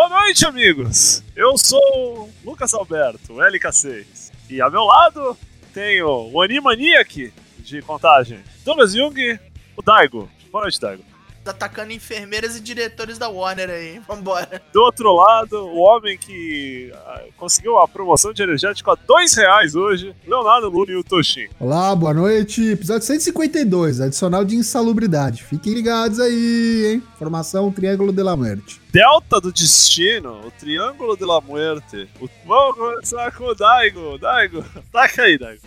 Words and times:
Boa 0.00 0.08
noite, 0.08 0.46
amigos! 0.46 1.22
Eu 1.36 1.58
sou 1.58 2.30
Lucas 2.42 2.72
Alberto, 2.72 3.34
LK6. 3.34 4.32
E 4.48 4.58
ao 4.58 4.70
meu 4.70 4.84
lado 4.84 5.36
tenho 5.74 6.30
o 6.32 6.40
Animaniac 6.40 7.30
de 7.58 7.82
contagem, 7.82 8.42
Douglas 8.64 8.94
Jung, 8.94 9.38
o 9.76 9.82
Daigo. 9.82 10.26
Boa 10.50 10.62
noite, 10.62 10.80
Daigo. 10.80 11.04
Tá 11.42 11.52
atacando 11.52 11.92
enfermeiras 11.92 12.56
e 12.56 12.60
diretores 12.60 13.16
da 13.16 13.28
Warner 13.28 13.70
aí. 13.70 13.98
Vambora. 14.06 14.60
Do 14.72 14.82
outro 14.82 15.14
lado, 15.14 15.56
o 15.56 15.78
homem 15.78 16.18
que 16.18 16.92
ah, 16.94 17.22
conseguiu 17.36 17.78
a 17.78 17.88
promoção 17.88 18.32
de 18.32 18.42
energético 18.42 18.90
a 18.90 18.94
dois 18.94 19.34
reais 19.34 19.74
hoje, 19.74 20.14
Leonardo 20.26 20.68
Luna 20.68 20.92
e 20.92 20.96
o 20.96 21.04
Toshin. 21.04 21.48
Olá, 21.58 21.94
boa 21.96 22.12
noite. 22.12 22.72
Episódio 22.72 23.06
152, 23.06 24.02
adicional 24.02 24.44
de 24.44 24.56
insalubridade. 24.56 25.42
Fiquem 25.42 25.72
ligados 25.72 26.20
aí, 26.20 26.92
hein? 26.92 27.02
Formação 27.18 27.72
Triângulo 27.72 28.12
de 28.12 28.22
la 28.22 28.36
Muerte. 28.36 28.80
Delta 28.92 29.40
do 29.40 29.50
Destino, 29.50 30.40
o 30.46 30.50
Triângulo 30.50 31.16
de 31.16 31.24
la 31.24 31.40
Muerte. 31.40 32.08
O... 32.20 32.28
Vamos 32.44 32.76
começar 32.76 33.32
com 33.32 33.44
o 33.44 33.54
Daigo. 33.54 34.18
Daigo, 34.18 34.62
taca 34.92 35.22
aí, 35.22 35.38
Daigo. 35.38 35.62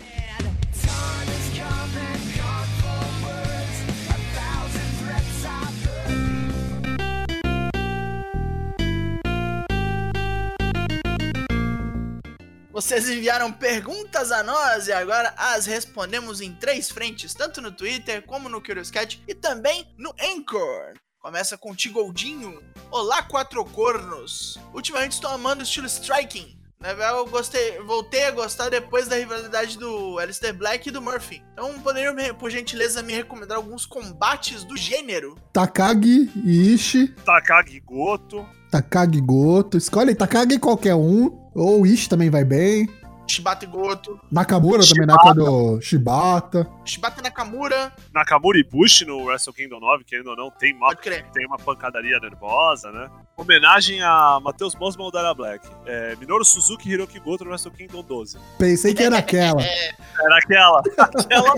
Vocês 12.74 13.08
enviaram 13.08 13.52
perguntas 13.52 14.32
a 14.32 14.42
nós 14.42 14.88
e 14.88 14.92
agora 14.92 15.32
as 15.38 15.68
respondemos 15.68 16.42
em 16.42 16.56
três 16.56 16.90
frentes, 16.90 17.32
tanto 17.32 17.62
no 17.62 17.72
Twitter 17.72 18.24
como 18.26 18.50
no 18.50 18.60
Curious 18.60 18.90
Cat 18.90 19.22
e 19.28 19.36
também 19.36 19.86
no 19.96 20.12
Anchor. 20.20 20.96
Começa 21.22 21.56
com 21.56 21.76
Tigoldinho. 21.76 22.60
Olá, 22.90 23.22
quatro 23.22 23.64
cornos. 23.64 24.58
Ultimamente 24.74 25.12
estou 25.12 25.30
amando 25.30 25.62
o 25.62 25.64
estilo 25.64 25.86
striking. 25.86 26.58
Na 26.80 26.90
verdade, 26.90 27.20
eu 27.20 27.28
gostei, 27.28 27.78
voltei 27.82 28.26
a 28.26 28.32
gostar 28.32 28.70
depois 28.70 29.08
da 29.08 29.18
rivalidade 29.18 29.78
do 29.78 30.18
Alistair 30.18 30.58
Black 30.58 30.90
e 30.90 30.92
do 30.92 31.00
Murphy. 31.00 31.44
Então, 31.54 31.80
poderiam, 31.80 32.16
por 32.40 32.50
gentileza, 32.50 33.04
me 33.04 33.14
recomendar 33.14 33.58
alguns 33.58 33.86
combates 33.86 34.64
do 34.64 34.76
gênero? 34.76 35.36
Takagi, 35.54 36.32
Ishi, 36.44 37.10
Takagi 37.24 37.80
Goto. 37.82 38.44
Takagi 38.72 39.22
Goto. 39.22 39.78
Escolhe 39.78 40.16
Takagi 40.16 40.58
qualquer 40.58 40.96
um. 40.96 41.43
Ou 41.56 41.86
Ishi 41.86 42.10
também 42.10 42.30
vai 42.30 42.44
bem. 42.44 42.90
Shibata 43.26 43.64
e 43.64 43.68
Goto. 43.70 44.20
Nakamura 44.30 44.84
também, 44.86 45.08
Shibata. 45.08 45.30
né? 45.30 45.34
Do 45.34 45.82
Shibata. 45.82 46.70
Shibata 46.84 47.20
e 47.22 47.24
Nakamura. 47.24 47.94
Nakamura 48.14 48.58
e 48.60 48.64
Bush 48.64 49.02
no 49.08 49.24
Wrestle 49.26 49.54
Kingdom 49.54 49.80
9, 49.80 50.04
querendo 50.04 50.28
ou 50.32 50.36
não, 50.36 50.52
tem 50.52 50.74
uma, 50.74 50.94
tem 50.94 51.46
uma 51.48 51.58
pancadaria 51.58 52.20
nervosa, 52.20 52.92
né? 52.92 53.10
Homenagem 53.38 54.02
a 54.02 54.40
Matheus 54.44 54.76
Bosman 54.76 55.10
Dara 55.10 55.34
Black. 55.34 55.66
É, 55.86 56.16
Minoru 56.18 56.44
Suzuki 56.44 56.90
e 56.90 56.94
Hiroki 56.94 57.18
Goto 57.20 57.46
no 57.46 57.52
Wrestle 57.52 57.72
Kingdom 57.72 58.04
12. 58.04 58.38
Pensei 58.58 58.94
que 58.94 59.04
era 59.04 59.18
aquela. 59.20 59.62
Era 60.20 60.38
aquela. 60.38 60.80
Aquela, 60.98 61.54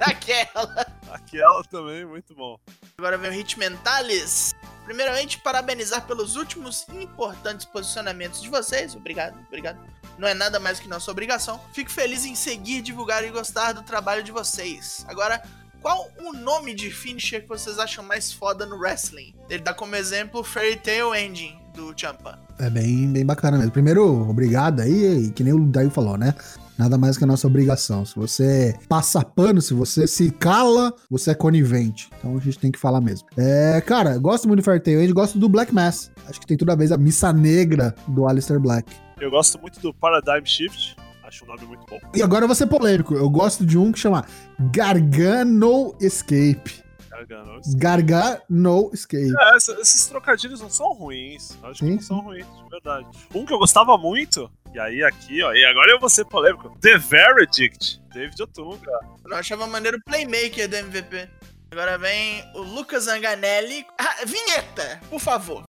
Aquela. 0.00 0.86
aquela 1.12 1.64
também, 1.64 2.04
muito 2.04 2.34
bom. 2.34 2.58
Agora 2.98 3.16
vem 3.16 3.30
o 3.30 3.32
Hit 3.34 3.58
Mentalis. 3.58 4.52
Primeiramente, 4.86 5.38
parabenizar 5.38 6.06
pelos 6.06 6.36
últimos 6.36 6.86
importantes 6.94 7.66
posicionamentos 7.66 8.40
de 8.40 8.48
vocês. 8.48 8.94
Obrigado, 8.94 9.36
obrigado. 9.48 9.78
Não 10.16 10.28
é 10.28 10.32
nada 10.32 10.60
mais 10.60 10.78
que 10.78 10.88
nossa 10.88 11.10
obrigação. 11.10 11.60
Fico 11.72 11.90
feliz 11.90 12.24
em 12.24 12.36
seguir, 12.36 12.82
divulgar 12.82 13.24
e 13.24 13.30
gostar 13.30 13.72
do 13.72 13.82
trabalho 13.82 14.22
de 14.22 14.30
vocês. 14.30 15.04
Agora, 15.08 15.42
qual 15.82 16.08
o 16.20 16.32
nome 16.32 16.72
de 16.72 16.88
finisher 16.90 17.42
que 17.42 17.48
vocês 17.48 17.80
acham 17.80 18.04
mais 18.04 18.32
foda 18.32 18.64
no 18.64 18.78
wrestling? 18.78 19.34
Ele 19.50 19.62
dá 19.62 19.74
como 19.74 19.96
exemplo 19.96 20.44
Fairy 20.44 20.76
Tail 20.76 21.12
Ending 21.12 21.58
do 21.74 21.92
Champa. 21.96 22.38
É 22.56 22.70
bem, 22.70 23.12
bem 23.12 23.26
bacana 23.26 23.58
mesmo. 23.58 23.72
Primeiro, 23.72 24.28
obrigado 24.30 24.80
aí, 24.80 25.32
que 25.32 25.42
nem 25.42 25.52
o 25.52 25.66
Daio 25.66 25.90
falou, 25.90 26.16
né? 26.16 26.32
Nada 26.78 26.98
mais 26.98 27.16
que 27.16 27.24
a 27.24 27.26
nossa 27.26 27.46
obrigação. 27.46 28.04
Se 28.04 28.14
você 28.14 28.78
passa 28.88 29.24
pano, 29.24 29.62
se 29.62 29.72
você 29.72 30.06
se 30.06 30.30
cala, 30.30 30.92
você 31.10 31.30
é 31.30 31.34
conivente. 31.34 32.10
Então 32.18 32.36
a 32.36 32.40
gente 32.40 32.58
tem 32.58 32.70
que 32.70 32.78
falar 32.78 33.00
mesmo. 33.00 33.26
É, 33.36 33.80
cara, 33.80 34.18
gosto 34.18 34.46
muito 34.46 34.60
do 34.60 34.64
Fairtail 34.64 35.00
End, 35.00 35.12
gosto 35.12 35.38
do 35.38 35.48
Black 35.48 35.74
Mass. 35.74 36.10
Acho 36.28 36.38
que 36.38 36.46
tem 36.46 36.56
tudo 36.56 36.72
a 36.72 36.76
ver 36.76 36.92
a 36.92 36.98
missa 36.98 37.32
negra 37.32 37.94
do 38.08 38.28
Alistair 38.28 38.60
Black. 38.60 38.94
Eu 39.20 39.30
gosto 39.30 39.58
muito 39.58 39.80
do 39.80 39.94
Paradigm 39.94 40.44
Shift. 40.44 40.96
Acho 41.24 41.44
um 41.44 41.48
nome 41.48 41.64
muito 41.66 41.84
bom. 41.88 41.98
E 42.14 42.22
agora 42.22 42.44
eu 42.44 42.48
vou 42.48 42.54
ser 42.54 42.66
polêmico. 42.66 43.14
Eu 43.14 43.28
gosto 43.28 43.64
de 43.64 43.76
um 43.76 43.90
que 43.90 43.98
chama 43.98 44.24
Gargano 44.70 45.94
Escape. 46.00 46.84
Gargano. 47.10 47.60
Gargano 47.76 48.90
Escape. 48.92 49.32
É, 49.36 49.56
esses 49.56 50.06
trocadilhos 50.06 50.60
não 50.60 50.68
são 50.68 50.92
ruins. 50.92 51.56
Acho 51.62 51.80
que 51.80 51.86
Sim, 51.86 51.94
não 51.94 52.02
são 52.02 52.20
ruins, 52.20 52.46
de 52.46 52.68
verdade. 52.70 53.06
Um 53.34 53.44
que 53.44 53.52
eu 53.52 53.58
gostava 53.58 53.96
muito, 53.96 54.50
e 54.76 54.78
aí 54.78 55.02
aqui, 55.02 55.42
ó, 55.42 55.54
e 55.54 55.64
agora 55.64 55.90
eu 55.90 55.98
vou 55.98 56.10
ser 56.10 56.26
polêmico. 56.26 56.76
The 56.82 56.98
Verdict, 56.98 57.98
David 58.12 58.42
Otunga. 58.42 58.92
Eu 59.24 59.34
achava 59.34 59.66
maneiro 59.66 59.96
o 59.96 60.04
Playmaker 60.04 60.68
do 60.68 60.76
MVP. 60.76 61.30
Agora 61.70 61.96
vem 61.96 62.44
o 62.54 62.60
Lucas 62.60 63.08
Anganelli. 63.08 63.86
Ah, 63.98 64.16
vinheta, 64.26 65.00
por 65.08 65.18
favor. 65.18 65.64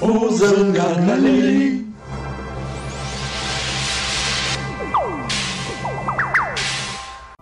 O 0.00 0.30
Zanganelli. 0.30 1.84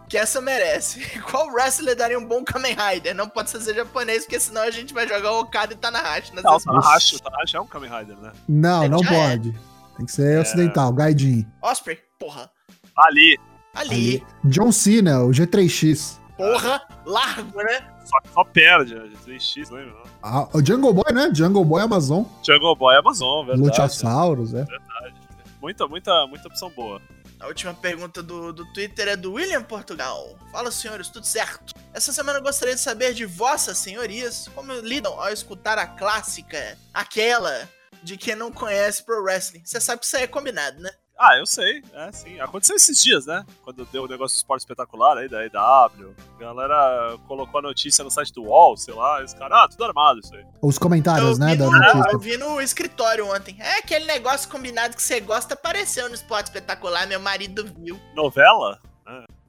Que 0.09 0.19
essa 0.19 0.41
merece. 0.41 1.01
Qual 1.31 1.47
wrestler 1.53 1.95
daria 1.95 2.19
um 2.19 2.27
bom 2.27 2.43
Kamen 2.43 2.75
Rider? 2.75 3.15
Não 3.15 3.29
pode 3.29 3.51
ser 3.51 3.73
japonês, 3.73 4.25
porque 4.25 4.41
senão 4.41 4.63
a 4.63 4.71
gente 4.73 4.93
vai 4.93 5.07
jogar 5.07 5.31
o 5.31 5.41
Okada 5.43 5.75
e 5.75 5.77
Tanahashi 5.77 6.35
nas 6.35 6.43
Não, 6.43 6.51
o 6.51 6.55
respostas. 6.57 6.83
Tanahashi, 6.83 7.23
Tanahashi 7.23 7.57
é 7.57 7.61
um 7.61 7.67
Kamen 7.69 7.89
Rider, 7.89 8.17
né? 8.17 8.33
Não, 8.49 8.89
não 8.89 8.99
Já 8.99 9.15
é. 9.15 9.72
Tem 9.97 10.07
que 10.07 10.13
ser 10.13 10.41
ocidental, 10.41 10.93
Gaidin. 10.93 11.47
Osprey, 11.63 11.99
porra. 12.19 12.51
Ali, 12.97 13.39
Ali, 13.75 13.91
Ali. 13.95 14.27
John 14.45 14.71
Cena, 14.71 15.23
o 15.23 15.31
G3X. 15.31 16.19
porra, 16.37 16.83
largo, 17.07 17.63
né? 17.63 17.93
só, 18.05 18.19
só 18.33 18.45
perde, 18.45 18.95
né? 18.95 19.07
De 19.09 19.17
3x, 19.17 19.71
lembra? 19.71 20.03
Ah, 20.23 20.49
o 20.53 20.65
Jungle 20.65 20.93
Boy, 20.93 21.13
né? 21.13 21.31
Jungle 21.35 21.65
Boy 21.65 21.83
Amazon. 21.83 22.25
Jungle 22.43 22.77
Boy 22.77 22.97
Amazon, 22.97 23.47
verdade. 23.47 23.69
Luchasaurus, 23.69 24.55
é. 24.55 24.65
Verdade. 24.65 25.15
Muita, 25.61 25.87
muita, 25.87 26.27
muita 26.27 26.49
opção 26.49 26.71
boa. 26.71 27.01
A 27.41 27.47
última 27.47 27.75
pergunta 27.75 28.23
do, 28.23 28.53
do 28.53 28.65
Twitter 28.73 29.09
é 29.09 29.17
do 29.17 29.33
William 29.33 29.63
Portugal. 29.63 30.37
Fala, 30.53 30.71
senhores, 30.71 31.09
tudo 31.09 31.27
certo? 31.27 31.75
Essa 31.93 32.13
semana 32.13 32.39
eu 32.39 32.43
gostaria 32.43 32.75
de 32.75 32.81
saber 32.81 33.15
de 33.15 33.25
vossas 33.25 33.79
senhorias 33.79 34.49
como 34.55 34.73
lidam 34.75 35.21
ao 35.21 35.29
escutar 35.31 35.77
a 35.77 35.87
clássica, 35.87 36.79
aquela 36.95 37.69
de 38.03 38.17
quem 38.17 38.35
não 38.35 38.51
conhece 38.51 39.05
pro 39.05 39.23
wrestling. 39.23 39.63
Você 39.65 39.81
sabe 39.81 40.01
que 40.01 40.07
isso 40.07 40.17
aí 40.17 40.25
é 40.25 40.27
combinado, 40.27 40.81
né? 40.81 40.91
Ah, 41.19 41.37
eu 41.37 41.47
sei, 41.47 41.85
é 41.95 42.11
sim. 42.11 42.41
Aconteceu 42.41 42.75
esses 42.75 43.01
dias, 43.01 43.27
né? 43.27 43.45
Quando 43.63 43.85
deu 43.85 44.05
o 44.05 44.09
negócio 44.09 44.37
do 44.37 44.39
esporte 44.39 44.63
espetacular 44.63 45.19
aí 45.19 45.29
da 45.29 45.45
EW. 45.45 46.17
A 46.37 46.41
galera 46.41 47.17
colocou 47.29 47.61
a 47.61 47.63
notícia 47.63 48.03
no 48.03 48.11
site 48.11 48.33
do 48.33 48.43
UOL, 48.43 48.77
sei 48.77 48.93
lá, 48.93 49.21
e 49.21 49.25
os 49.25 49.33
caras, 49.33 49.59
ah, 49.59 49.69
tudo 49.69 49.85
armado 49.85 50.19
isso 50.19 50.35
aí. 50.35 50.45
Os 50.61 50.79
comentários, 50.79 51.39
né, 51.39 51.55
da 51.55 51.67
no, 51.67 51.71
notícia. 51.71 52.11
eu 52.13 52.19
vi 52.19 52.37
no 52.37 52.61
escritório 52.61 53.33
ontem. 53.33 53.57
É 53.61 53.79
aquele 53.79 54.07
negócio 54.07 54.51
combinado 54.51 54.97
que 54.97 55.03
você 55.03 55.21
gosta 55.21 55.55
apareceu 55.55 56.09
no 56.09 56.15
esporte 56.15 56.47
espetacular, 56.47 57.07
meu 57.07 57.21
marido 57.21 57.71
viu. 57.79 58.01
Novela? 58.17 58.81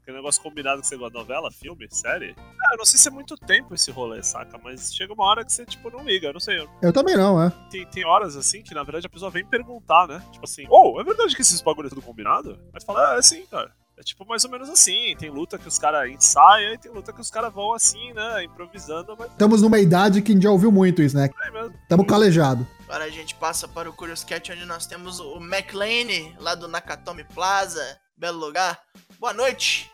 É. 0.06 0.10
Aquele 0.10 0.18
negócio 0.18 0.42
combinado 0.42 0.82
que 0.82 0.86
você 0.86 0.96
gosta 0.96 1.12
de 1.12 1.18
novela, 1.18 1.50
filme, 1.50 1.86
série? 1.90 2.34
Ah, 2.38 2.74
eu 2.74 2.78
não 2.78 2.84
sei 2.84 2.98
se 2.98 3.08
é 3.08 3.10
muito 3.10 3.36
tempo 3.36 3.74
esse 3.74 3.90
rolê, 3.90 4.22
saca? 4.22 4.58
Mas 4.62 4.94
chega 4.94 5.12
uma 5.14 5.24
hora 5.24 5.42
que 5.44 5.50
você, 5.52 5.64
tipo, 5.64 5.90
não 5.90 6.04
liga. 6.04 6.28
Eu 6.28 6.34
não 6.34 6.40
sei. 6.40 6.58
eu- 6.60 6.68
Eu 6.82 6.92
também 6.92 7.16
não, 7.16 7.42
é. 7.42 7.50
Tem, 7.70 7.86
tem 7.86 8.04
horas, 8.04 8.36
assim, 8.36 8.62
que 8.62 8.74
na 8.74 8.82
verdade 8.82 9.06
a 9.06 9.10
pessoa 9.10 9.30
vem 9.30 9.44
perguntar, 9.46 10.06
né? 10.06 10.22
Tipo 10.30 10.44
assim, 10.44 10.66
oh, 10.68 11.00
é 11.00 11.04
verdade 11.04 11.34
que 11.34 11.40
esses 11.42 11.60
bagulho 11.62 11.86
é 11.86 11.88
tudo 11.88 12.02
combinado? 12.02 12.60
Aí 12.74 12.80
tu 12.80 12.84
fala, 12.86 13.12
ah, 13.14 13.18
é 13.18 13.22
sim, 13.22 13.46
cara. 13.46 13.72
É 13.96 14.02
tipo 14.02 14.26
mais 14.26 14.44
ou 14.44 14.50
menos 14.50 14.68
assim. 14.68 15.14
Tem 15.18 15.30
luta 15.30 15.56
que 15.56 15.68
os 15.68 15.78
caras 15.78 16.10
ensaiam 16.10 16.74
e 16.74 16.78
tem 16.78 16.90
luta 16.92 17.12
que 17.12 17.20
os 17.20 17.30
caras 17.30 17.52
vão 17.54 17.72
assim, 17.72 18.12
né? 18.12 18.44
Improvisando, 18.44 19.16
mas 19.18 19.30
Estamos 19.30 19.62
numa 19.62 19.78
idade 19.78 20.20
que 20.20 20.32
a 20.32 20.34
gente 20.34 20.42
já 20.42 20.50
ouviu 20.50 20.70
muito 20.72 21.00
isso, 21.00 21.16
né? 21.16 21.30
é 21.46 21.50
mesmo. 21.50 21.74
Tamo 21.88 22.04
calejado. 22.04 22.66
Agora 22.88 23.04
a 23.04 23.10
gente 23.10 23.34
passa 23.36 23.66
para 23.68 23.88
o 23.88 23.92
Curious 23.92 24.22
Cat, 24.24 24.52
onde 24.52 24.66
nós 24.66 24.84
temos 24.86 25.18
o 25.20 25.36
McLean, 25.38 26.34
lá 26.40 26.54
do 26.54 26.68
Nakatomi 26.68 27.24
Plaza. 27.24 27.98
Belo 28.16 28.38
lugar. 28.38 28.78
Boa 29.18 29.32
noite, 29.32 29.90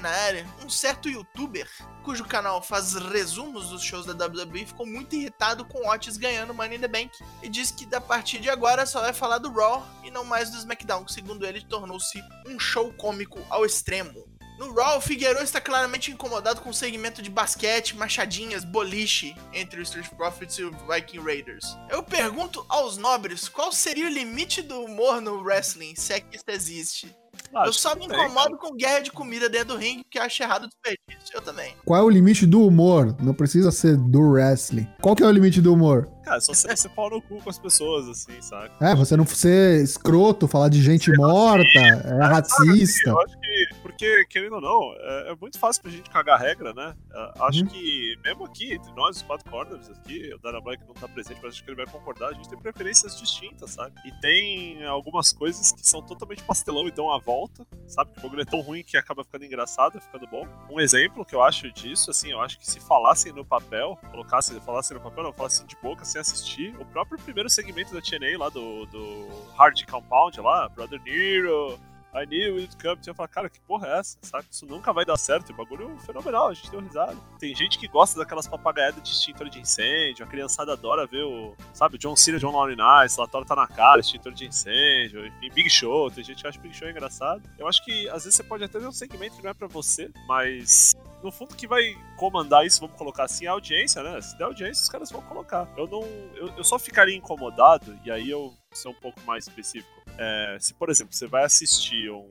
Na 0.00 0.08
área. 0.08 0.46
Um 0.64 0.68
certo 0.68 1.08
youtuber, 1.08 1.68
cujo 2.02 2.24
canal 2.24 2.62
faz 2.62 2.94
resumos 2.94 3.68
dos 3.68 3.82
shows 3.82 4.06
da 4.06 4.26
WWE, 4.26 4.66
ficou 4.66 4.86
muito 4.86 5.14
irritado 5.14 5.64
com 5.64 5.88
Otis 5.88 6.16
ganhando 6.16 6.54
Money 6.54 6.78
in 6.78 6.80
the 6.80 6.88
Bank. 6.88 7.10
E 7.42 7.48
disse 7.48 7.74
que 7.74 7.86
da 7.86 8.00
partir 8.00 8.38
de 8.38 8.48
agora 8.48 8.86
só 8.86 9.00
vai 9.00 9.12
falar 9.12 9.38
do 9.38 9.52
Raw 9.52 9.86
e 10.02 10.10
não 10.10 10.24
mais 10.24 10.50
do 10.50 10.56
SmackDown, 10.56 11.04
que 11.04 11.12
segundo 11.12 11.46
ele 11.46 11.64
tornou-se 11.64 12.22
um 12.46 12.58
show 12.58 12.92
cômico 12.94 13.38
ao 13.50 13.64
extremo. 13.64 14.27
No 14.58 14.74
Raw, 14.74 14.98
o 14.98 15.00
Figueiredo 15.00 15.44
está 15.44 15.60
claramente 15.60 16.10
incomodado 16.10 16.60
com 16.60 16.70
o 16.70 16.74
segmento 16.74 17.22
de 17.22 17.30
basquete, 17.30 17.96
machadinhas, 17.96 18.64
boliche 18.64 19.36
entre 19.52 19.80
os 19.80 19.88
Street 19.88 20.08
Profits 20.16 20.58
e 20.58 20.64
o 20.64 20.72
Viking 20.72 21.20
Raiders. 21.20 21.78
Eu 21.88 22.02
pergunto 22.02 22.66
aos 22.68 22.96
nobres 22.96 23.48
qual 23.48 23.70
seria 23.70 24.06
o 24.06 24.10
limite 24.10 24.60
do 24.60 24.80
humor 24.80 25.20
no 25.20 25.40
wrestling, 25.40 25.94
se 25.94 26.12
é 26.12 26.20
que 26.20 26.34
isso 26.34 26.44
existe. 26.48 27.16
Ah, 27.54 27.66
eu 27.66 27.72
só 27.72 27.94
me 27.94 28.06
incomodo 28.06 28.58
com 28.58 28.74
guerra 28.74 29.00
de 29.00 29.12
comida 29.12 29.48
dentro 29.48 29.68
do 29.68 29.76
ringue, 29.76 30.02
porque 30.02 30.18
acho 30.18 30.42
errado 30.42 30.64
o 30.64 30.68
desperdício. 30.68 31.34
Eu 31.36 31.40
também. 31.40 31.74
Qual 31.84 32.00
é 32.00 32.04
o 32.04 32.10
limite 32.10 32.44
do 32.44 32.66
humor? 32.66 33.16
Não 33.22 33.32
precisa 33.32 33.70
ser 33.70 33.96
do 33.96 34.20
wrestling. 34.20 34.88
Qual 35.00 35.14
que 35.14 35.22
é 35.22 35.26
o 35.26 35.30
limite 35.30 35.60
do 35.60 35.72
humor? 35.72 36.10
Cara, 36.28 36.40
só 36.42 36.52
você 36.52 36.76
ser 36.76 36.88
pau 36.90 37.08
no 37.08 37.22
cu 37.22 37.40
com 37.42 37.48
as 37.48 37.58
pessoas, 37.58 38.06
assim, 38.08 38.40
sabe? 38.42 38.70
É, 38.82 38.94
você 38.94 39.16
não 39.16 39.26
ser 39.26 39.82
escroto, 39.82 40.46
falar 40.46 40.68
de 40.68 40.82
gente 40.82 41.10
morta, 41.16 41.64
é 41.78 42.24
racista. 42.26 43.10
Eu 43.10 43.20
acho 43.22 43.38
que, 43.40 43.68
porque, 43.82 44.24
querendo 44.26 44.56
ou 44.56 44.60
não, 44.60 44.92
é, 44.98 45.30
é 45.32 45.36
muito 45.40 45.58
fácil 45.58 45.82
pra 45.82 45.90
gente 45.90 46.10
cagar 46.10 46.38
regra, 46.38 46.72
né? 46.74 46.94
É, 47.14 47.32
acho 47.40 47.60
Uhum. 47.60 47.66
que, 47.66 48.16
mesmo 48.24 48.44
aqui, 48.44 48.74
entre 48.74 48.92
nós, 48.92 49.16
os 49.16 49.22
quatro 49.22 49.50
corners 49.50 49.88
aqui, 49.90 50.32
o 50.34 50.38
Dana 50.38 50.60
Black 50.60 50.82
não 50.86 50.94
tá 50.94 51.08
presente, 51.08 51.40
mas 51.42 51.54
acho 51.54 51.64
que 51.64 51.70
ele 51.70 51.76
vai 51.76 51.86
concordar, 51.86 52.28
a 52.28 52.32
gente 52.34 52.48
tem 52.48 52.58
preferências 52.58 53.18
distintas, 53.18 53.70
sabe? 53.70 53.94
E 54.04 54.12
tem 54.20 54.84
algumas 54.84 55.32
coisas 55.32 55.72
que 55.72 55.86
são 55.88 56.02
totalmente 56.02 56.42
pastelão 56.44 56.86
e 56.86 56.90
dão 56.90 57.10
a 57.10 57.18
volta, 57.18 57.66
sabe? 57.86 58.12
Que 58.12 58.18
o 58.18 58.22
bagulho 58.22 58.42
é 58.42 58.44
tão 58.44 58.60
ruim 58.60 58.82
que 58.84 58.96
acaba 58.96 59.24
ficando 59.24 59.44
engraçado, 59.46 59.98
ficando 60.00 60.26
bom. 60.26 60.46
Um 60.70 60.78
exemplo 60.78 61.24
que 61.24 61.34
eu 61.34 61.42
acho 61.42 61.72
disso, 61.72 62.10
assim, 62.10 62.30
eu 62.32 62.40
acho 62.40 62.58
que 62.58 62.66
se 62.70 62.80
falassem 62.80 63.32
no 63.32 63.44
papel, 63.44 63.98
colocassem, 64.10 64.60
falassem 64.60 64.96
no 64.96 65.02
papel, 65.02 65.24
não, 65.24 65.32
falassem 65.32 65.66
de 65.66 65.76
boca 65.82 66.04
sem 66.18 66.20
assistir, 66.20 66.76
o 66.78 66.84
próprio 66.84 67.18
primeiro 67.18 67.48
segmento 67.48 67.94
da 67.94 68.00
TNA 68.00 68.38
lá 68.38 68.48
do, 68.48 68.86
do 68.86 69.28
Hard 69.56 69.84
Compound 69.84 70.40
lá, 70.40 70.68
Brother 70.68 71.00
Nero, 71.02 71.78
I 72.14 72.24
knew 72.26 72.56
it 72.56 72.74
come. 72.82 72.96
Você 72.96 73.12
fala, 73.12 73.28
cara, 73.28 73.50
que 73.50 73.60
porra 73.60 73.86
é 73.86 73.98
essa? 73.98 74.18
Sabe? 74.22 74.46
Isso 74.50 74.66
nunca 74.66 74.94
vai 74.94 75.04
dar 75.04 75.18
certo. 75.18 75.50
O 75.50 75.54
bagulho 75.54 75.94
é 75.94 76.06
fenomenal, 76.06 76.48
a 76.48 76.54
gente 76.54 76.70
deu 76.70 76.80
risada. 76.80 77.16
Tem 77.38 77.54
gente 77.54 77.78
que 77.78 77.86
gosta 77.86 78.18
daquelas 78.18 78.48
papagaiadas 78.48 79.02
de 79.02 79.10
extintor 79.10 79.48
de 79.50 79.60
incêndio, 79.60 80.24
a 80.24 80.28
criançada 80.28 80.72
adora 80.72 81.06
ver 81.06 81.22
o, 81.22 81.54
sabe, 81.74 81.98
John 81.98 82.16
Cena, 82.16 82.38
John 82.38 82.52
Laurie 82.52 82.76
Nice, 82.76 83.20
Latório 83.20 83.46
tá 83.46 83.54
na 83.54 83.68
cara, 83.68 84.00
extintor 84.00 84.32
de 84.32 84.46
incêndio, 84.46 85.26
enfim, 85.26 85.50
Big 85.52 85.70
Show. 85.70 86.10
Tem 86.10 86.24
gente 86.24 86.42
que 86.42 86.48
acha 86.48 86.58
Big 86.58 86.74
Show 86.74 86.88
engraçado. 86.88 87.42
Eu 87.58 87.68
acho 87.68 87.84
que 87.84 88.08
às 88.08 88.24
vezes 88.24 88.36
você 88.36 88.42
pode 88.42 88.64
até 88.64 88.78
ver 88.78 88.86
um 88.86 88.92
segmento 88.92 89.36
que 89.36 89.42
não 89.42 89.50
é 89.50 89.54
pra 89.54 89.68
você, 89.68 90.10
mas 90.26 90.96
no 91.22 91.30
fundo, 91.30 91.54
que 91.54 91.66
vai 91.66 91.96
comandar 92.16 92.64
isso, 92.66 92.80
vamos 92.80 92.96
colocar 92.96 93.24
assim, 93.24 93.46
é 93.46 93.48
a 93.48 93.52
audiência, 93.52 94.02
né? 94.02 94.20
Se 94.20 94.36
der 94.38 94.44
audiência, 94.44 94.82
os 94.82 94.88
caras 94.88 95.10
vão 95.10 95.22
colocar. 95.22 95.68
Eu 95.76 95.86
não. 95.86 96.02
Eu, 96.34 96.48
eu 96.56 96.64
só 96.64 96.78
ficaria 96.78 97.16
incomodado, 97.16 97.98
e 98.04 98.10
aí 98.10 98.30
eu 98.30 98.54
sou 98.72 98.92
um 98.92 99.00
pouco 99.00 99.20
mais 99.22 99.46
específico. 99.46 100.02
É, 100.16 100.56
se, 100.60 100.74
por 100.74 100.90
exemplo, 100.90 101.14
você 101.14 101.26
vai 101.26 101.44
assistir 101.44 102.10
um. 102.10 102.28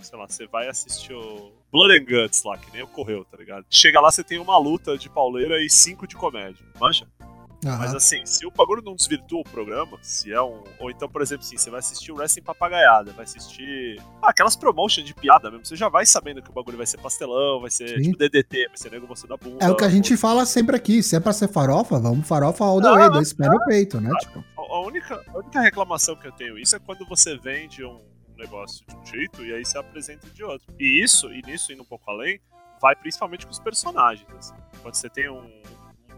Sei 0.00 0.18
lá, 0.18 0.26
você 0.26 0.46
vai 0.46 0.66
assistir 0.66 1.12
o 1.12 1.52
Blood 1.70 1.98
and 1.98 2.04
Guts 2.04 2.42
lá, 2.42 2.56
que 2.56 2.70
nem 2.72 2.82
ocorreu, 2.82 3.22
tá 3.26 3.36
ligado? 3.36 3.66
Chega 3.68 4.00
lá, 4.00 4.10
você 4.10 4.24
tem 4.24 4.38
uma 4.38 4.56
luta 4.56 4.96
de 4.96 5.10
pauleira 5.10 5.62
e 5.62 5.68
cinco 5.68 6.06
de 6.06 6.16
comédia. 6.16 6.64
Manja? 6.80 7.06
Mas 7.62 7.88
Aham. 7.90 7.96
assim, 7.96 8.24
se 8.24 8.46
o 8.46 8.50
bagulho 8.50 8.80
não 8.82 8.94
desvirtua 8.96 9.40
o 9.40 9.44
programa, 9.44 9.98
se 10.00 10.32
é 10.32 10.40
um. 10.40 10.64
Ou 10.78 10.90
então, 10.90 11.08
por 11.08 11.20
exemplo, 11.20 11.44
assim, 11.44 11.58
você 11.58 11.68
vai 11.68 11.80
assistir 11.80 12.10
o 12.10 12.16
Wrestling 12.16 12.42
Papagaiada, 12.42 13.12
vai 13.12 13.24
assistir. 13.24 14.00
Ah, 14.22 14.30
aquelas 14.30 14.56
promotions 14.56 15.06
de 15.06 15.12
piada 15.14 15.50
mesmo, 15.50 15.66
você 15.66 15.76
já 15.76 15.88
vai 15.90 16.06
sabendo 16.06 16.40
que 16.42 16.48
o 16.50 16.52
bagulho 16.54 16.78
vai 16.78 16.86
ser 16.86 16.96
pastelão, 16.98 17.60
vai 17.60 17.70
ser 17.70 17.88
Sim. 17.88 18.02
tipo 18.12 18.16
DDT, 18.18 18.68
vai 18.68 18.76
ser 18.76 18.90
nego 18.90 19.06
você 19.06 19.26
da 19.26 19.36
bunda. 19.36 19.62
É 19.64 19.68
o 19.68 19.76
que 19.76 19.84
a 19.84 19.90
gente 19.90 20.12
ou- 20.14 20.18
fala 20.18 20.46
sempre 20.46 20.74
aqui. 20.74 21.02
Se 21.02 21.16
é 21.16 21.20
pra 21.20 21.32
ser 21.34 21.48
farofa, 21.48 21.98
vamos 21.98 22.26
farofa 22.26 22.64
all 22.64 22.80
the 22.80 22.88
Ah, 22.88 22.94
way, 22.94 23.10
dois 23.10 23.32
pés 23.34 23.50
no 23.50 23.64
peito, 23.66 24.00
né? 24.00 24.10
Tipo, 24.20 24.42
A 24.56 24.80
única, 24.80 25.22
a 25.34 25.38
única 25.38 25.60
reclamação 25.60 26.16
que 26.16 26.26
eu 26.26 26.32
tenho 26.32 26.56
isso 26.58 26.74
é 26.76 26.78
quando 26.78 27.04
você 27.06 27.36
vende 27.36 27.84
um, 27.84 28.00
negócio 28.38 28.86
de 28.86 28.96
um 28.96 29.04
jeito 29.04 29.44
e 29.44 29.52
aí 29.52 29.62
você 29.64 29.76
apresenta 29.76 30.26
de 30.30 30.42
outro. 30.42 30.66
E 30.78 31.02
isso, 31.04 31.30
e 31.30 31.42
nisso 31.42 31.70
indo 31.72 31.82
um 31.82 31.84
pouco 31.84 32.10
além, 32.10 32.40
vai 32.80 32.96
principalmente 32.96 33.44
com 33.44 33.52
os 33.52 33.58
personagens. 33.60 34.26
assim. 34.38 34.54
Quando 34.80 34.94
você 34.94 35.10
tem 35.10 35.28
um 35.30 35.42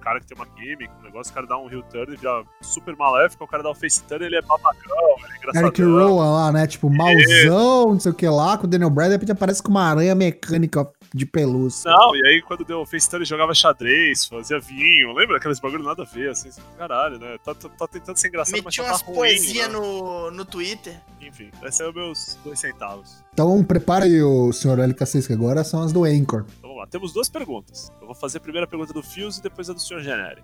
cara 0.02 0.20
que 0.20 0.26
tem 0.26 0.36
uma 0.36 0.46
gimmick, 0.56 0.90
um 1.00 1.04
negócio, 1.04 1.30
o 1.30 1.34
cara 1.34 1.46
dá 1.46 1.56
um 1.58 1.70
heel 1.70 1.82
turn 1.84 2.12
e 2.12 2.16
vira 2.16 2.42
super 2.60 2.96
maléfico, 2.96 3.44
o 3.44 3.48
cara 3.48 3.62
dá 3.62 3.70
um 3.70 3.74
face 3.74 4.02
turn 4.04 4.24
ele 4.24 4.36
é 4.36 4.42
babacão, 4.42 4.96
ele 5.24 5.32
é 5.32 5.36
engraçadão. 5.38 5.68
Eric 5.68 5.82
Rowan 5.82 6.32
lá, 6.32 6.52
né? 6.52 6.66
Tipo, 6.66 6.90
mauzão, 6.90 7.92
não 7.92 8.00
sei 8.00 8.12
o 8.12 8.14
que 8.14 8.28
lá, 8.28 8.58
com 8.58 8.64
o 8.64 8.68
Daniel 8.68 8.90
Bryan, 8.90 9.08
de 9.08 9.14
repente 9.14 9.32
aparece 9.32 9.62
com 9.62 9.70
uma 9.70 9.84
aranha 9.84 10.14
mecânica 10.14 10.88
de 11.14 11.26
pelúcia. 11.26 11.90
Não, 11.90 12.16
e 12.16 12.26
aí 12.26 12.42
quando 12.42 12.64
deu 12.64 12.80
o 12.80 12.86
face 12.86 13.08
turn 13.08 13.22
ele 13.22 13.28
jogava 13.28 13.54
xadrez, 13.54 14.26
fazia 14.26 14.58
vinho, 14.58 15.12
lembra 15.12 15.36
aqueles 15.36 15.60
bagulho 15.60 15.84
nada 15.84 16.02
a 16.02 16.06
ver, 16.06 16.30
assim, 16.30 16.48
assim, 16.48 16.60
caralho, 16.76 17.18
né? 17.18 17.36
Tá, 17.44 17.54
tá- 17.54 17.68
tá 17.68 17.86
tentando 17.88 18.16
ser 18.16 18.28
engraçado, 18.28 18.56
mas 18.56 18.64
Meti 18.64 18.76
já 18.76 18.82
umas 18.84 19.00
tá 19.00 19.06
ruim, 19.06 19.16
poesias 19.16 19.68
né? 19.68 19.72
no, 19.72 20.30
no 20.30 20.44
Twitter. 20.44 20.94
Enfim, 21.20 21.50
esses 21.62 21.76
são 21.76 21.92
meus 21.92 22.38
dois 22.44 22.58
centavos. 22.58 23.22
Então 23.32 23.62
prepare 23.64 24.04
aí, 24.06 24.22
o 24.22 24.52
senhor 24.52 24.78
LK6, 24.78 25.26
que 25.26 25.32
agora 25.32 25.64
são 25.64 25.82
as 25.82 25.92
do 25.92 26.04
Anchor. 26.04 26.44
Lá, 26.82 26.86
temos 26.88 27.12
duas 27.12 27.28
perguntas. 27.28 27.92
Eu 28.00 28.06
vou 28.06 28.14
fazer 28.14 28.38
a 28.38 28.40
primeira 28.40 28.66
pergunta 28.66 28.92
do 28.92 29.04
Fios 29.04 29.38
e 29.38 29.42
depois 29.42 29.70
a 29.70 29.72
do 29.72 29.80
Sr. 29.80 30.00
Generi. 30.00 30.42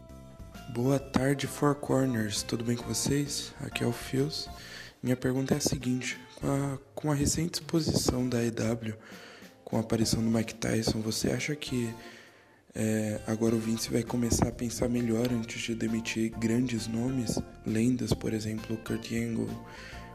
Boa 0.73 0.97
tarde, 0.97 1.49
Four 1.49 1.75
Corners. 1.75 2.45
Tudo 2.45 2.63
bem 2.63 2.77
com 2.77 2.85
vocês? 2.85 3.53
Aqui 3.61 3.83
é 3.83 3.87
o 3.87 3.93
Fios. 3.93 4.49
Minha 5.03 5.17
pergunta 5.17 5.55
é 5.55 5.57
a 5.57 5.61
seguinte: 5.61 6.17
com 6.37 6.47
a, 6.47 6.79
com 6.95 7.11
a 7.11 7.15
recente 7.15 7.55
exposição 7.55 8.29
da 8.29 8.39
EW, 8.45 8.95
com 9.65 9.79
a 9.79 9.81
aparição 9.81 10.23
do 10.23 10.31
Mike 10.31 10.55
Tyson, 10.55 11.01
você 11.01 11.33
acha 11.33 11.57
que 11.57 11.93
é, 12.73 13.21
agora 13.27 13.57
o 13.57 13.59
Vince 13.59 13.91
vai 13.91 14.05
começar 14.05 14.47
a 14.47 14.53
pensar 14.53 14.89
melhor 14.89 15.33
antes 15.33 15.61
de 15.61 15.75
demitir 15.75 16.31
grandes 16.39 16.87
nomes, 16.87 17.41
lendas, 17.67 18.13
por 18.13 18.33
exemplo, 18.33 18.77
Kurt 18.77 19.11
Angle, 19.11 19.51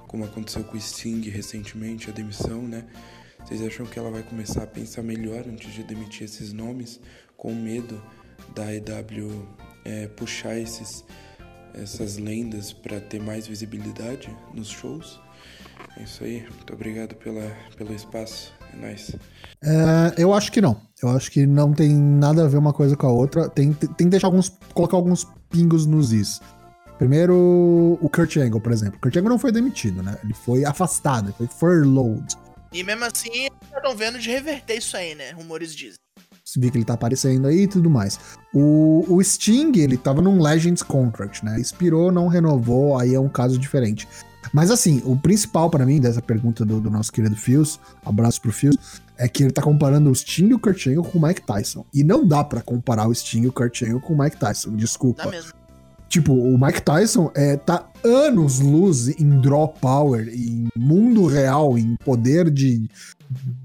como 0.07 0.23
aconteceu 0.23 0.63
com 0.63 0.77
o 0.77 0.79
Sting 0.79 1.29
recentemente, 1.29 2.09
a 2.09 2.13
demissão, 2.13 2.61
né? 2.61 2.85
Vocês 3.43 3.61
acham 3.61 3.85
que 3.85 3.99
ela 3.99 4.09
vai 4.09 4.23
começar 4.23 4.63
a 4.63 4.67
pensar 4.67 5.03
melhor 5.03 5.43
antes 5.47 5.73
de 5.73 5.83
demitir 5.83 6.23
esses 6.23 6.53
nomes, 6.53 6.99
com 7.35 7.53
medo 7.53 8.01
da 8.55 8.73
EW 8.73 9.47
é, 9.83 10.07
puxar 10.07 10.57
esses, 10.57 11.03
essas 11.73 12.17
lendas 12.17 12.71
para 12.71 13.01
ter 13.01 13.21
mais 13.21 13.45
visibilidade 13.45 14.33
nos 14.53 14.69
shows? 14.69 15.19
É 15.97 16.03
isso 16.03 16.23
aí. 16.23 16.41
Muito 16.41 16.73
obrigado 16.73 17.15
pela, 17.15 17.51
pelo 17.77 17.93
espaço. 17.93 18.53
É 18.73 18.77
nóis. 18.77 19.15
É, 19.61 20.13
eu 20.17 20.33
acho 20.33 20.51
que 20.51 20.61
não. 20.61 20.79
Eu 21.01 21.09
acho 21.09 21.29
que 21.29 21.45
não 21.45 21.73
tem 21.73 21.93
nada 21.93 22.45
a 22.45 22.47
ver 22.47 22.57
uma 22.57 22.73
coisa 22.73 22.95
com 22.95 23.07
a 23.07 23.11
outra. 23.11 23.49
Tem, 23.49 23.73
tem 23.73 23.89
que 23.89 24.05
deixar 24.05 24.27
alguns. 24.27 24.49
colocar 24.73 24.95
alguns 24.95 25.27
pingos 25.49 25.85
nos 25.85 26.13
is. 26.13 26.39
Primeiro, 26.97 27.97
o 28.01 28.09
Kurt 28.09 28.37
Angle, 28.37 28.61
por 28.61 28.71
exemplo. 28.71 28.97
O 28.97 29.01
Kurt 29.01 29.15
Angle 29.17 29.29
não 29.29 29.39
foi 29.39 29.51
demitido, 29.51 30.01
né? 30.01 30.17
Ele 30.23 30.33
foi 30.33 30.63
afastado, 30.63 31.27
ele 31.27 31.35
foi 31.37 31.47
furloughed. 31.47 32.37
E 32.73 32.83
mesmo 32.83 33.05
assim, 33.05 33.47
estão 33.75 33.95
vendo 33.95 34.17
de 34.17 34.29
reverter 34.31 34.77
isso 34.77 34.97
aí, 34.97 35.13
né? 35.13 35.31
Rumores 35.31 35.75
dizem. 35.75 35.97
Se 36.43 36.59
vê 36.59 36.71
que 36.71 36.77
ele 36.77 36.85
tá 36.85 36.95
aparecendo 36.95 37.47
aí 37.47 37.61
e 37.61 37.67
tudo 37.67 37.89
mais. 37.89 38.19
O, 38.53 39.05
o 39.07 39.23
Sting, 39.23 39.71
ele 39.77 39.95
tava 39.95 40.21
num 40.21 40.41
Legends 40.41 40.81
Contract, 40.81 41.45
né? 41.45 41.59
Expirou, 41.59 42.11
não 42.11 42.27
renovou, 42.27 42.97
aí 42.97 43.13
é 43.13 43.19
um 43.19 43.29
caso 43.29 43.59
diferente. 43.59 44.07
Mas 44.51 44.71
assim, 44.71 45.01
o 45.05 45.15
principal 45.15 45.69
pra 45.69 45.85
mim 45.85 46.01
dessa 46.01 46.21
pergunta 46.21 46.65
do, 46.65 46.81
do 46.81 46.89
nosso 46.89 47.11
querido 47.11 47.35
Fios, 47.35 47.79
abraço 48.03 48.41
pro 48.41 48.51
Fios, 48.51 48.75
é 49.17 49.27
que 49.27 49.43
ele 49.43 49.51
tá 49.51 49.61
comparando 49.61 50.09
o 50.09 50.15
Sting 50.15 50.47
e 50.47 50.53
o 50.53 50.59
Kurt 50.59 50.87
Angle 50.87 51.03
com 51.03 51.19
o 51.19 51.21
Mike 51.21 51.41
Tyson. 51.41 51.85
E 51.93 52.03
não 52.03 52.27
dá 52.27 52.43
pra 52.43 52.61
comparar 52.61 53.07
o 53.07 53.13
Sting 53.13 53.43
e 53.43 53.47
o 53.47 53.53
Kurt 53.53 53.83
Angle 53.83 54.01
com 54.01 54.13
o 54.13 54.17
Mike 54.17 54.37
Tyson, 54.37 54.75
desculpa. 54.75 55.23
Dá 55.23 55.29
mesmo. 55.29 55.62
Tipo, 56.13 56.31
o 56.31 56.63
Mike 56.63 56.83
Tyson 56.83 57.31
é, 57.33 57.57
tá 57.57 57.89
anos 58.03 58.59
luz 58.59 59.07
em 59.19 59.41
draw 59.41 59.67
power, 59.67 60.29
em 60.31 60.67
mundo 60.77 61.25
real, 61.25 61.75
em 61.75 61.95
poder 61.95 62.51
de, 62.51 62.87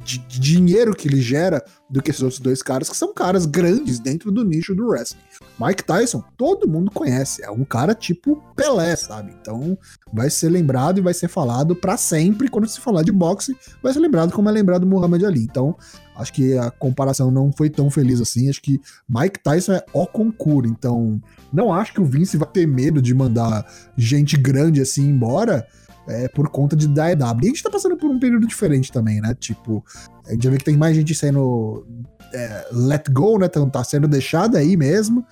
de, 0.04 0.18
de 0.18 0.40
dinheiro 0.40 0.94
que 0.94 1.08
ele 1.08 1.20
gera 1.20 1.62
do 1.88 2.02
que 2.02 2.10
esses 2.10 2.22
outros 2.22 2.40
dois 2.40 2.62
caras, 2.62 2.88
que 2.88 2.96
são 2.96 3.14
caras 3.14 3.46
grandes 3.46 3.98
dentro 3.98 4.30
do 4.30 4.44
nicho 4.44 4.74
do 4.74 4.88
wrestling. 4.88 5.20
Mike 5.58 5.84
Tyson, 5.84 6.22
todo 6.36 6.68
mundo 6.68 6.90
conhece, 6.90 7.42
é 7.42 7.50
um 7.50 7.64
cara 7.64 7.94
tipo 7.94 8.42
Pelé, 8.54 8.94
sabe? 8.96 9.34
Então 9.40 9.76
vai 10.12 10.30
ser 10.30 10.48
lembrado 10.48 10.98
e 10.98 11.02
vai 11.02 11.14
ser 11.14 11.28
falado 11.28 11.74
pra 11.74 11.96
sempre. 11.96 12.48
Quando 12.48 12.68
se 12.68 12.80
falar 12.80 13.02
de 13.02 13.12
boxe, 13.12 13.56
vai 13.82 13.92
ser 13.92 14.00
lembrado 14.00 14.32
como 14.32 14.48
é 14.48 14.52
lembrado 14.52 14.86
Muhammad 14.86 15.22
Ali. 15.24 15.42
Então, 15.42 15.76
acho 16.16 16.32
que 16.32 16.56
a 16.56 16.70
comparação 16.70 17.30
não 17.30 17.52
foi 17.52 17.70
tão 17.70 17.90
feliz 17.90 18.20
assim. 18.20 18.48
Acho 18.48 18.62
que 18.62 18.80
Mike 19.08 19.40
Tyson 19.42 19.74
é 19.74 19.84
o 19.92 20.06
concurso. 20.06 20.70
Então, 20.70 21.20
não 21.52 21.72
acho 21.72 21.92
que 21.92 22.00
o 22.00 22.04
Vince 22.04 22.36
vai 22.36 22.48
ter 22.48 22.66
medo 22.66 23.00
de 23.00 23.14
mandar 23.14 23.66
gente 23.96 24.36
grande 24.36 24.80
assim 24.80 25.08
embora 25.08 25.66
é, 26.08 26.28
por 26.28 26.48
conta 26.48 26.74
de 26.74 26.88
da 26.88 27.12
EW. 27.12 27.38
E 27.42 27.46
a 27.46 27.48
gente 27.48 27.62
tá 27.62 27.70
passando 27.70 27.96
por 27.96 28.10
um 28.10 28.18
período 28.18 28.46
diferente 28.46 28.90
também, 28.90 29.20
né? 29.20 29.36
Tipo, 29.38 29.84
a 30.26 30.32
gente 30.32 30.42
já 30.42 30.50
vê 30.50 30.56
que 30.56 30.64
tem 30.64 30.76
mais 30.76 30.96
gente 30.96 31.14
sendo 31.14 31.86
é, 32.32 32.66
let 32.72 33.10
go, 33.12 33.38
né? 33.38 33.46
Então 33.46 33.68
tá 33.68 33.84
sendo 33.84 34.08
deixada 34.08 34.58
aí 34.58 34.76
mesmo. 34.76 35.24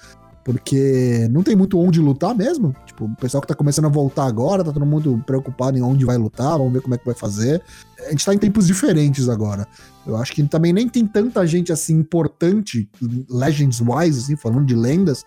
Porque 0.44 1.26
não 1.32 1.42
tem 1.42 1.56
muito 1.56 1.76
onde 1.76 2.00
lutar 2.00 2.32
mesmo. 2.32 2.72
Tipo, 2.86 3.06
o 3.06 3.16
pessoal 3.16 3.40
que 3.40 3.48
tá 3.48 3.54
começando 3.54 3.86
a 3.86 3.88
voltar 3.88 4.26
agora, 4.26 4.62
tá 4.62 4.72
todo 4.72 4.86
mundo 4.86 5.20
preocupado 5.26 5.76
em 5.76 5.82
onde 5.82 6.04
vai 6.04 6.16
lutar, 6.16 6.56
vamos 6.56 6.72
ver 6.72 6.82
como 6.82 6.94
é 6.94 6.98
que 6.98 7.04
vai 7.04 7.16
fazer. 7.16 7.60
A 8.06 8.10
gente 8.10 8.24
tá 8.24 8.32
em 8.32 8.38
tempos 8.38 8.64
diferentes 8.64 9.28
agora. 9.28 9.66
Eu 10.06 10.16
acho 10.16 10.32
que 10.32 10.44
também 10.44 10.72
nem 10.72 10.88
tem 10.88 11.04
tanta 11.04 11.44
gente 11.44 11.72
assim 11.72 11.94
importante, 11.94 12.88
Legends-wise, 13.28 14.20
assim, 14.20 14.36
falando 14.36 14.66
de 14.66 14.76
lendas, 14.76 15.24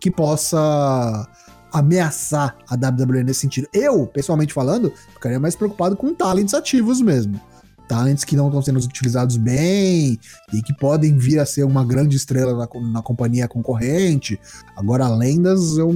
que 0.00 0.10
possa 0.10 1.28
ameaçar 1.74 2.56
a 2.68 2.74
WWE 2.74 3.24
nesse 3.24 3.40
sentido. 3.40 3.68
Eu, 3.72 4.06
pessoalmente 4.06 4.54
falando, 4.54 4.92
ficaria 5.12 5.40
mais 5.40 5.56
preocupado 5.56 5.96
com 5.96 6.14
talentos 6.14 6.54
ativos 6.54 7.00
mesmo. 7.00 7.40
Talentos 7.88 8.24
que 8.24 8.36
não 8.36 8.46
estão 8.46 8.62
sendo 8.62 8.78
utilizados 8.78 9.36
bem 9.36 10.18
e 10.52 10.62
que 10.62 10.72
podem 10.72 11.18
vir 11.18 11.40
a 11.40 11.44
ser 11.44 11.64
uma 11.64 11.84
grande 11.84 12.16
estrela 12.16 12.54
na, 12.56 12.80
na 12.92 13.02
companhia 13.02 13.48
concorrente. 13.48 14.40
Agora, 14.76 15.08
lendas 15.08 15.76
eu 15.76 15.92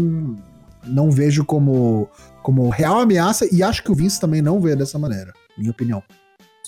não 0.85 1.11
vejo 1.11 1.44
como, 1.44 2.08
como 2.42 2.68
real 2.68 2.99
ameaça 3.00 3.49
e 3.50 3.62
acho 3.62 3.82
que 3.82 3.92
o 3.92 3.94
Vince 3.94 4.20
também 4.20 4.42
não 4.42 4.61
vê 4.61 4.75
dessa 4.75 4.99
maneira, 4.99 5.32
minha 5.56 5.70
opinião. 5.70 6.02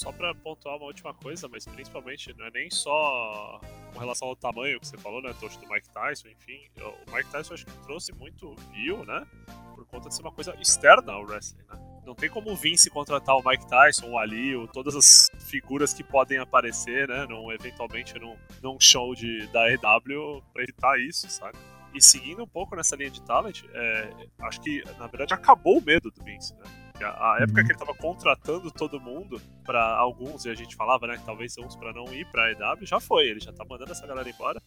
Só 0.01 0.11
pra 0.11 0.35
pontuar 0.35 0.77
uma 0.77 0.87
última 0.87 1.13
coisa, 1.13 1.47
mas 1.47 1.67
principalmente 1.67 2.35
não 2.39 2.47
é 2.47 2.51
nem 2.51 2.71
só 2.71 3.61
com 3.93 3.99
relação 3.99 4.29
ao 4.29 4.35
tamanho 4.35 4.81
que 4.81 4.87
você 4.87 4.97
falou, 4.97 5.21
né, 5.21 5.35
Tocho, 5.39 5.61
do 5.61 5.69
Mike 5.69 5.91
Tyson, 5.91 6.29
enfim. 6.29 6.59
O 6.79 7.15
Mike 7.15 7.31
Tyson 7.31 7.53
acho 7.53 7.67
que 7.67 7.83
trouxe 7.83 8.11
muito 8.15 8.55
view, 8.73 9.05
né, 9.05 9.27
por 9.75 9.85
conta 9.87 10.09
de 10.09 10.15
ser 10.15 10.23
uma 10.23 10.33
coisa 10.33 10.57
externa 10.59 11.13
ao 11.13 11.25
wrestling, 11.25 11.63
né. 11.69 11.79
Não 12.07 12.15
tem 12.15 12.31
como 12.31 12.51
o 12.51 12.57
Vince 12.57 12.89
contratar 12.89 13.37
o 13.37 13.43
Mike 13.47 13.69
Tyson, 13.69 14.09
o 14.09 14.19
Ali, 14.19 14.57
ou 14.57 14.67
todas 14.67 14.97
as 14.97 15.31
figuras 15.51 15.93
que 15.93 16.03
podem 16.03 16.39
aparecer, 16.39 17.07
né, 17.07 17.27
num, 17.29 17.53
eventualmente 17.53 18.19
num, 18.19 18.39
num 18.63 18.81
show 18.81 19.15
de, 19.15 19.47
da 19.49 19.71
EW 19.71 20.43
pra 20.51 20.63
evitar 20.63 20.99
isso, 20.99 21.29
sabe? 21.29 21.59
E 21.93 22.01
seguindo 22.01 22.43
um 22.43 22.47
pouco 22.47 22.75
nessa 22.75 22.97
linha 22.97 23.11
de 23.11 23.21
talent, 23.23 23.65
é, 23.75 24.11
acho 24.41 24.63
que, 24.63 24.83
na 24.99 25.09
verdade, 25.09 25.35
acabou 25.35 25.79
o 25.79 25.85
medo 25.85 26.11
do 26.11 26.25
Vince, 26.25 26.55
né? 26.55 26.90
A, 27.05 27.35
a 27.35 27.39
época 27.41 27.65
que 27.65 27.73
ele 27.73 27.79
tava 27.79 27.95
contratando 27.95 28.71
todo 28.71 29.01
mundo, 29.01 29.41
para 29.65 29.97
alguns, 29.97 30.45
e 30.45 30.51
a 30.51 30.55
gente 30.55 30.77
falava, 30.77 31.07
né, 31.07 31.17
que 31.17 31.25
talvez 31.25 31.57
uns 31.59 31.77
para 31.77 31.93
não 31.93 32.13
ir 32.13 32.27
pra 32.27 32.51
EW, 32.53 32.87
já 32.87 33.01
foi, 33.01 33.25
ele 33.25 33.41
já 33.41 33.53
tá 33.53 33.65
mandando 33.65 33.93
essa 33.93 34.07
galera 34.07 34.29
embora. 34.29 34.61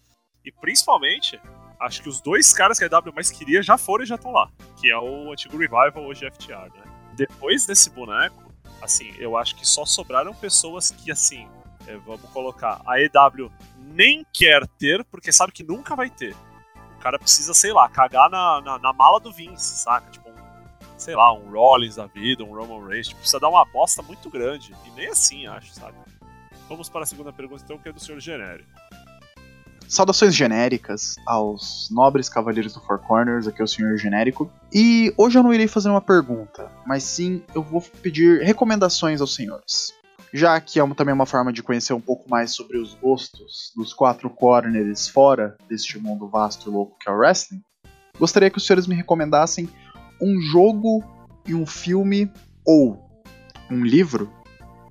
E 0.43 0.51
principalmente, 0.51 1.39
acho 1.79 2.01
que 2.01 2.09
os 2.09 2.19
dois 2.19 2.51
caras 2.53 2.77
que 2.77 2.83
a 2.83 2.87
EW 2.87 3.13
mais 3.13 3.31
queria 3.31 3.61
já 3.61 3.77
foram 3.77 4.03
e 4.03 4.07
já 4.07 4.15
estão 4.15 4.31
lá, 4.31 4.49
que 4.79 4.91
é 4.91 4.97
o 4.97 5.31
antigo 5.31 5.57
Revival, 5.57 6.05
hoje 6.05 6.29
FTR, 6.29 6.69
né? 6.75 6.83
Depois 7.15 7.65
desse 7.65 7.89
boneco, 7.89 8.51
assim, 8.81 9.13
eu 9.17 9.37
acho 9.37 9.55
que 9.55 9.65
só 9.65 9.85
sobraram 9.85 10.33
pessoas 10.33 10.91
que, 10.91 11.11
assim, 11.11 11.47
é, 11.87 11.95
vamos 11.97 12.29
colocar, 12.31 12.81
a 12.85 12.99
EW 12.99 13.51
nem 13.77 14.25
quer 14.33 14.67
ter, 14.79 15.03
porque 15.05 15.31
sabe 15.31 15.53
que 15.53 15.63
nunca 15.63 15.95
vai 15.95 16.09
ter. 16.09 16.35
O 16.97 16.99
cara 16.99 17.19
precisa, 17.19 17.53
sei 17.53 17.71
lá, 17.73 17.87
cagar 17.89 18.29
na, 18.29 18.61
na, 18.61 18.79
na 18.79 18.93
mala 18.93 19.19
do 19.19 19.31
Vince, 19.31 19.77
saca? 19.77 20.09
Tipo, 20.09 20.22
sei 21.03 21.15
lá, 21.15 21.33
um 21.33 21.51
Rollins 21.51 21.95
da 21.95 22.05
vida, 22.05 22.43
um 22.43 22.53
Roman 22.53 22.87
Reigns, 22.87 23.09
tipo, 23.09 23.19
precisa 23.19 23.39
dar 23.39 23.49
uma 23.49 23.65
bosta 23.65 24.01
muito 24.01 24.29
grande. 24.29 24.73
E 24.85 24.91
nem 24.91 25.07
assim, 25.07 25.45
acho, 25.45 25.73
sabe? 25.73 25.97
Vamos 26.69 26.87
para 26.87 27.03
a 27.03 27.05
segunda 27.05 27.33
pergunta, 27.33 27.61
então, 27.63 27.77
que 27.77 27.89
é 27.89 27.91
do 27.91 27.99
senhor 27.99 28.19
Genérico. 28.21 28.69
Saudações 29.85 30.33
genéricas 30.33 31.17
aos 31.27 31.89
nobres 31.91 32.27
cavaleiros 32.27 32.73
do 32.73 32.79
Four 32.79 32.99
Corners, 32.99 33.47
aqui 33.47 33.61
é 33.61 33.63
o 33.63 33.67
senhor 33.67 33.95
genérico. 33.97 34.49
E 34.73 35.13
hoje 35.17 35.37
eu 35.37 35.43
não 35.43 35.53
irei 35.53 35.67
fazer 35.67 35.89
uma 35.89 36.01
pergunta, 36.01 36.71
mas 36.87 37.03
sim 37.03 37.43
eu 37.53 37.61
vou 37.61 37.79
pedir 38.01 38.41
recomendações 38.41 39.21
aos 39.21 39.35
senhores. 39.35 39.93
Já 40.33 40.59
que 40.59 40.79
é 40.79 40.83
uma, 40.83 40.95
também 40.95 41.13
uma 41.13 41.27
forma 41.27 41.53
de 41.53 41.61
conhecer 41.61 41.93
um 41.93 42.01
pouco 42.01 42.27
mais 42.27 42.55
sobre 42.55 42.79
os 42.79 42.95
gostos 42.95 43.71
dos 43.75 43.93
quatro 43.93 44.31
corners 44.31 45.07
fora 45.07 45.55
deste 45.69 45.99
mundo 45.99 46.27
vasto 46.27 46.69
e 46.69 46.73
louco 46.73 46.97
que 46.97 47.07
é 47.07 47.11
o 47.11 47.17
wrestling, 47.17 47.61
gostaria 48.17 48.49
que 48.49 48.57
os 48.57 48.65
senhores 48.65 48.87
me 48.87 48.95
recomendassem 48.95 49.69
um 50.23 50.39
jogo 50.39 51.03
e 51.45 51.53
um 51.53 51.65
filme 51.65 52.31
ou 52.65 52.97
um 53.69 53.83
livro, 53.83 54.31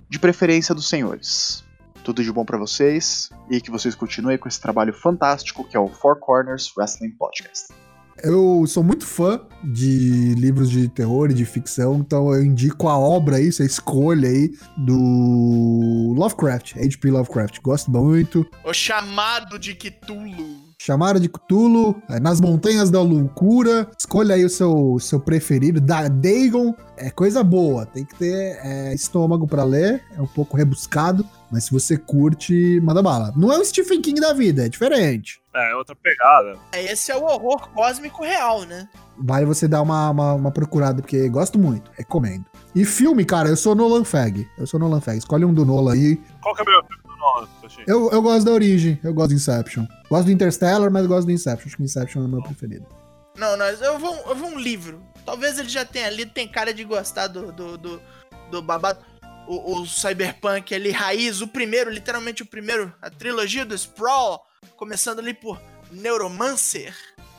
de 0.08 0.18
preferência 0.18 0.74
dos 0.74 0.88
senhores. 0.88 1.64
Tudo 2.04 2.22
de 2.22 2.30
bom 2.30 2.44
para 2.44 2.58
vocês 2.58 3.30
e 3.48 3.60
que 3.60 3.70
vocês 3.70 3.94
continuem 3.94 4.36
com 4.36 4.48
esse 4.48 4.60
trabalho 4.60 4.92
fantástico 4.92 5.64
que 5.64 5.76
é 5.76 5.80
o 5.80 5.88
Four 5.88 6.18
Corners 6.18 6.70
Wrestling 6.76 7.12
Podcast. 7.12 7.81
Eu 8.22 8.64
sou 8.68 8.84
muito 8.84 9.04
fã 9.04 9.40
de 9.64 10.34
livros 10.34 10.70
de 10.70 10.88
terror 10.88 11.30
e 11.30 11.34
de 11.34 11.44
ficção, 11.44 11.96
então 11.96 12.32
eu 12.32 12.44
indico 12.44 12.88
a 12.88 12.96
obra 12.96 13.36
aí, 13.36 13.48
essa 13.48 13.64
escolha 13.64 14.28
aí 14.28 14.52
do 14.76 16.14
Lovecraft, 16.16 16.76
H.P. 16.76 17.10
Lovecraft. 17.10 17.60
Gosto 17.60 17.90
muito. 17.90 18.46
O 18.64 18.72
chamado 18.72 19.58
de 19.58 19.74
Cthulhu. 19.74 20.72
Chamaram 20.78 21.20
de 21.20 21.28
Cthulhu, 21.28 22.00
é, 22.08 22.18
Nas 22.18 22.40
Montanhas 22.40 22.90
da 22.90 23.00
Loucura. 23.00 23.88
Escolha 23.96 24.34
aí 24.34 24.44
o 24.44 24.50
seu, 24.50 24.98
seu 25.00 25.20
preferido. 25.20 25.80
Da 25.80 26.08
Dagon 26.08 26.74
é 26.96 27.08
coisa 27.08 27.42
boa, 27.44 27.86
tem 27.86 28.04
que 28.04 28.16
ter 28.16 28.58
é, 28.62 28.94
estômago 28.94 29.46
para 29.46 29.64
ler, 29.64 30.02
é 30.16 30.20
um 30.20 30.26
pouco 30.26 30.56
rebuscado, 30.56 31.24
mas 31.50 31.64
se 31.64 31.72
você 31.72 31.96
curte, 31.96 32.80
manda 32.82 33.02
bala. 33.02 33.32
Não 33.36 33.52
é 33.52 33.58
o 33.58 33.64
Stephen 33.64 34.00
King 34.00 34.20
da 34.20 34.32
vida, 34.32 34.66
é 34.66 34.68
diferente. 34.68 35.41
É, 35.54 35.74
outra 35.74 35.94
pegada. 35.94 36.58
Esse 36.72 37.12
é 37.12 37.16
o 37.16 37.24
horror 37.24 37.68
cósmico 37.70 38.24
real, 38.24 38.62
né? 38.62 38.88
Vale 39.18 39.44
você 39.44 39.68
dar 39.68 39.82
uma, 39.82 40.10
uma, 40.10 40.32
uma 40.34 40.50
procurada, 40.50 41.02
porque 41.02 41.28
gosto 41.28 41.58
muito, 41.58 41.90
recomendo. 41.94 42.46
E 42.74 42.86
filme, 42.86 43.24
cara, 43.24 43.50
eu 43.50 43.56
sou 43.56 43.74
Nolan 43.74 44.04
Fag. 44.04 44.48
Eu 44.56 44.66
sou 44.66 44.80
Nolan 44.80 45.00
Fag. 45.00 45.18
Escolhe 45.18 45.44
um 45.44 45.52
do 45.52 45.66
Nolan 45.66 45.92
aí. 45.92 46.16
Qual 46.40 46.54
que 46.54 46.62
é 46.62 46.64
o 46.64 46.66
meu 46.66 46.82
filme 46.84 47.02
do 47.02 47.16
Nolan, 47.16 47.48
Toshi? 47.60 47.84
Eu, 47.86 48.10
eu 48.10 48.22
gosto 48.22 48.46
da 48.46 48.52
Origem, 48.52 48.98
eu 49.04 49.12
gosto 49.12 49.28
do 49.28 49.34
Inception. 49.34 49.86
Gosto 50.08 50.24
do 50.24 50.32
Interstellar, 50.32 50.90
mas 50.90 51.06
gosto 51.06 51.26
do 51.26 51.32
Inception. 51.32 51.66
Acho 51.66 51.76
que 51.76 51.82
o 51.82 51.84
Inception 51.84 52.22
é 52.22 52.24
o 52.24 52.28
meu 52.28 52.42
preferido. 52.42 52.86
Não, 53.36 53.56
não, 53.56 53.66
eu 53.66 53.98
vou, 53.98 54.14
eu 54.26 54.34
vou 54.34 54.48
um 54.48 54.58
livro. 54.58 55.02
Talvez 55.24 55.58
ele 55.58 55.68
já 55.68 55.84
tenha 55.84 56.08
lido, 56.08 56.32
tem 56.32 56.48
cara 56.48 56.72
de 56.72 56.82
gostar 56.82 57.26
do, 57.26 57.52
do, 57.52 57.76
do, 57.76 58.02
do 58.50 58.62
babado. 58.62 59.00
O, 59.46 59.80
o 59.80 59.86
Cyberpunk 59.86 60.74
ali, 60.74 60.90
raiz, 60.90 61.40
o 61.40 61.48
primeiro, 61.48 61.90
literalmente 61.90 62.42
o 62.42 62.46
primeiro, 62.46 62.92
a 63.02 63.10
trilogia 63.10 63.64
do 63.64 63.74
Sprawl, 63.74 64.40
começando 64.82 65.20
ali 65.20 65.32
por 65.32 65.62
Neuromancer, 65.92 66.92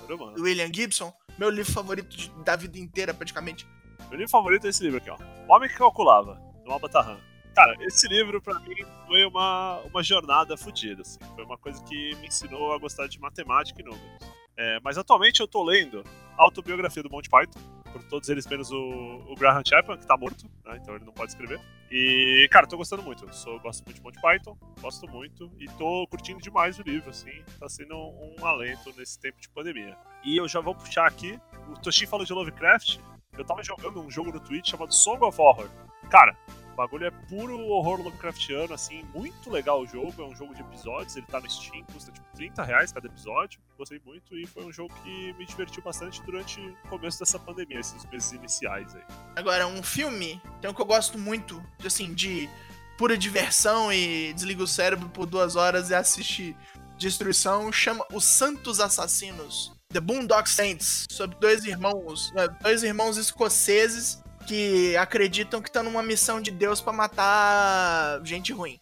Mano. 0.08 0.32
do 0.34 0.44
William 0.44 0.72
Gibson, 0.74 1.14
meu 1.38 1.50
livro 1.50 1.74
favorito 1.74 2.16
de- 2.16 2.30
da 2.42 2.56
vida 2.56 2.80
inteira, 2.80 3.14
praticamente. 3.14 3.68
Meu 4.10 4.18
livro 4.18 4.30
favorito 4.32 4.66
é 4.66 4.70
esse 4.70 4.82
livro 4.82 5.00
aqui, 5.00 5.10
ó. 5.10 5.18
O 5.46 5.54
Homem 5.54 5.68
que 5.68 5.76
Calculava, 5.76 6.36
do 6.64 6.72
Albatarran. 6.72 7.18
Cara, 7.54 7.76
esse 7.82 8.08
livro 8.08 8.42
pra 8.42 8.58
mim 8.62 8.74
foi 9.08 9.26
uma, 9.26 9.80
uma 9.82 10.02
jornada 10.02 10.56
fodida, 10.56 11.02
assim. 11.02 11.20
Foi 11.36 11.44
uma 11.44 11.58
coisa 11.58 11.84
que 11.84 12.16
me 12.16 12.28
ensinou 12.28 12.72
a 12.74 12.78
gostar 12.78 13.08
de 13.08 13.20
matemática 13.20 13.82
e 13.82 13.84
números. 13.84 14.24
É, 14.56 14.80
mas 14.82 14.98
atualmente 14.98 15.42
eu 15.42 15.48
tô 15.48 15.64
lendo 15.66 16.02
a 16.38 16.44
autobiografia 16.44 17.04
do 17.04 17.10
Monty 17.10 17.30
Python, 17.30 17.60
por 17.94 18.04
todos 18.04 18.28
eles 18.28 18.48
menos 18.48 18.72
o, 18.72 19.24
o 19.30 19.36
Graham 19.36 19.62
Chapman, 19.66 19.98
que 19.98 20.08
tá 20.08 20.18
morto, 20.18 20.50
né? 20.66 20.80
Então 20.82 20.96
ele 20.96 21.06
não 21.06 21.14
pode 21.14 21.32
escrever. 21.32 21.62
E, 21.92 22.48
cara, 22.52 22.66
tô 22.66 22.76
gostando 22.76 23.04
muito. 23.04 23.24
Eu 23.24 23.32
sou, 23.32 23.60
gosto 23.60 23.86
muito 23.86 23.98
de 23.98 24.04
Monty 24.04 24.20
Python, 24.20 24.58
gosto 24.82 25.08
muito. 25.08 25.52
E 25.60 25.68
tô 25.78 26.08
curtindo 26.08 26.42
demais 26.42 26.80
o 26.80 26.82
livro, 26.82 27.12
assim. 27.12 27.44
Tá 27.60 27.70
sendo 27.70 27.96
um, 27.96 28.46
alento 28.46 28.92
nesse 28.98 29.20
tempo 29.20 29.40
de 29.40 29.48
pandemia. 29.50 29.96
E 30.26 30.36
eu 30.36 30.48
já 30.48 30.60
vou 30.60 30.74
puxar 30.74 31.06
aqui. 31.06 31.40
O 31.70 31.80
Toshin 31.80 32.08
falou 32.08 32.26
de 32.26 32.34
Lovecraft. 32.34 32.98
Eu 33.38 33.46
tava 33.46 33.64
jogando 33.64 34.02
um 34.02 34.10
jogo 34.10 34.32
no 34.32 34.40
Twitch 34.40 34.72
chamado 34.72 34.94
Song 34.94 35.24
of 35.24 35.40
Horror. 35.40 35.70
Cara, 36.10 36.36
o 36.74 36.76
bagulho 36.76 37.06
é 37.06 37.12
puro 37.12 37.60
horror 37.68 38.02
Lovecraftiano, 38.02 38.74
assim, 38.74 39.04
muito 39.14 39.50
legal 39.50 39.82
o 39.82 39.88
jogo. 39.88 40.14
É 40.22 40.26
um 40.26 40.36
jogo 40.36 40.54
de 40.56 40.62
episódios, 40.62 41.16
ele 41.16 41.26
tá 41.28 41.40
no 41.40 41.50
Steam, 41.50 41.86
custa 41.86 42.12
tipo 42.12 42.26
30 42.36 42.64
reais 42.64 42.92
cada 42.92 43.08
episódio. 43.08 43.62
Gostei 43.78 44.02
muito 44.04 44.36
e 44.38 44.46
foi 44.48 44.66
um 44.66 44.74
jogo 44.74 44.94
que 45.04 45.34
me 45.34 45.46
divertiu 45.46 45.84
bastante 45.84 46.22
durante 46.24 46.60
o 46.60 46.90
começo 46.90 47.20
dessa 47.20 47.38
pandemia, 47.38 47.80
esses 47.80 48.04
meses 48.06 48.32
iniciais 48.32 48.96
aí. 48.96 49.04
Agora, 49.36 49.68
um 49.68 49.84
filme, 49.84 50.42
tem 50.60 50.70
um 50.70 50.74
que 50.74 50.82
eu 50.82 50.86
gosto 50.86 51.18
muito, 51.18 51.64
assim, 51.86 52.14
de 52.14 52.50
pura 52.98 53.18
diversão 53.18 53.94
e 53.94 54.34
desliga 54.34 54.64
o 54.64 54.68
cérebro 54.68 55.10
por 55.10 55.28
duas 55.28 55.56
horas 55.56 55.92
e 55.92 55.96
assiste 55.96 56.58
destruição, 56.98 57.72
chama 57.72 58.06
Os 58.12 58.26
Santos 58.26 58.80
Assassinos. 58.80 59.72
The 59.90 60.00
Boondock 60.00 60.50
Saints, 60.50 61.06
sobre 61.12 61.38
dois 61.40 61.66
irmãos, 61.66 62.34
é, 62.36 62.48
dois 62.48 62.82
irmãos 62.82 63.16
escoceses 63.16 64.23
que 64.44 64.96
acreditam 64.98 65.62
que 65.62 65.70
estão 65.70 65.84
numa 65.84 66.04
missão 66.04 66.42
de 66.42 66.52
Deus 66.52 66.82
pra 66.82 66.94
matar 66.94 68.22
gente 68.24 68.54
ruim. 68.54 68.80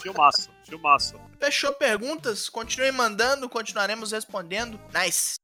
Filmaço, 0.00 0.50
filmaço. 0.64 1.20
Fechou 1.40 1.72
perguntas? 1.72 2.48
Continuem 2.48 2.92
mandando, 2.92 3.48
continuaremos 3.48 4.12
respondendo. 4.12 4.80
Nice. 4.94 5.36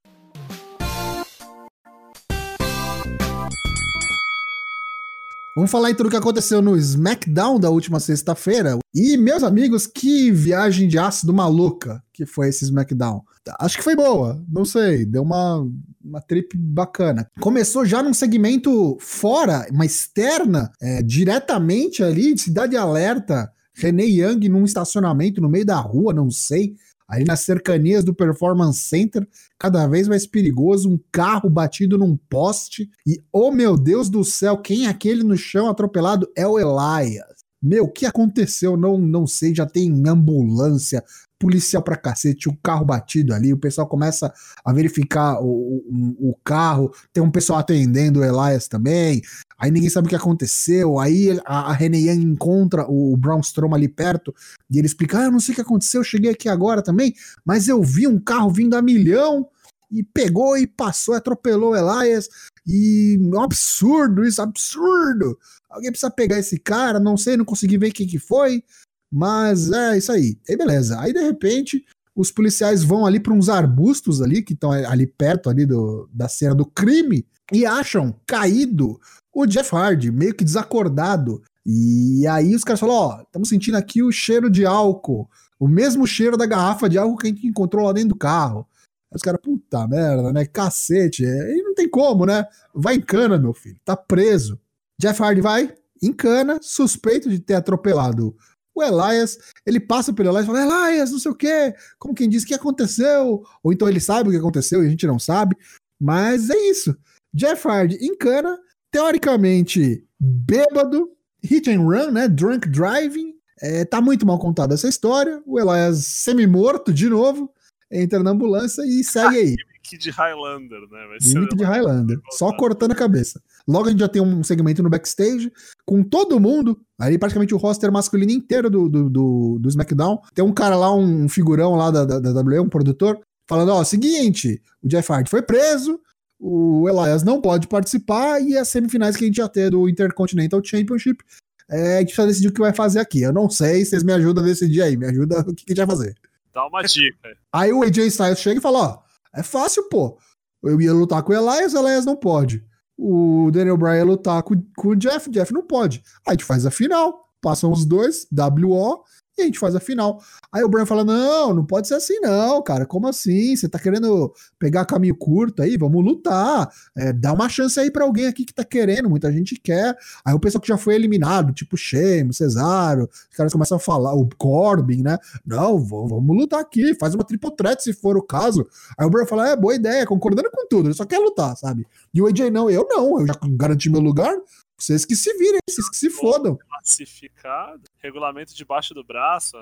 Vamos 5.56 5.70
falar 5.70 5.90
então 5.90 6.04
do 6.04 6.10
que 6.10 6.16
aconteceu 6.16 6.62
no 6.62 6.76
SmackDown 6.76 7.58
da 7.58 7.70
última 7.70 7.98
sexta-feira. 7.98 8.78
E, 8.94 9.16
meus 9.16 9.42
amigos, 9.42 9.86
que 9.86 10.30
viagem 10.30 10.86
de 10.86 10.98
ácido 10.98 11.32
maluca 11.32 12.02
que 12.12 12.26
foi 12.26 12.48
esse 12.48 12.64
SmackDown. 12.64 13.22
Acho 13.58 13.78
que 13.78 13.84
foi 13.84 13.96
boa, 13.96 14.44
não 14.46 14.64
sei, 14.64 15.06
deu 15.06 15.22
uma, 15.22 15.66
uma 16.04 16.20
trip 16.20 16.56
bacana. 16.56 17.26
Começou 17.40 17.84
já 17.84 18.02
num 18.02 18.12
segmento 18.12 18.96
fora, 19.00 19.66
uma 19.72 19.86
externa, 19.86 20.70
é, 20.80 21.02
diretamente 21.02 22.02
ali, 22.02 22.34
de 22.34 22.42
Cidade 22.42 22.76
Alerta, 22.76 23.50
René 23.74 24.04
Young 24.04 24.48
num 24.48 24.64
estacionamento 24.64 25.40
no 25.40 25.48
meio 25.48 25.64
da 25.64 25.80
rua, 25.80 26.12
não 26.12 26.30
sei, 26.30 26.74
ali 27.10 27.24
nas 27.24 27.40
cercanias 27.40 28.04
do 28.04 28.14
Performance 28.14 28.78
Center, 28.78 29.26
cada 29.58 29.86
vez 29.88 30.06
mais 30.06 30.28
perigoso, 30.28 30.88
um 30.88 30.98
carro 31.10 31.50
batido 31.50 31.98
num 31.98 32.16
poste 32.16 32.88
e, 33.04 33.20
oh 33.32 33.50
meu 33.50 33.76
Deus 33.76 34.08
do 34.08 34.22
céu, 34.24 34.56
quem 34.56 34.86
é 34.86 34.88
aquele 34.88 35.24
no 35.24 35.36
chão 35.36 35.68
atropelado? 35.68 36.30
É 36.36 36.46
o 36.46 36.56
Elias. 36.56 37.40
Meu, 37.60 37.84
o 37.84 37.92
que 37.92 38.06
aconteceu? 38.06 38.76
Não, 38.76 38.96
não 38.96 39.26
sei, 39.26 39.54
já 39.54 39.66
tem 39.66 39.92
ambulância, 40.06 41.04
policial 41.40 41.82
pra 41.82 41.96
cacete, 41.96 42.50
o 42.50 42.56
carro 42.62 42.84
batido 42.84 43.32
ali, 43.32 43.52
o 43.52 43.58
pessoal 43.58 43.88
começa 43.88 44.32
a 44.62 44.72
verificar 44.74 45.40
o, 45.40 45.46
o, 45.46 46.30
o 46.30 46.34
carro, 46.44 46.92
tem 47.12 47.22
um 47.22 47.30
pessoal 47.30 47.58
atendendo 47.58 48.20
o 48.20 48.24
Elias 48.24 48.68
também, 48.68 49.22
aí 49.58 49.70
ninguém 49.70 49.88
sabe 49.88 50.06
o 50.06 50.08
que 50.10 50.14
aconteceu, 50.14 51.00
aí 51.00 51.40
a, 51.46 51.70
a 51.70 51.72
René 51.72 51.98
Young 51.98 52.22
encontra 52.22 52.84
o 52.86 53.16
Braun 53.16 53.40
Strowman 53.40 53.78
ali 53.78 53.88
perto, 53.88 54.34
e 54.70 54.78
ele 54.78 54.86
explica, 54.86 55.18
ah, 55.18 55.24
eu 55.24 55.32
não 55.32 55.40
sei 55.40 55.52
o 55.52 55.56
que 55.56 55.62
aconteceu, 55.62 56.02
eu 56.02 56.04
cheguei 56.04 56.30
aqui 56.30 56.48
agora 56.48 56.82
também, 56.82 57.14
mas 57.42 57.66
eu 57.66 57.82
vi 57.82 58.06
um 58.06 58.20
carro 58.20 58.50
vindo 58.50 58.76
a 58.76 58.82
milhão, 58.82 59.48
e 59.90 60.04
pegou 60.04 60.56
e 60.56 60.68
passou, 60.68 61.14
atropelou 61.14 61.72
o 61.72 61.76
Elias. 61.76 62.28
E 62.64 63.18
é 63.20 63.36
um 63.36 63.42
absurdo 63.42 64.24
isso, 64.24 64.40
absurdo. 64.40 65.36
Alguém 65.68 65.90
precisa 65.90 66.12
pegar 66.12 66.38
esse 66.38 66.60
cara, 66.60 67.00
não 67.00 67.16
sei, 67.16 67.36
não 67.36 67.44
consegui 67.44 67.76
ver 67.76 67.90
quem 67.90 68.06
que 68.06 68.18
foi, 68.18 68.62
mas 69.10 69.70
é 69.70 69.98
isso 69.98 70.12
aí. 70.12 70.38
Aí 70.48 70.56
beleza. 70.56 71.00
Aí 71.00 71.12
de 71.12 71.20
repente 71.20 71.84
os 72.14 72.30
policiais 72.30 72.82
vão 72.82 73.06
ali 73.06 73.18
para 73.18 73.32
uns 73.32 73.48
arbustos 73.48 74.20
ali 74.20 74.42
que 74.42 74.52
estão 74.52 74.70
ali 74.70 75.06
perto 75.06 75.48
ali 75.48 75.64
do, 75.64 76.08
da 76.12 76.28
cena 76.28 76.54
do 76.54 76.66
crime 76.66 77.26
e 77.52 77.64
acham 77.64 78.14
caído 78.26 79.00
o 79.32 79.46
Jeff 79.46 79.74
Hardy, 79.74 80.10
meio 80.10 80.34
que 80.34 80.44
desacordado. 80.44 81.42
E 81.64 82.26
aí 82.26 82.54
os 82.54 82.64
caras 82.64 82.80
falam, 82.80 82.94
ó, 82.94 83.16
oh, 83.16 83.22
estamos 83.22 83.48
sentindo 83.48 83.76
aqui 83.76 84.02
o 84.02 84.12
cheiro 84.12 84.50
de 84.50 84.66
álcool, 84.66 85.28
o 85.58 85.68
mesmo 85.68 86.06
cheiro 86.06 86.36
da 86.36 86.46
garrafa 86.46 86.88
de 86.88 86.98
álcool 86.98 87.16
que 87.16 87.26
a 87.26 87.30
gente 87.30 87.46
encontrou 87.46 87.86
lá 87.86 87.92
dentro 87.92 88.10
do 88.10 88.16
carro. 88.16 88.66
Aí 89.10 89.16
os 89.16 89.22
caras, 89.22 89.40
puta 89.42 89.86
merda, 89.86 90.32
né? 90.32 90.44
Cacete. 90.46 91.24
E 91.24 91.62
não 91.62 91.74
tem 91.74 91.88
como, 91.88 92.24
né? 92.26 92.46
Vai 92.74 92.96
em 92.96 93.00
cana, 93.00 93.38
meu 93.38 93.52
filho. 93.52 93.78
Tá 93.84 93.96
preso. 93.96 94.58
Jeff 94.98 95.20
Hardy 95.22 95.40
vai, 95.40 95.74
em 96.02 96.12
cana, 96.12 96.58
suspeito 96.62 97.28
de 97.28 97.38
ter 97.38 97.54
atropelado 97.54 98.36
o 98.80 98.82
Elias. 98.82 99.38
Ele 99.66 99.80
passa 99.80 100.12
pelo 100.12 100.30
Elias 100.30 100.44
e 100.44 100.46
fala: 100.46 100.88
Elias, 100.88 101.10
não 101.10 101.18
sei 101.18 101.30
o 101.30 101.34
quê. 101.34 101.74
Como 101.98 102.14
quem 102.14 102.28
diz, 102.28 102.42
o 102.42 102.46
que 102.46 102.54
aconteceu? 102.54 103.44
Ou 103.62 103.72
então 103.72 103.88
ele 103.88 104.00
sabe 104.00 104.28
o 104.28 104.32
que 104.32 104.38
aconteceu 104.38 104.82
e 104.82 104.86
a 104.86 104.90
gente 104.90 105.06
não 105.06 105.18
sabe. 105.18 105.56
Mas 106.00 106.50
é 106.50 106.56
isso. 106.68 106.96
Jeff 107.32 107.66
Hardy 107.66 107.96
em 107.96 108.16
cana, 108.16 108.58
teoricamente 108.90 110.04
bêbado, 110.18 111.10
hit 111.42 111.70
and 111.70 111.82
run, 111.82 112.10
né? 112.10 112.28
Drunk 112.28 112.68
driving. 112.68 113.34
É, 113.62 113.84
tá 113.84 114.00
muito 114.00 114.26
mal 114.26 114.38
contada 114.38 114.74
essa 114.74 114.88
história. 114.88 115.42
O 115.46 115.60
Elias 115.60 116.06
semi-morto 116.06 116.92
de 116.92 117.08
novo, 117.08 117.52
entra 117.90 118.22
na 118.22 118.30
ambulância 118.30 118.82
e 118.82 119.04
segue 119.04 119.36
aí. 119.36 119.56
Gimmick 119.90 119.98
de 119.98 120.10
Highlander, 120.10 120.80
né? 120.90 121.06
Vai 121.08 121.20
Gimmick 121.20 121.56
de 121.56 121.64
Highlander. 121.64 122.20
Só 122.30 122.52
cortando 122.56 122.92
a 122.92 122.94
cabeça. 122.94 123.42
Logo 123.66 123.88
a 123.88 123.90
gente 123.90 124.00
já 124.00 124.08
tem 124.08 124.22
um 124.22 124.42
segmento 124.42 124.82
no 124.82 124.90
backstage 124.90 125.52
com 125.90 126.04
todo 126.04 126.38
mundo, 126.38 126.80
aí 126.96 127.18
praticamente 127.18 127.52
o 127.52 127.56
roster 127.56 127.90
masculino 127.90 128.30
inteiro 128.30 128.70
do, 128.70 128.88
do, 128.88 129.10
do, 129.10 129.58
do 129.58 129.68
SmackDown. 129.68 130.20
Tem 130.32 130.44
um 130.44 130.52
cara 130.52 130.76
lá, 130.76 130.94
um 130.94 131.28
figurão 131.28 131.74
lá 131.74 131.90
da, 131.90 132.04
da, 132.04 132.20
da 132.20 132.30
WWE, 132.30 132.60
um 132.60 132.68
produtor, 132.68 133.18
falando: 133.48 133.72
ó, 133.72 133.82
seguinte, 133.82 134.62
o 134.80 134.86
Jeff 134.86 135.12
Hardy 135.12 135.28
foi 135.28 135.42
preso, 135.42 135.98
o 136.38 136.88
Elias 136.88 137.24
não 137.24 137.40
pode 137.40 137.66
participar 137.66 138.40
e 138.40 138.56
as 138.56 138.68
semifinais 138.68 139.16
que 139.16 139.24
a 139.24 139.26
gente 139.26 139.38
já 139.38 139.48
tem 139.48 139.68
do 139.68 139.88
Intercontinental 139.88 140.62
Championship. 140.64 141.24
É, 141.68 141.96
a 141.96 141.98
gente 141.98 142.14
precisa 142.14 142.28
decidir 142.28 142.48
o 142.48 142.52
que 142.52 142.60
vai 142.60 142.72
fazer 142.72 143.00
aqui. 143.00 143.22
Eu 143.22 143.32
não 143.32 143.50
sei, 143.50 143.84
vocês 143.84 144.04
me 144.04 144.12
ajudam 144.12 144.44
a 144.44 144.46
decidir 144.46 144.82
aí. 144.82 144.96
Me 144.96 145.06
ajuda 145.06 145.40
o 145.40 145.52
que, 145.52 145.64
que 145.64 145.72
a 145.72 145.74
gente 145.74 145.86
vai 145.86 145.96
fazer. 145.96 146.14
Dá 146.54 146.66
uma 146.68 146.82
dica. 146.82 147.36
Aí 147.52 147.72
o 147.72 147.82
AJ 147.82 147.98
Styles 148.06 148.38
chega 148.38 148.60
e 148.60 148.62
fala: 148.62 148.78
ó, 148.78 148.98
é 149.34 149.42
fácil, 149.42 149.88
pô. 149.88 150.16
Eu 150.62 150.80
ia 150.80 150.92
lutar 150.92 151.20
com 151.24 151.32
o 151.32 151.36
Elias, 151.36 151.74
o 151.74 151.78
Elias 151.78 152.04
não 152.04 152.14
pode. 152.14 152.64
O 153.02 153.50
Daniel 153.50 153.78
Bryan 153.78 154.04
lutar 154.04 154.42
com, 154.42 154.54
com 154.76 154.88
o 154.88 154.96
Jeff, 154.96 155.30
Jeff 155.30 155.54
não 155.54 155.62
pode. 155.62 156.02
Aí 156.26 156.28
a 156.28 156.30
gente 156.32 156.44
faz 156.44 156.66
a 156.66 156.70
final, 156.70 157.26
passam 157.40 157.72
os 157.72 157.86
dois, 157.86 158.26
WO, 158.30 159.02
e 159.40 159.42
a 159.42 159.46
gente 159.46 159.58
faz 159.58 159.74
a 159.74 159.80
final. 159.80 160.20
Aí 160.52 160.62
o 160.62 160.68
Brian 160.68 160.86
fala: 160.86 161.04
Não, 161.04 161.54
não 161.54 161.64
pode 161.64 161.88
ser 161.88 161.94
assim, 161.94 162.18
não, 162.20 162.62
cara. 162.62 162.86
Como 162.86 163.08
assim? 163.08 163.56
Você 163.56 163.68
tá 163.68 163.78
querendo 163.78 164.32
pegar 164.58 164.84
caminho 164.84 165.14
curto 165.14 165.62
aí? 165.62 165.76
Vamos 165.76 166.04
lutar. 166.04 166.70
É, 166.96 167.12
dá 167.12 167.32
uma 167.32 167.48
chance 167.48 167.78
aí 167.78 167.90
para 167.90 168.04
alguém 168.04 168.26
aqui 168.26 168.44
que 168.44 168.54
tá 168.54 168.64
querendo, 168.64 169.08
muita 169.08 169.32
gente 169.32 169.56
quer. 169.56 169.96
Aí 170.24 170.34
o 170.34 170.40
pessoal 170.40 170.60
que 170.60 170.68
já 170.68 170.76
foi 170.76 170.94
eliminado, 170.94 171.52
tipo 171.52 171.76
Shemo, 171.76 172.32
Cesaro, 172.32 173.08
os 173.30 173.36
caras 173.36 173.52
começam 173.52 173.76
a 173.76 173.80
falar, 173.80 174.14
o 174.14 174.28
Corbin, 174.36 175.02
né? 175.02 175.18
Não, 175.44 175.78
vamos 175.78 176.36
lutar 176.36 176.60
aqui, 176.60 176.94
faz 176.98 177.14
uma 177.14 177.24
triple 177.24 177.54
threat 177.56 177.82
se 177.82 177.92
for 177.92 178.16
o 178.16 178.22
caso. 178.22 178.66
Aí 178.98 179.06
o 179.06 179.10
Brian 179.10 179.26
fala: 179.26 179.50
É, 179.50 179.56
boa 179.56 179.74
ideia, 179.74 180.06
concordando 180.06 180.50
com 180.50 180.66
tudo, 180.68 180.88
ele 180.88 180.94
só 180.94 181.04
quer 181.04 181.18
lutar, 181.18 181.56
sabe? 181.56 181.86
E 182.12 182.20
o 182.20 182.26
AJ, 182.26 182.50
não, 182.50 182.70
eu 182.70 182.86
não, 182.88 183.20
eu 183.20 183.26
já 183.26 183.34
garanti 183.56 183.88
meu 183.88 184.00
lugar, 184.00 184.36
vocês 184.80 185.04
que 185.04 185.14
se 185.14 185.32
virem, 185.36 185.60
vocês 185.68 185.88
que 185.88 185.96
se 185.96 186.10
fodam. 186.10 186.56
Classificado, 186.56 187.82
regulamento 187.98 188.54
debaixo 188.54 188.94
do 188.94 189.04
braço. 189.04 189.56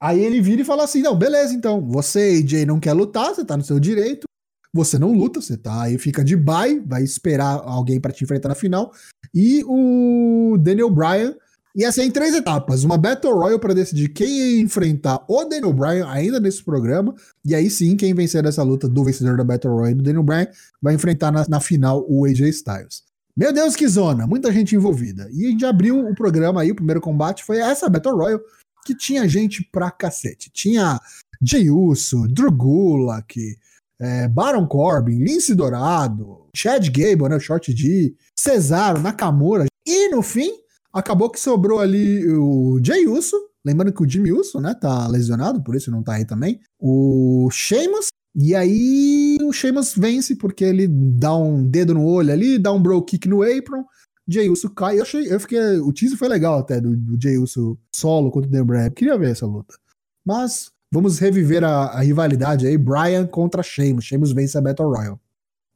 Aí 0.00 0.20
ele 0.20 0.40
vira 0.40 0.62
e 0.62 0.64
fala 0.64 0.84
assim: 0.84 1.02
não, 1.02 1.16
beleza, 1.16 1.54
então. 1.54 1.80
Você, 1.88 2.42
AJ, 2.42 2.66
não 2.66 2.80
quer 2.80 2.92
lutar, 2.92 3.34
você 3.34 3.44
tá 3.44 3.56
no 3.56 3.64
seu 3.64 3.78
direito. 3.78 4.24
Você 4.74 4.98
não 4.98 5.12
luta, 5.12 5.40
você 5.40 5.56
tá 5.56 5.82
aí, 5.82 5.98
fica 5.98 6.24
de 6.24 6.34
bye, 6.34 6.80
vai 6.80 7.02
esperar 7.02 7.60
alguém 7.62 8.00
para 8.00 8.10
te 8.10 8.24
enfrentar 8.24 8.48
na 8.48 8.54
final. 8.54 8.90
E 9.34 9.62
o 9.66 10.56
Daniel 10.58 10.88
Bryan 10.88 11.36
ia 11.76 11.92
ser 11.92 12.04
em 12.04 12.10
três 12.10 12.34
etapas: 12.34 12.82
uma 12.82 12.96
Battle 12.96 13.34
Royale 13.34 13.60
para 13.60 13.74
decidir 13.74 14.08
quem 14.08 14.28
ia 14.28 14.60
enfrentar 14.60 15.24
o 15.28 15.44
Daniel 15.44 15.72
Bryan 15.72 16.08
ainda 16.08 16.40
nesse 16.40 16.64
programa. 16.64 17.14
E 17.44 17.54
aí 17.54 17.68
sim, 17.68 17.96
quem 17.96 18.14
vencer 18.14 18.42
dessa 18.42 18.62
luta 18.62 18.88
do 18.88 19.04
vencedor 19.04 19.36
da 19.36 19.44
Battle 19.44 19.74
Royale 19.74 19.96
do 19.96 20.02
Daniel 20.02 20.22
Bryan 20.22 20.46
vai 20.80 20.94
enfrentar 20.94 21.30
na, 21.30 21.46
na 21.46 21.60
final 21.60 22.04
o 22.08 22.24
AJ 22.24 22.40
Styles. 22.48 23.11
Meu 23.36 23.52
Deus, 23.52 23.74
que 23.74 23.88
zona! 23.88 24.26
Muita 24.26 24.52
gente 24.52 24.76
envolvida. 24.76 25.28
E 25.32 25.46
a 25.46 25.50
gente 25.50 25.64
abriu 25.64 26.06
o 26.06 26.14
programa 26.14 26.60
aí, 26.60 26.70
o 26.70 26.76
primeiro 26.76 27.00
combate 27.00 27.42
foi 27.42 27.58
essa 27.58 27.88
Battle 27.88 28.14
Royale, 28.14 28.42
que 28.84 28.94
tinha 28.94 29.26
gente 29.26 29.66
pra 29.72 29.90
cacete. 29.90 30.50
Tinha 30.52 31.00
Jey 31.40 31.70
Uso, 31.70 32.28
Drew 32.28 32.52
Gulak, 32.52 33.40
é, 33.98 34.28
Baron 34.28 34.66
Corbin, 34.66 35.18
Lince 35.18 35.54
Dourado, 35.54 36.46
Chad 36.54 36.86
Gable, 36.88 37.28
né, 37.30 37.40
Short 37.40 37.72
D, 37.72 38.14
Cesaro, 38.38 39.00
Nakamura. 39.00 39.64
E 39.86 40.10
no 40.10 40.20
fim, 40.20 40.52
acabou 40.92 41.30
que 41.30 41.40
sobrou 41.40 41.80
ali 41.80 42.28
o 42.28 42.78
Jey 42.84 43.06
Uso, 43.08 43.36
lembrando 43.64 43.94
que 43.94 44.02
o 44.02 44.08
Jimmy 44.08 44.32
Uso, 44.32 44.60
né, 44.60 44.74
tá 44.74 45.08
lesionado, 45.08 45.62
por 45.62 45.74
isso 45.74 45.90
não 45.90 46.02
tá 46.02 46.14
aí 46.14 46.26
também. 46.26 46.60
O 46.78 47.48
Sheamus 47.50 48.08
e 48.34 48.54
aí 48.54 49.31
o 49.52 49.54
Sheamus 49.54 49.94
vence 49.94 50.34
porque 50.34 50.64
ele 50.64 50.88
dá 50.88 51.36
um 51.36 51.62
dedo 51.62 51.94
no 51.94 52.04
olho 52.04 52.32
ali, 52.32 52.58
dá 52.58 52.72
um 52.72 52.82
bro 52.82 53.02
kick 53.02 53.28
no 53.28 53.42
apron. 53.42 53.84
Jey 54.26 54.48
Uso 54.48 54.70
cai. 54.70 54.98
Eu 54.98 55.02
achei, 55.02 55.32
eu 55.32 55.38
fiquei, 55.38 55.60
o 55.78 55.92
teaser 55.92 56.18
foi 56.18 56.28
legal 56.28 56.58
até 56.58 56.80
do, 56.80 56.96
do 56.96 57.20
Jey 57.20 57.38
Uso 57.38 57.78
solo 57.94 58.30
contra 58.30 58.48
o 58.48 58.52
Dan 58.52 58.64
Bryan. 58.64 58.90
Queria 58.90 59.18
ver 59.18 59.30
essa 59.30 59.46
luta. 59.46 59.74
Mas 60.24 60.70
vamos 60.90 61.18
reviver 61.18 61.62
a, 61.64 61.86
a 61.86 62.00
rivalidade 62.00 62.66
aí, 62.66 62.78
Bryan 62.78 63.26
contra 63.26 63.62
Sheamus. 63.62 64.04
Sheamus 64.04 64.32
vence 64.32 64.56
a 64.56 64.60
Battle 64.60 64.88
Royale. 64.88 65.18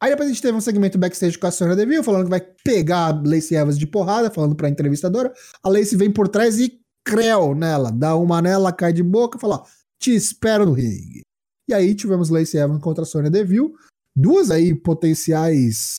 Aí 0.01 0.11
depois 0.11 0.29
a 0.29 0.33
gente 0.33 0.43
teve 0.43 0.57
um 0.57 0.61
segmento 0.61 0.99
backstage 0.99 1.39
com 1.39 1.47
a 1.47 1.51
Sonya 1.51 1.75
Deville, 1.75 2.03
falando 2.03 2.25
que 2.25 2.31
vai 2.31 2.41
pegar 2.41 3.07
a 3.07 3.23
Lacey 3.25 3.57
Evans 3.57 3.79
de 3.79 3.87
porrada, 3.87 4.31
falando 4.31 4.55
pra 4.55 4.69
entrevistadora. 4.69 5.33
A 5.63 5.69
Lacey 5.69 5.97
vem 5.97 6.11
por 6.11 6.29
trás 6.29 6.59
e 6.61 6.81
creu 7.05 7.55
nela, 7.55 7.91
dá 7.91 8.15
uma 8.17 8.43
nela, 8.43 8.73
cai 8.73 8.93
de 8.93 9.03
boca, 9.03 9.39
fala, 9.39 9.57
ó, 9.57 9.65
te 9.99 10.15
espero 10.15 10.67
no 10.67 10.73
ringue. 10.73 11.26
E 11.69 11.75
aí 11.75 11.95
tivemos 11.95 12.31
Lacey 12.31 12.61
Evans 12.61 12.81
contra 12.81 13.03
a 13.03 13.07
Sonya 13.07 13.31
Deville, 13.31 13.73
duas 14.15 14.51
aí 14.51 14.75
potenciais 14.75 15.97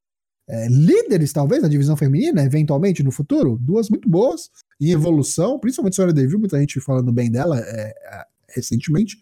é, 0.50 0.68
líderes, 0.70 1.34
talvez, 1.34 1.62
na 1.62 1.68
divisão 1.68 1.98
feminina, 1.98 2.44
eventualmente 2.44 3.04
no 3.04 3.12
futuro, 3.12 3.58
duas 3.60 3.90
muito 3.90 4.08
boas, 4.08 4.50
em 4.80 4.92
evolução, 4.92 5.60
principalmente 5.60 5.96
Sonya 5.96 6.14
Deville, 6.14 6.40
muita 6.40 6.60
gente 6.60 6.80
falando 6.80 7.12
bem 7.12 7.30
dela 7.30 7.60
é, 7.60 7.90
é, 7.90 8.26
recentemente. 8.50 9.18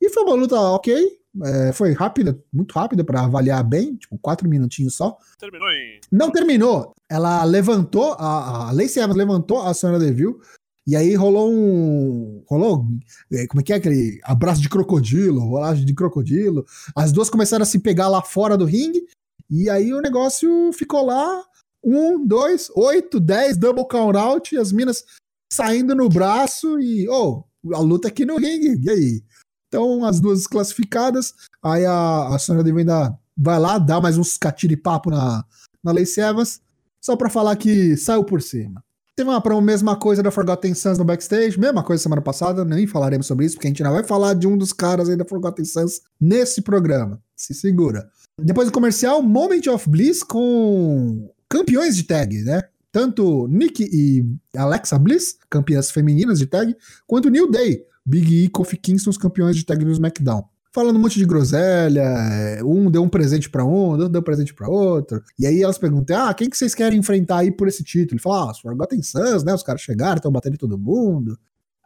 E 0.00 0.10
foi 0.10 0.22
uma 0.24 0.34
luta 0.34 0.60
ok, 0.60 1.18
é, 1.44 1.72
foi 1.72 1.92
rápida, 1.92 2.38
muito 2.52 2.72
rápida 2.72 3.02
para 3.02 3.24
avaliar 3.24 3.64
bem, 3.64 3.96
tipo, 3.96 4.18
quatro 4.18 4.48
minutinhos 4.48 4.94
só. 4.94 5.16
Terminou 5.38 5.68
em. 5.70 6.00
Não 6.12 6.30
terminou. 6.30 6.94
Ela 7.08 7.42
levantou, 7.44 8.12
a, 8.12 8.68
a 8.68 8.72
Lacey 8.72 9.02
Evans 9.02 9.16
levantou 9.16 9.62
a 9.62 9.72
Sonya 9.72 9.98
Deville, 9.98 10.36
e 10.88 10.96
aí 10.96 11.14
rolou 11.14 11.52
um. 11.52 12.42
Rolou. 12.48 12.86
É, 13.30 13.46
como 13.46 13.60
é 13.60 13.62
que 13.62 13.74
é 13.74 13.76
aquele 13.76 14.18
abraço 14.24 14.62
de 14.62 14.70
crocodilo, 14.70 15.38
rolagem 15.38 15.84
de 15.84 15.92
crocodilo. 15.92 16.64
As 16.96 17.12
duas 17.12 17.28
começaram 17.28 17.62
a 17.62 17.66
se 17.66 17.78
pegar 17.78 18.08
lá 18.08 18.22
fora 18.22 18.56
do 18.56 18.64
ringue. 18.64 19.06
E 19.50 19.68
aí 19.68 19.92
o 19.92 20.00
negócio 20.00 20.72
ficou 20.72 21.04
lá. 21.04 21.44
Um, 21.84 22.26
dois, 22.26 22.70
oito, 22.74 23.20
dez, 23.20 23.58
double 23.58 23.86
count 23.86 24.16
out. 24.16 24.54
E 24.54 24.56
as 24.56 24.72
minas 24.72 25.04
saindo 25.52 25.94
no 25.94 26.08
braço. 26.08 26.80
E, 26.80 27.06
oh, 27.06 27.44
a 27.74 27.80
luta 27.80 28.08
aqui 28.08 28.24
no 28.24 28.38
ringue. 28.38 28.80
E 28.82 28.88
aí? 28.88 29.22
Então, 29.68 30.06
as 30.06 30.18
duas 30.20 30.46
classificadas. 30.46 31.34
Aí 31.62 31.84
a, 31.84 32.28
a 32.28 32.38
Sonya 32.38 32.64
Deville 32.64 32.90
ainda 32.90 33.14
vai 33.36 33.58
lá, 33.58 33.76
dá 33.76 34.00
mais 34.00 34.16
uns 34.16 34.38
catiripapo 34.38 35.10
na, 35.10 35.44
na 35.84 35.92
Lacey 35.92 36.24
Evans. 36.24 36.62
Só 36.98 37.14
pra 37.14 37.28
falar 37.28 37.56
que 37.56 37.94
saiu 37.94 38.24
por 38.24 38.40
cima. 38.40 38.82
Teve 39.18 39.30
uma 39.30 39.40
promo, 39.40 39.60
mesma 39.60 39.96
coisa 39.96 40.22
da 40.22 40.30
Forgotten 40.30 40.72
Sons 40.74 40.96
no 40.96 41.04
backstage, 41.04 41.58
mesma 41.58 41.82
coisa 41.82 42.00
semana 42.00 42.22
passada, 42.22 42.64
nem 42.64 42.86
falaremos 42.86 43.26
sobre 43.26 43.46
isso, 43.46 43.56
porque 43.56 43.66
a 43.66 43.70
gente 43.70 43.82
não 43.82 43.90
vai 43.90 44.04
falar 44.04 44.32
de 44.32 44.46
um 44.46 44.56
dos 44.56 44.72
caras 44.72 45.08
aí 45.08 45.16
da 45.16 45.24
Forgotten 45.24 45.64
Sons 45.64 46.02
nesse 46.20 46.62
programa. 46.62 47.20
Se 47.34 47.52
segura. 47.52 48.08
Depois 48.40 48.68
do 48.68 48.72
comercial, 48.72 49.20
Moment 49.20 49.66
of 49.72 49.90
Bliss 49.90 50.22
com 50.22 51.28
campeões 51.48 51.96
de 51.96 52.04
tag, 52.04 52.44
né? 52.44 52.62
Tanto 52.92 53.48
Nick 53.48 53.82
e 53.92 54.24
Alexa 54.56 54.96
Bliss, 54.96 55.36
campeãs 55.50 55.90
femininas 55.90 56.38
de 56.38 56.46
tag, 56.46 56.76
quanto 57.04 57.28
New 57.28 57.50
Day, 57.50 57.82
Big 58.06 58.32
E 58.32 58.44
e 58.44 58.48
Kofi 58.48 58.76
Kingston, 58.76 59.10
os 59.10 59.18
campeões 59.18 59.56
de 59.56 59.66
tag 59.66 59.84
no 59.84 59.90
SmackDown 59.90 60.44
falando 60.72 60.96
um 60.96 61.00
monte 61.00 61.18
de 61.18 61.24
groselha, 61.24 62.02
é, 62.02 62.64
um 62.64 62.90
deu 62.90 63.02
um 63.02 63.08
presente 63.08 63.48
para 63.50 63.64
um, 63.64 63.90
outro 63.90 64.08
deu 64.08 64.20
um 64.20 64.24
presente 64.24 64.54
para 64.54 64.68
outro. 64.68 65.22
E 65.38 65.46
aí 65.46 65.62
elas 65.62 65.78
perguntam: 65.78 66.28
"Ah, 66.28 66.34
quem 66.34 66.48
que 66.48 66.56
vocês 66.56 66.74
querem 66.74 66.98
enfrentar 66.98 67.38
aí 67.38 67.50
por 67.50 67.68
esse 67.68 67.82
título?" 67.82 68.14
Ele 68.14 68.22
fala: 68.22 68.48
"Ah, 68.48 68.50
os 68.52 68.60
Forgotten 68.60 69.02
Sons, 69.02 69.44
né? 69.44 69.54
Os 69.54 69.62
caras 69.62 69.80
chegaram, 69.80 70.16
estão 70.16 70.32
batendo 70.32 70.54
em 70.54 70.58
todo 70.58 70.78
mundo." 70.78 71.38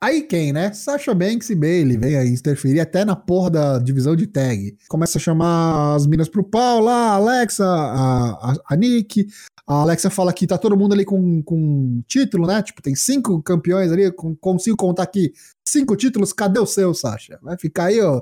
Aí 0.02 0.22
quem, 0.22 0.52
né? 0.52 0.72
Sasha 0.72 1.14
Banks 1.14 1.48
e 1.48 1.54
Bailey 1.54 1.96
vem 1.96 2.16
aí 2.16 2.28
interferir 2.28 2.80
até 2.80 3.04
na 3.04 3.14
porra 3.14 3.50
da 3.50 3.78
divisão 3.78 4.16
de 4.16 4.26
tag. 4.26 4.76
Começa 4.88 5.16
a 5.16 5.20
chamar 5.20 5.94
as 5.94 6.08
minas 6.08 6.28
pro 6.28 6.42
pau 6.42 6.80
lá, 6.80 7.10
a 7.10 7.14
Alexa, 7.14 7.64
a, 7.64 8.50
a, 8.50 8.54
a 8.68 8.76
Nick. 8.76 9.28
A 9.64 9.74
Alexa 9.74 10.10
fala 10.10 10.32
que 10.32 10.44
tá 10.44 10.58
todo 10.58 10.76
mundo 10.76 10.92
ali 10.92 11.04
com, 11.04 11.40
com 11.44 12.02
título, 12.08 12.48
né? 12.48 12.60
Tipo, 12.62 12.82
tem 12.82 12.96
cinco 12.96 13.40
campeões 13.44 13.92
ali, 13.92 14.10
com- 14.10 14.34
consigo 14.34 14.76
contar 14.76 15.04
aqui 15.04 15.32
cinco 15.64 15.94
títulos, 15.94 16.32
cadê 16.32 16.58
o 16.58 16.66
seu, 16.66 16.92
Sasha? 16.92 17.38
Vai 17.40 17.56
ficar 17.56 17.84
aí, 17.84 18.00
ó, 18.00 18.20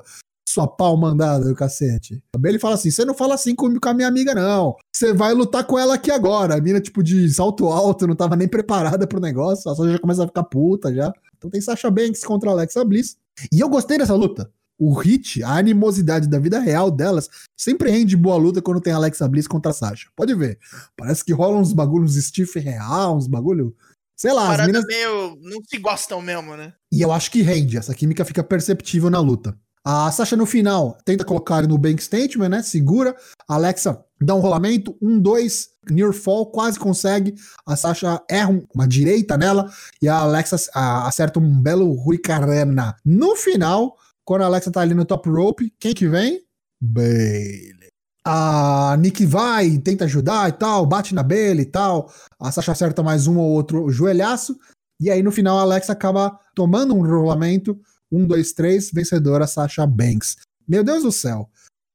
sua 0.51 0.67
pau 0.67 0.97
mandada 0.97 1.45
do 1.45 1.55
cacete. 1.55 2.23
A 2.35 2.39
Bailey 2.39 2.61
fala 2.61 2.75
assim: 2.75 2.91
você 2.91 3.05
não 3.05 3.15
fala 3.15 3.35
assim 3.35 3.55
com, 3.55 3.79
com 3.79 3.89
a 3.89 3.95
minha 3.95 4.09
amiga, 4.09 4.35
não. 4.35 4.77
Você 4.95 5.13
vai 5.13 5.33
lutar 5.33 5.65
com 5.65 5.79
ela 5.79 5.95
aqui 5.95 6.11
agora. 6.11 6.57
A 6.57 6.61
mina, 6.61 6.81
tipo, 6.81 7.03
de 7.03 7.29
salto 7.33 7.67
alto, 7.67 8.07
não 8.07 8.17
tava 8.17 8.37
nem 8.37 8.49
preparada 8.49 9.07
pro 9.07 9.21
negócio. 9.21 9.71
A 9.71 9.75
Sasha 9.75 9.93
já 9.93 9.99
começa 9.99 10.25
a 10.25 10.27
ficar 10.27 10.45
puta 10.45 10.93
já. 10.95 11.13
Então 11.37 11.51
tem 11.51 11.61
Sasha 11.61 11.91
Banks 11.91 12.25
contra 12.25 12.51
Alexa 12.51 12.85
Bliss. 12.85 13.17
E 13.53 13.61
eu 13.61 13.69
gostei 13.69 13.97
dessa 13.97 14.15
luta. 14.15 14.51
O 14.79 14.95
hit, 14.95 15.43
a 15.43 15.57
animosidade 15.57 16.27
da 16.27 16.39
vida 16.39 16.59
real 16.59 16.91
delas, 16.91 17.29
sempre 17.55 17.91
rende 17.91 18.17
boa 18.17 18.37
luta 18.37 18.63
quando 18.63 18.81
tem 18.81 18.93
Alexa 18.93 19.29
Bliss 19.29 19.47
contra 19.47 19.71
a 19.71 19.75
Sasha. 19.75 20.09
Pode 20.17 20.35
ver. 20.35 20.59
Parece 20.97 21.23
que 21.25 21.33
rolam 21.35 21.61
uns 21.61 21.73
bagulhos 21.73 22.17
stiff 22.17 22.59
real, 22.59 23.17
uns 23.17 23.27
bagulho. 23.27 23.77
Sei 24.17 24.33
lá, 24.33 24.43
as 24.43 24.49
Parada 24.49 24.67
minas. 24.67 24.85
meio. 24.87 25.39
Não 25.43 25.63
se 25.67 25.79
gostam 25.79 26.21
mesmo, 26.21 26.57
né? 26.57 26.73
E 26.93 27.01
eu 27.01 27.13
acho 27.13 27.31
que 27.31 27.43
rende, 27.43 27.77
essa 27.77 27.95
química 27.95 28.25
fica 28.25 28.43
perceptível 28.43 29.09
na 29.11 29.19
luta. 29.19 29.57
A 29.85 30.11
Sasha 30.13 30.37
no 30.37 30.45
final 30.45 30.99
tenta 31.05 31.25
colocar 31.25 31.67
no 31.67 31.79
bank 31.79 32.03
statement, 32.03 32.49
né? 32.51 32.63
Segura. 32.63 33.17
A 33.49 33.55
Alexa 33.55 34.05
dá 34.21 34.35
um 34.35 34.41
rolamento, 34.41 34.95
um, 35.01 35.19
dois, 35.19 35.71
near 35.91 36.13
fall, 36.13 36.47
quase 36.47 36.79
consegue. 36.79 37.35
A 37.67 37.75
Sasha 37.77 38.21
erra 38.29 38.51
um- 38.51 38.63
uma 38.75 38.87
direita 38.87 39.39
nela 39.39 39.73
e 40.03 40.09
a 40.09 40.17
Alexa 40.19 40.57
acerta 40.75 41.41
um 41.41 41.63
belo 41.63 41.91
Hurricanrana. 41.91 42.95
No 43.05 43.35
final, 43.37 43.97
quando 44.25 44.43
a 44.43 44.47
Alexa 44.47 44.71
tá 44.71 44.83
ali 44.83 44.95
no 44.95 45.05
top 45.07 45.31
rope, 45.31 45.73
quem 45.81 45.95
que 45.95 46.07
vem? 46.07 46.43
Bailey. 46.81 47.89
A 48.23 48.97
Nick 48.99 49.25
vai, 49.25 49.79
tenta 49.79 50.05
ajudar 50.05 50.51
e 50.51 50.53
tal, 50.53 50.85
bate 50.85 51.15
na 51.15 51.23
Bailey 51.23 51.63
e 51.63 51.71
tal. 51.71 52.13
A 52.39 52.53
Sasha 52.53 52.73
acerta 52.73 53.03
mais 53.03 53.27
um 53.27 53.39
ou 53.39 53.51
outro 53.51 53.91
joelhaço. 53.91 54.59
E 55.01 55.11
aí 55.11 55.23
no 55.23 55.33
final 55.33 55.59
a 55.59 55.63
Alexa 55.63 55.93
acaba 55.95 56.39
tomando 56.55 56.95
um 56.95 57.03
rolamento. 57.03 57.81
Um, 58.11 58.27
dois, 58.27 58.53
três, 58.53 58.91
vencedora 58.93 59.47
Sasha 59.47 59.87
Banks. 59.87 60.37
Meu 60.69 60.83
Deus 60.83 61.03
do 61.03 61.13
céu. 61.13 61.49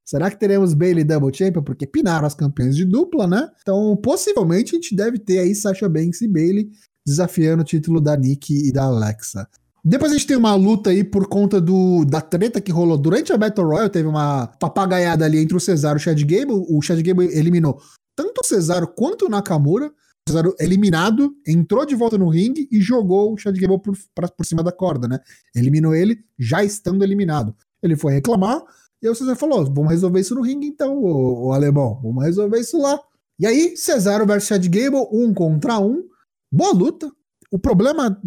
Será 0.05 0.29
que 0.29 0.39
teremos 0.39 0.73
Bailey 0.73 1.03
Double 1.03 1.33
Champion? 1.33 1.63
Porque 1.63 1.87
pinaram 1.87 2.27
as 2.27 2.35
campeãs 2.35 2.75
de 2.75 2.85
dupla, 2.85 3.25
né? 3.25 3.49
Então, 3.61 3.97
possivelmente, 3.97 4.75
a 4.75 4.75
gente 4.75 4.95
deve 4.95 5.17
ter 5.17 5.39
aí 5.39 5.55
Sasha 5.55 5.89
Banks 5.89 6.21
e 6.21 6.27
Bailey 6.27 6.69
desafiando 7.05 7.63
o 7.63 7.65
título 7.65 7.99
da 7.99 8.15
Nick 8.15 8.53
e 8.53 8.71
da 8.71 8.83
Alexa. 8.83 9.47
Depois 9.83 10.11
a 10.11 10.15
gente 10.15 10.27
tem 10.27 10.37
uma 10.37 10.55
luta 10.55 10.89
aí 10.89 11.03
por 11.03 11.27
conta 11.27 11.61
do, 11.61 12.05
da 12.05 12.19
treta 12.19 12.59
que 12.59 12.71
rolou 12.71 12.97
durante 12.97 13.31
a 13.31 13.37
Battle 13.37 13.67
Royale. 13.67 13.89
Teve 13.89 14.07
uma 14.07 14.47
papagaiada 14.47 15.25
ali 15.25 15.37
entre 15.37 15.55
o 15.55 15.59
Cesaro 15.59 15.97
e 15.97 16.01
o 16.01 16.03
Chad 16.03 16.19
Gable. 16.21 16.65
O 16.69 16.81
Chad 16.81 16.99
Gable 17.01 17.27
eliminou 17.37 17.79
tanto 18.15 18.41
o 18.41 18.43
Cesaro 18.43 18.87
quanto 18.87 19.25
o 19.25 19.29
Nakamura. 19.29 19.91
Cesaro 20.27 20.55
eliminado, 20.59 21.35
entrou 21.47 21.85
de 21.85 21.93
volta 21.95 22.17
no 22.17 22.29
ringue 22.29 22.67
e 22.71 22.81
jogou 22.81 23.33
o 23.33 23.37
Chad 23.37 23.55
Gable 23.57 23.79
por, 23.79 23.95
pra- 24.13 24.27
por 24.27 24.45
cima 24.45 24.63
da 24.63 24.71
corda, 24.71 25.07
né? 25.07 25.19
Eliminou 25.55 25.93
ele 25.93 26.23
já 26.37 26.63
estando 26.63 27.03
eliminado. 27.03 27.55
Ele 27.83 27.95
foi 27.95 28.13
reclamar 28.13 28.63
e 29.01 29.07
aí 29.07 29.11
o 29.11 29.15
Cesaro 29.15 29.37
falou: 29.37 29.63
vamos 29.65 29.91
resolver 29.91 30.19
isso 30.19 30.33
no 30.33 30.41
ringue 30.41 30.67
então, 30.67 30.97
o, 30.97 31.51
alemão. 31.51 31.99
Vamos 32.01 32.23
resolver 32.23 32.59
isso 32.59 32.81
lá. 32.81 32.99
E 33.39 33.45
aí, 33.45 33.75
Cesaro 33.77 34.25
versus 34.25 34.47
Chad 34.47 34.65
Gable, 34.67 35.07
um 35.11 35.33
contra 35.33 35.77
um. 35.79 36.03
Boa 36.51 36.73
luta. 36.73 37.11
O 37.51 37.59
problema 37.59 38.19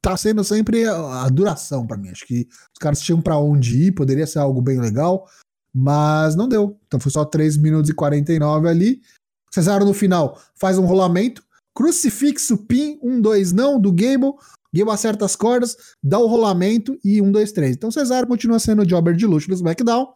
tá 0.00 0.16
sendo 0.16 0.42
sempre 0.42 0.86
a, 0.86 1.24
a 1.24 1.28
duração 1.28 1.86
pra 1.86 1.96
mim. 1.98 2.08
Acho 2.08 2.26
que 2.26 2.46
os 2.72 2.78
caras 2.80 3.00
tinham 3.00 3.20
pra 3.20 3.36
onde 3.38 3.88
ir, 3.88 3.92
poderia 3.92 4.26
ser 4.26 4.38
algo 4.38 4.62
bem 4.62 4.80
legal, 4.80 5.26
mas 5.74 6.34
não 6.34 6.48
deu. 6.48 6.78
Então 6.86 6.98
foi 6.98 7.12
só 7.12 7.24
3 7.24 7.56
minutos 7.56 7.90
e 7.90 7.94
49 7.94 8.68
ali. 8.68 9.00
Cesaro 9.52 9.84
no 9.84 9.92
final 9.92 10.40
faz 10.54 10.78
um 10.78 10.86
rolamento, 10.86 11.42
crucifixo, 11.74 12.56
pin, 12.56 12.98
1, 13.02 13.20
2 13.20 13.52
não, 13.52 13.80
do 13.80 13.92
Gable. 13.92 14.32
Gable 14.74 14.92
acerta 14.92 15.24
as 15.24 15.36
cordas, 15.36 15.76
dá 16.02 16.18
o 16.18 16.26
rolamento 16.26 16.98
e 17.04 17.20
1, 17.20 17.30
2, 17.30 17.52
3. 17.52 17.76
Então 17.76 17.90
Cesaro 17.90 18.26
continua 18.26 18.58
sendo 18.58 18.82
o 18.82 18.88
jobber 18.88 19.14
de 19.14 19.26
luxo 19.26 19.48
do 19.48 19.54
SmackDown, 19.54 20.08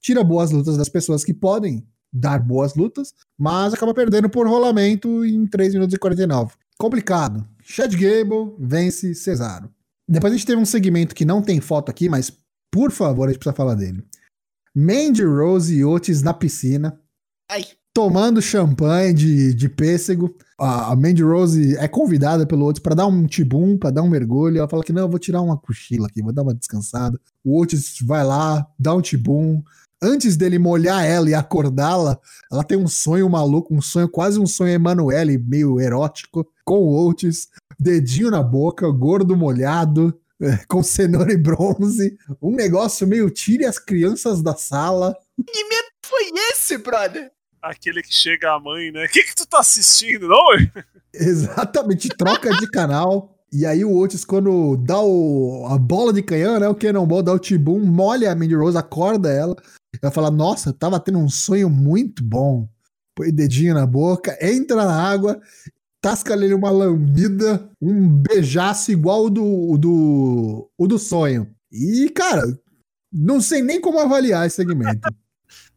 tira 0.00 0.24
boas 0.24 0.50
lutas 0.50 0.76
das 0.76 0.88
pessoas 0.88 1.24
que 1.24 1.34
podem 1.34 1.86
dar 2.10 2.38
boas 2.38 2.74
lutas, 2.74 3.12
mas 3.38 3.74
acaba 3.74 3.92
perdendo 3.92 4.30
por 4.30 4.48
rolamento 4.48 5.24
em 5.26 5.46
3 5.46 5.74
minutos 5.74 5.94
e 5.94 5.98
49. 5.98 6.54
Complicado. 6.78 7.46
Chad 7.62 7.92
Gable 7.92 8.54
vence 8.58 9.14
Cesaro. 9.14 9.70
Depois 10.08 10.32
a 10.32 10.36
gente 10.36 10.46
teve 10.46 10.60
um 10.60 10.64
segmento 10.64 11.14
que 11.14 11.26
não 11.26 11.42
tem 11.42 11.60
foto 11.60 11.90
aqui, 11.90 12.08
mas 12.08 12.32
por 12.72 12.90
favor, 12.90 13.24
a 13.24 13.32
gente 13.32 13.38
precisa 13.38 13.54
falar 13.56 13.74
dele. 13.74 14.02
Mandy 14.74 15.24
Rose 15.24 15.74
e 15.74 15.84
Otis 15.84 16.22
na 16.22 16.32
piscina, 16.32 16.98
Ai. 17.50 17.64
Tomando 17.98 18.40
champanhe 18.40 19.12
de, 19.12 19.52
de 19.52 19.68
pêssego. 19.68 20.32
A, 20.56 20.94
Mandy 20.94 21.24
Rose 21.24 21.76
é 21.78 21.88
convidada 21.88 22.46
pelo 22.46 22.64
Otis 22.64 22.80
para 22.80 22.94
dar 22.94 23.08
um 23.08 23.26
tibum, 23.26 23.76
para 23.76 23.90
dar 23.90 24.02
um 24.02 24.08
mergulho. 24.08 24.58
Ela 24.58 24.68
fala 24.68 24.84
que 24.84 24.92
não, 24.92 25.02
eu 25.02 25.08
vou 25.08 25.18
tirar 25.18 25.42
uma 25.42 25.58
cochila 25.58 26.06
aqui, 26.06 26.22
vou 26.22 26.32
dar 26.32 26.42
uma 26.42 26.54
descansada. 26.54 27.18
O 27.44 27.60
Otis 27.60 27.96
vai 28.06 28.24
lá, 28.24 28.64
dá 28.78 28.94
um 28.94 29.00
tibum. 29.00 29.60
Antes 30.00 30.36
dele 30.36 30.60
molhar 30.60 31.04
ela 31.04 31.28
e 31.28 31.34
acordá-la, 31.34 32.20
ela 32.52 32.62
tem 32.62 32.78
um 32.78 32.86
sonho 32.86 33.28
maluco, 33.28 33.74
um 33.74 33.82
sonho, 33.82 34.08
quase 34.08 34.38
um 34.38 34.46
sonho 34.46 34.74
Emanuele, 34.74 35.36
meio 35.36 35.80
erótico, 35.80 36.46
com 36.64 36.78
o 36.78 37.08
Otis, 37.08 37.48
dedinho 37.80 38.30
na 38.30 38.44
boca, 38.44 38.88
gordo 38.92 39.36
molhado, 39.36 40.16
é, 40.40 40.56
com 40.68 40.84
cenoura 40.84 41.32
e 41.32 41.36
bronze. 41.36 42.16
Um 42.40 42.54
negócio 42.54 43.08
meio 43.08 43.28
tire 43.28 43.64
as 43.64 43.80
crianças 43.80 44.40
da 44.40 44.54
sala. 44.54 45.16
Foi 46.06 46.30
esse, 46.52 46.78
brother? 46.78 47.32
Aquele 47.68 48.02
que 48.02 48.14
chega 48.14 48.52
a 48.52 48.60
mãe, 48.60 48.90
né? 48.90 49.04
O 49.04 49.08
que, 49.08 49.22
que 49.22 49.34
tu 49.34 49.46
tá 49.46 49.60
assistindo, 49.60 50.26
não? 50.26 50.44
Exatamente, 51.12 52.08
troca 52.08 52.50
de 52.56 52.70
canal. 52.70 53.34
E 53.52 53.64
aí 53.64 53.84
o 53.84 53.96
Otis, 53.96 54.24
quando 54.24 54.76
dá 54.76 55.00
o, 55.00 55.66
a 55.68 55.78
bola 55.78 56.12
de 56.12 56.22
canhão, 56.22 56.58
né? 56.58 56.68
O 56.68 56.74
Cannonball 56.74 57.22
dá 57.22 57.32
o 57.32 57.38
tibum, 57.38 57.80
molha 57.80 58.32
a 58.32 58.34
Mandy 58.34 58.54
Rose, 58.54 58.76
acorda 58.76 59.30
ela. 59.30 59.56
Ela 60.02 60.12
fala, 60.12 60.30
nossa, 60.30 60.72
tava 60.72 61.00
tendo 61.00 61.18
um 61.18 61.28
sonho 61.28 61.68
muito 61.68 62.22
bom. 62.22 62.68
Põe 63.14 63.32
dedinho 63.32 63.74
na 63.74 63.86
boca, 63.86 64.38
entra 64.40 64.76
na 64.76 64.94
água, 64.94 65.40
tasca 66.00 66.34
ali 66.34 66.54
uma 66.54 66.70
lambida, 66.70 67.68
um 67.80 68.08
beijaço 68.08 68.92
igual 68.92 69.24
o 69.24 69.30
do, 69.30 69.44
o 69.44 69.78
do, 69.78 70.70
o 70.78 70.86
do 70.86 70.98
sonho. 70.98 71.50
E, 71.72 72.08
cara, 72.10 72.42
não 73.12 73.40
sei 73.40 73.62
nem 73.62 73.80
como 73.80 73.98
avaliar 73.98 74.46
esse 74.46 74.56
segmento. 74.56 75.00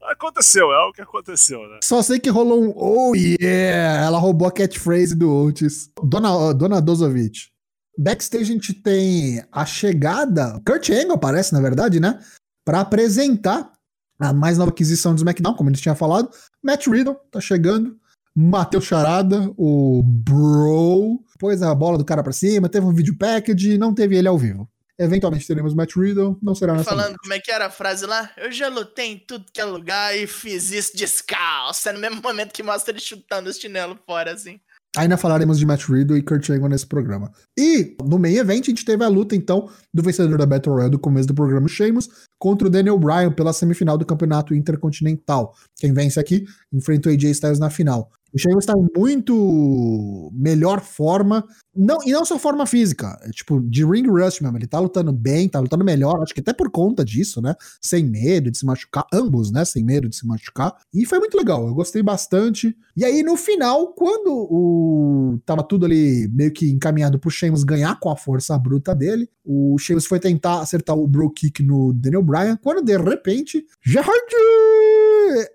Aconteceu, 0.04 0.72
é 0.72 0.88
o 0.88 0.92
que 0.92 1.02
aconteceu, 1.02 1.60
né? 1.70 1.80
Só 1.84 2.02
sei 2.02 2.20
que 2.20 2.30
rolou 2.30 2.64
um 2.64 2.74
oh 2.76 3.16
yeah! 3.16 4.06
Ela 4.06 4.18
roubou 4.18 4.48
a 4.48 4.52
catchphrase 4.52 5.16
do 5.16 5.32
Otis. 5.32 5.90
Dona, 6.04 6.54
Dona 6.54 6.82
Dozovic. 6.82 7.50
Backstage 7.98 8.44
a 8.44 8.48
gente 8.48 8.74
tem 8.74 9.44
a 9.52 9.66
chegada. 9.66 10.62
Kurt 10.66 10.90
Angle 10.90 11.14
aparece, 11.14 11.54
na 11.54 11.62
verdade, 11.62 12.00
né? 12.00 12.20
Pra 12.66 12.82
apresentar 12.82 13.72
a 14.20 14.34
mais 14.34 14.58
nova 14.58 14.72
aquisição 14.72 15.14
do 15.14 15.18
SmackDown, 15.18 15.56
como 15.56 15.70
eles 15.70 15.82
tinham 15.82 15.96
falado. 15.96 16.30
Matt 16.64 16.88
Riddle 16.88 17.16
tá 17.32 17.40
chegando. 17.40 17.98
Mateu 18.36 18.80
Charada, 18.80 19.52
o 19.58 20.02
Bro. 20.04 21.20
Pôs 21.38 21.62
a 21.62 21.76
bola 21.76 21.98
do 21.98 22.06
cara 22.06 22.24
pra 22.24 22.32
cima. 22.32 22.70
Teve 22.70 22.86
um 22.86 22.94
vídeo 22.94 23.18
package. 23.18 23.78
Não 23.78 23.94
teve 23.94 24.16
ele 24.16 24.28
ao 24.28 24.38
vivo. 24.38 24.70
Eventualmente 25.02 25.48
teremos 25.48 25.74
Matt 25.74 25.96
Riddle. 25.96 26.38
Não 26.44 26.54
será 26.54 26.74
nessa 26.74 26.92
Falando 26.92 27.16
como 27.18 27.34
é 27.34 27.40
que 27.40 27.52
era 27.52 27.66
a 27.66 27.72
frase 27.72 28.06
lá? 28.06 28.30
Eu 28.38 28.52
já 28.52 28.68
lutei 28.68 29.14
em 29.14 29.18
tudo 29.18 29.52
que 29.52 29.60
é 29.60 29.66
lugar 29.66 30.16
e 30.16 30.28
fiz 30.28 30.70
isso 30.72 30.96
descalço. 30.96 31.90
É 31.90 31.94
no 31.94 32.00
mesmo 32.00 32.22
momento 32.22 32.54
que 32.54 32.62
mostra 32.62 32.94
ele 32.94 33.02
chutando 33.02 33.50
os 33.50 33.58
chinelos 33.58 33.98
fora, 34.06 34.32
assim. 34.32 34.60
Ainda 34.96 35.18
falaremos 35.18 35.58
de 35.58 35.66
Matt 35.66 35.86
Riddle 35.86 36.18
e 36.18 36.22
Kurt 36.22 36.50
Angle 36.50 36.70
nesse 36.70 36.86
programa. 36.86 37.32
E 37.58 37.96
no 38.04 38.20
main 38.20 38.36
event 38.36 38.66
a 38.66 38.70
gente 38.70 38.86
teve 38.86 39.04
a 39.04 39.08
luta 39.08 39.36
então 39.36 39.70
do 39.92 40.04
vencedor 40.04 40.38
da 40.38 40.46
Battle 40.46 40.76
Royale 40.76 40.92
do 40.92 41.00
começo 41.00 41.28
do 41.28 41.34
programa, 41.34 41.68
Sheamus, 41.68 42.10
contra 42.38 42.68
o 42.68 42.72
Daniel 42.72 43.00
Bryan 43.00 43.32
pela 43.32 43.54
semifinal 43.54 43.98
do 43.98 44.06
Campeonato 44.06 44.54
Intercontinental. 44.54 45.56
Quem 45.80 45.94
vence 45.94 46.20
aqui 46.20 46.46
enfrenta 46.74 47.10
o 47.10 47.12
AJ 47.12 47.24
Styles 47.32 47.60
na 47.60 47.70
final. 47.70 48.12
O 48.34 48.40
Sheamus 48.40 48.64
está 48.64 48.74
em 48.74 48.88
muito 48.98 50.32
melhor 50.34 50.82
forma, 50.82 51.46
não, 51.76 51.98
e 52.06 52.12
não 52.12 52.26
só 52.26 52.40
forma 52.40 52.66
física, 52.66 53.20
é 53.24 53.30
tipo 53.30 53.60
de 53.62 53.86
ring 53.86 54.08
rush 54.08 54.42
mesmo, 54.42 54.58
ele 54.58 54.68
tá 54.68 54.80
lutando 54.80 55.12
bem, 55.12 55.50
tá 55.50 55.60
lutando 55.60 55.84
melhor, 55.84 56.22
acho 56.22 56.34
que 56.34 56.40
até 56.40 56.54
por 56.54 56.70
conta 56.70 57.04
disso, 57.04 57.42
né? 57.42 57.56
Sem 57.82 58.06
medo 58.06 58.52
de 58.52 58.58
se 58.58 58.66
machucar, 58.66 59.06
ambos, 59.14 59.52
né? 59.52 59.66
Sem 59.66 59.84
medo 59.84 60.10
de 60.10 60.16
se 60.16 60.26
machucar. 60.26 60.76
E 60.94 61.06
foi 61.06 61.20
muito 61.20 61.38
legal, 61.38 61.68
eu 61.68 61.74
gostei 61.74 62.02
bastante. 62.02 62.76
E 62.96 63.06
aí 63.06 63.24
no 63.24 63.36
final, 63.36 63.94
quando 63.94 64.30
o 64.30 65.40
tava 65.46 65.64
tudo 65.64 65.86
ali 65.86 66.30
meio 66.34 66.52
que 66.52 66.70
encaminhado 66.72 67.20
pro 67.20 67.30
Sheamus 67.30 67.64
ganhar 67.64 68.00
com 68.00 68.10
a 68.10 68.18
força 68.18 68.58
bruta 68.58 68.94
dele, 68.96 69.30
O 69.44 69.78
Sheamus 69.80 70.06
foi 70.06 70.20
tentar 70.20 70.62
acertar 70.62 70.96
o 70.96 71.08
bro 71.08 71.30
kick 71.32 71.64
no 71.64 71.92
Daniel 71.94 72.22
Bryan, 72.22 72.56
quando 72.58 72.84
de 72.84 72.96
repente, 72.98 73.66
Gerard! 73.82 74.22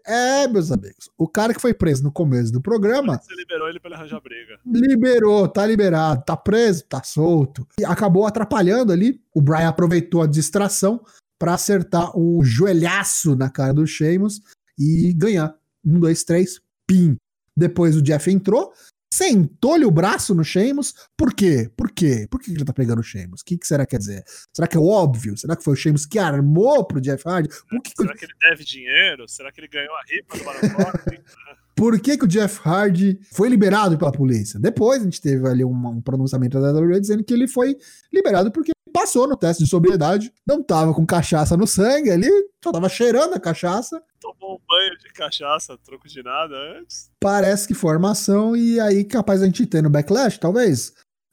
É, 0.06 0.48
meus 0.48 0.72
amigos, 0.72 1.10
o 1.18 1.28
cara 1.28 1.52
que 1.52 1.60
foi 1.60 1.74
preso 1.74 2.02
no 2.02 2.10
começo 2.10 2.52
do 2.52 2.60
programa 2.60 3.18
Você 3.18 3.34
liberou 3.34 3.68
ele 3.68 3.78
pra 3.78 3.88
ele 3.90 3.96
arranjar 3.96 4.20
briga. 4.20 4.58
liberou, 4.64 5.48
tá 5.48 5.66
liberado, 5.66 6.22
tá 6.24 6.36
preso, 6.36 6.84
tá 6.84 7.02
solto. 7.02 7.66
E 7.78 7.84
acabou 7.84 8.26
atrapalhando 8.26 8.92
ali. 8.92 9.20
O 9.34 9.40
Bryan 9.40 9.68
aproveitou 9.68 10.22
a 10.22 10.26
distração 10.26 11.00
pra 11.38 11.54
acertar 11.54 12.16
um 12.18 12.42
joelhaço 12.42 13.36
na 13.36 13.50
cara 13.50 13.74
do 13.74 13.86
Sheamus 13.86 14.40
e 14.78 15.12
ganhar. 15.12 15.54
Um, 15.84 16.00
dois, 16.00 16.24
três, 16.24 16.60
pim. 16.86 17.16
Depois 17.56 17.96
o 17.96 18.02
Jeff 18.02 18.30
entrou, 18.30 18.72
sentou-lhe 19.12 19.84
o 19.84 19.90
braço 19.90 20.34
no 20.34 20.44
Sheamus. 20.44 20.94
Por 21.16 21.32
quê? 21.32 21.70
Por 21.76 21.90
quê? 21.90 22.26
Por 22.30 22.40
que 22.40 22.50
ele 22.50 22.64
tá 22.64 22.72
pegando 22.72 23.00
o 23.00 23.04
Sheamus? 23.04 23.40
O 23.40 23.44
que, 23.44 23.58
que 23.58 23.66
será 23.66 23.84
que 23.84 23.90
quer 23.90 23.98
dizer? 23.98 24.24
Será 24.52 24.66
que 24.66 24.76
é 24.76 24.80
óbvio? 24.80 25.36
Será 25.36 25.56
que 25.56 25.64
foi 25.64 25.74
o 25.74 25.76
Sheamus 25.76 26.06
que 26.06 26.18
armou 26.18 26.84
pro 26.84 27.00
Jeff 27.00 27.26
Hardy? 27.26 27.48
Por 27.48 27.82
que, 27.82 27.92
o 27.98 28.02
Será 28.02 28.14
que 28.14 28.24
ele 28.24 28.34
deve 28.40 28.64
dinheiro? 28.64 29.28
Será 29.28 29.52
que 29.52 29.60
ele 29.60 29.68
ganhou 29.68 29.94
a 29.94 30.02
ripa 30.02 30.36
do 30.36 30.74
Corbin? 30.74 31.22
Por 31.76 32.00
que, 32.00 32.16
que 32.16 32.24
o 32.24 32.28
Jeff 32.28 32.58
Hardy 32.66 33.20
foi 33.34 33.50
liberado 33.50 33.98
pela 33.98 34.10
polícia? 34.10 34.58
Depois 34.58 35.02
a 35.02 35.04
gente 35.04 35.20
teve 35.20 35.46
ali 35.46 35.62
um, 35.62 35.88
um 35.88 36.00
pronunciamento 36.00 36.58
da 36.58 36.72
WWE 36.72 36.98
dizendo 36.98 37.22
que 37.22 37.34
ele 37.34 37.46
foi 37.46 37.76
liberado 38.10 38.50
porque 38.50 38.72
passou 38.90 39.28
no 39.28 39.36
teste 39.36 39.62
de 39.62 39.68
sobriedade, 39.68 40.32
não 40.46 40.62
tava 40.62 40.94
com 40.94 41.04
cachaça 41.04 41.54
no 41.54 41.66
sangue 41.66 42.10
ali, 42.10 42.30
só 42.64 42.72
tava 42.72 42.88
cheirando 42.88 43.34
a 43.34 43.38
cachaça. 43.38 44.02
Tomou 44.26 44.56
um 44.56 44.60
banho 44.66 44.98
de 44.98 45.12
cachaça, 45.12 45.78
troco 45.78 46.08
de 46.08 46.22
nada 46.22 46.54
antes. 46.78 47.10
Parece 47.20 47.68
que 47.68 47.74
foi 47.74 47.92
armação 47.92 48.56
e 48.56 48.80
aí 48.80 49.04
capaz 49.04 49.40
a 49.40 49.46
gente 49.46 49.64
ter 49.66 49.82
no 49.82 49.90
backlash, 49.90 50.38
talvez. 50.38 50.92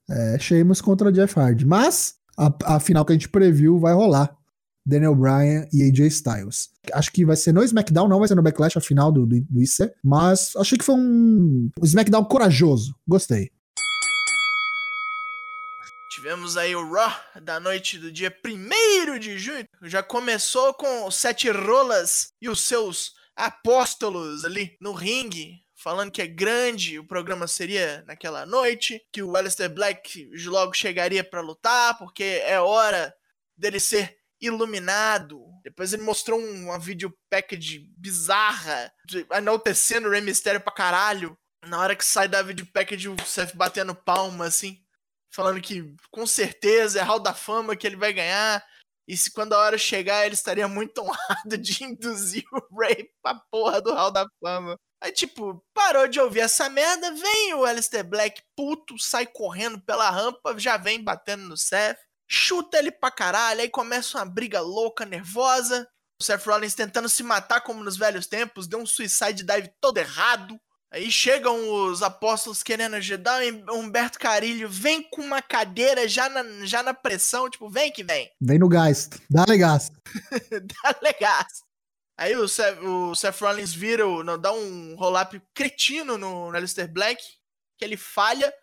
É, 0.09 0.37
Sheamus 0.37 0.79
contra 0.79 1.11
Jeff 1.11 1.39
Hardy. 1.39 1.65
Mas 1.65 2.15
a, 2.37 2.75
a 2.75 2.79
final 2.79 3.03
que 3.03 3.11
a 3.11 3.15
gente 3.15 3.29
previu 3.29 3.79
vai 3.79 3.93
rolar. 3.93 4.37
Daniel 4.85 5.15
Bryan 5.15 5.65
e 5.71 5.81
AJ 5.83 6.07
Styles. 6.07 6.69
Acho 6.93 7.11
que 7.11 7.25
vai 7.25 7.37
ser 7.37 7.53
no 7.53 7.63
SmackDown, 7.63 8.07
não 8.07 8.19
vai 8.19 8.27
ser 8.27 8.35
no 8.35 8.43
Backlash 8.43 8.77
a 8.77 8.81
final 8.81 9.13
do, 9.13 9.25
do, 9.25 9.39
do 9.39 9.61
IC, 9.61 9.89
mas 10.03 10.53
achei 10.57 10.77
que 10.77 10.83
foi 10.83 10.95
um, 10.95 11.69
SmackDown 11.81 12.25
corajoso. 12.25 12.93
Gostei. 13.07 13.49
Tivemos 16.23 16.55
aí 16.55 16.73
o 16.73 16.89
Raw 16.89 17.11
da 17.41 17.59
noite 17.59 17.99
do 17.99 18.09
dia 18.09 18.33
1 18.45 19.19
de 19.19 19.37
junho. 19.37 19.67
Já 19.81 20.01
começou 20.01 20.73
com 20.73 21.05
os 21.05 21.17
Sete 21.17 21.51
Rolas 21.51 22.29
e 22.41 22.47
os 22.47 22.61
seus 22.61 23.11
apóstolos 23.35 24.45
ali 24.45 24.77
no 24.79 24.93
ringue, 24.93 25.57
falando 25.75 26.13
que 26.13 26.21
é 26.21 26.25
grande 26.27 26.97
o 26.97 27.05
programa 27.05 27.45
seria 27.45 28.05
naquela 28.07 28.45
noite, 28.45 29.01
que 29.11 29.21
o 29.21 29.35
Aleister 29.35 29.69
Black 29.69 30.29
logo 30.45 30.73
chegaria 30.73 31.25
pra 31.25 31.41
lutar, 31.41 31.97
porque 31.97 32.41
é 32.45 32.57
hora 32.57 33.13
dele 33.57 33.81
ser 33.81 34.15
iluminado. 34.39 35.43
Depois 35.61 35.91
ele 35.91 36.03
mostrou 36.03 36.39
um- 36.39 36.67
uma 36.67 36.79
video 36.79 37.13
package 37.29 37.85
bizarra, 37.97 38.93
enaltecendo 39.35 40.07
o 40.07 40.11
Rey 40.11 40.21
Mysterio 40.21 40.61
pra 40.61 40.71
caralho. 40.71 41.37
Na 41.65 41.81
hora 41.81 41.97
que 41.97 42.05
sai 42.05 42.29
da 42.29 42.41
video 42.41 42.65
package, 42.67 43.09
o 43.09 43.15
Seth 43.25 43.53
batendo 43.55 43.93
palma, 43.93 44.45
assim 44.45 44.82
falando 45.33 45.59
que 45.61 45.93
com 46.11 46.25
certeza 46.25 46.99
é 46.99 47.03
Hall 47.03 47.19
da 47.19 47.33
Fama 47.33 47.75
que 47.75 47.87
ele 47.87 47.95
vai 47.95 48.13
ganhar. 48.13 48.63
E 49.07 49.17
se 49.17 49.31
quando 49.31 49.53
a 49.53 49.57
hora 49.57 49.77
chegar, 49.77 50.25
ele 50.25 50.35
estaria 50.35 50.67
muito 50.67 50.99
honrado 51.01 51.57
de 51.57 51.83
induzir 51.83 52.45
o 52.53 52.79
Ray 52.79 53.09
pra 53.21 53.35
porra 53.51 53.81
do 53.81 53.93
Hall 53.93 54.11
da 54.11 54.25
Fama. 54.39 54.77
Aí, 55.01 55.11
tipo, 55.11 55.61
parou 55.73 56.07
de 56.07 56.17
ouvir 56.21 56.39
essa 56.39 56.69
merda, 56.69 57.11
vem 57.11 57.53
o 57.55 57.65
Alistair 57.65 58.07
Black 58.07 58.41
puto, 58.55 58.97
sai 58.97 59.25
correndo 59.27 59.81
pela 59.81 60.09
rampa, 60.09 60.57
já 60.57 60.77
vem 60.77 61.03
batendo 61.03 61.43
no 61.43 61.57
Seth, 61.57 61.97
chuta 62.25 62.77
ele 62.77 62.89
pra 62.89 63.11
caralho, 63.11 63.59
aí 63.59 63.69
começa 63.69 64.17
uma 64.17 64.25
briga 64.25 64.61
louca, 64.61 65.05
nervosa. 65.05 65.85
O 66.21 66.23
Seth 66.23 66.45
Rollins 66.45 66.73
tentando 66.73 67.09
se 67.09 67.21
matar 67.21 67.59
como 67.59 67.83
nos 67.83 67.97
velhos 67.97 68.27
tempos, 68.27 68.65
deu 68.65 68.79
um 68.79 68.85
suicide 68.85 69.43
dive 69.43 69.73
todo 69.81 69.97
errado. 69.97 70.57
Aí 70.93 71.09
chegam 71.09 71.87
os 71.87 72.03
apóstolos 72.03 72.61
querendo 72.61 72.93
ajudar, 72.97 73.41
o 73.67 73.73
Humberto 73.73 74.19
Carilho 74.19 74.69
vem 74.69 75.01
com 75.01 75.23
uma 75.23 75.41
cadeira 75.41 76.07
já 76.07 76.29
na, 76.29 76.43
já 76.67 76.83
na 76.83 76.93
pressão, 76.93 77.49
tipo, 77.49 77.67
vem 77.67 77.91
que 77.91 78.03
vem. 78.03 78.29
Vem 78.39 78.59
no 78.59 78.69
gás. 78.69 79.09
Dá-lhe 79.27 79.57
gás. 79.57 79.91
Dá 80.51 80.95
legal. 81.01 81.43
Aí 82.15 82.35
o 82.35 82.47
Seth, 82.47 82.77
o 82.83 83.15
Seth 83.15 83.39
Rollins 83.41 83.73
vira, 83.73 84.05
não, 84.23 84.37
dá 84.37 84.53
um 84.53 84.93
roll-up 84.95 85.41
cretino 85.51 86.15
no, 86.15 86.51
no 86.51 86.55
Aleister 86.55 86.87
Black, 86.91 87.23
que 87.75 87.83
ele 87.83 87.97
falha, 87.97 88.53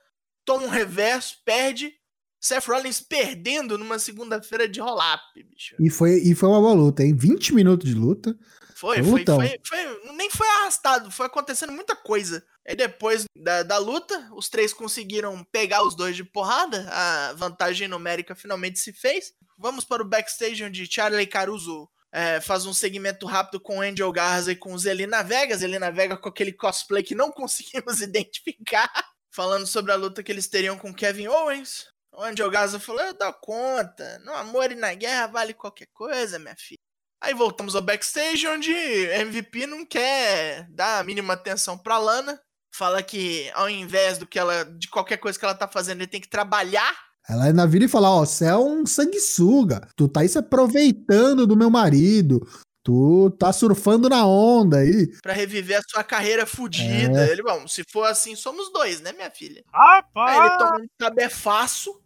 toma 0.44 0.66
um 0.66 0.68
reverso, 0.68 1.34
perde. 1.44 1.92
Seth 2.40 2.66
Rollins 2.66 3.00
perdendo 3.00 3.76
numa 3.76 3.98
segunda-feira 3.98 4.68
de 4.68 4.80
roll-up, 4.80 5.24
bicho. 5.42 5.74
E 5.80 5.90
foi, 5.90 6.20
e 6.22 6.32
foi 6.36 6.48
uma 6.48 6.60
boa 6.60 6.74
luta, 6.74 7.02
hein? 7.02 7.12
20 7.12 7.54
minutos 7.54 7.88
de 7.88 7.94
luta. 7.96 8.38
Foi, 8.80 9.02
foi, 9.02 9.18
Lutão. 9.20 9.36
foi, 9.36 9.60
foi- 9.64 10.12
Nem 10.14 10.30
foi 10.30 10.48
arrastado, 10.48 11.10
foi 11.10 11.26
acontecendo 11.26 11.70
muita 11.72 11.94
coisa. 11.94 12.42
Aí 12.66 12.74
depois 12.74 13.24
da, 13.36 13.62
da 13.62 13.76
luta, 13.76 14.28
os 14.32 14.48
três 14.48 14.72
conseguiram 14.72 15.44
pegar 15.52 15.82
os 15.82 15.94
dois 15.94 16.16
de 16.16 16.24
porrada. 16.24 16.88
A 16.90 17.34
vantagem 17.34 17.86
numérica 17.88 18.34
finalmente 18.34 18.78
se 18.78 18.92
fez. 18.92 19.32
Vamos 19.58 19.84
para 19.84 20.02
o 20.02 20.08
backstage 20.08 20.64
onde 20.64 20.90
Charlie 20.90 21.26
Caruso 21.26 21.86
é, 22.10 22.40
faz 22.40 22.64
um 22.64 22.72
segmento 22.72 23.26
rápido 23.26 23.60
com 23.60 23.82
Angel 23.82 24.10
Garza 24.10 24.52
e 24.52 24.56
com 24.56 24.76
Zelina 24.78 25.22
Vega. 25.22 25.56
Zelina 25.58 25.92
Vega 25.92 26.16
com 26.16 26.30
aquele 26.30 26.52
cosplay 26.52 27.02
que 27.02 27.14
não 27.14 27.30
conseguimos 27.32 28.00
identificar. 28.00 28.90
Falando 29.32 29.66
sobre 29.66 29.92
a 29.92 29.96
luta 29.96 30.22
que 30.22 30.32
eles 30.32 30.48
teriam 30.48 30.76
com 30.78 30.92
Kevin 30.94 31.28
Owens. 31.28 31.86
O 32.12 32.22
Angel 32.22 32.50
Garza 32.50 32.80
falou: 32.80 33.02
Eu 33.02 33.14
dou 33.14 33.32
conta. 33.34 34.18
No 34.24 34.32
amor 34.34 34.72
e 34.72 34.74
na 34.74 34.92
guerra 34.94 35.26
vale 35.28 35.52
qualquer 35.54 35.86
coisa, 35.92 36.38
minha 36.38 36.56
filha. 36.56 36.80
Aí 37.22 37.34
voltamos 37.34 37.74
ao 37.74 37.82
backstage, 37.82 38.46
onde 38.48 38.72
MVP 38.72 39.66
não 39.66 39.84
quer 39.84 40.66
dar 40.70 41.00
a 41.00 41.04
mínima 41.04 41.34
atenção 41.34 41.76
pra 41.76 41.98
Lana. 41.98 42.40
Fala 42.74 43.02
que 43.02 43.50
ao 43.54 43.68
invés 43.68 44.16
do 44.16 44.26
que 44.26 44.38
ela. 44.38 44.64
de 44.64 44.88
qualquer 44.88 45.18
coisa 45.18 45.38
que 45.38 45.44
ela 45.44 45.54
tá 45.54 45.68
fazendo, 45.68 46.00
ele 46.00 46.06
tem 46.06 46.20
que 46.20 46.30
trabalhar. 46.30 46.96
Ela 47.28 47.44
ainda 47.44 47.66
vira 47.66 47.84
e 47.84 47.88
fala: 47.88 48.10
Ó, 48.10 48.24
você 48.24 48.46
é 48.46 48.56
um 48.56 48.86
sanguessuga. 48.86 49.86
Tu 49.96 50.08
tá 50.08 50.20
aí 50.20 50.28
se 50.28 50.38
aproveitando 50.38 51.46
do 51.46 51.56
meu 51.56 51.68
marido. 51.68 52.40
Tu 52.82 53.30
tá 53.38 53.52
surfando 53.52 54.08
na 54.08 54.26
onda 54.26 54.78
aí. 54.78 55.08
Pra 55.20 55.34
reviver 55.34 55.78
a 55.78 55.82
sua 55.86 56.02
carreira 56.02 56.46
fudida. 56.46 57.26
É. 57.26 57.30
Ele, 57.30 57.42
bom, 57.42 57.68
se 57.68 57.84
for 57.84 58.04
assim, 58.04 58.34
somos 58.34 58.72
dois, 58.72 59.00
né, 59.00 59.12
minha 59.12 59.30
filha? 59.30 59.62
Rapaz! 59.72 60.38
Aí 60.38 60.46
ele 60.46 60.58
toma 60.58 60.76
um 60.76 60.86
tabefaço 60.96 62.00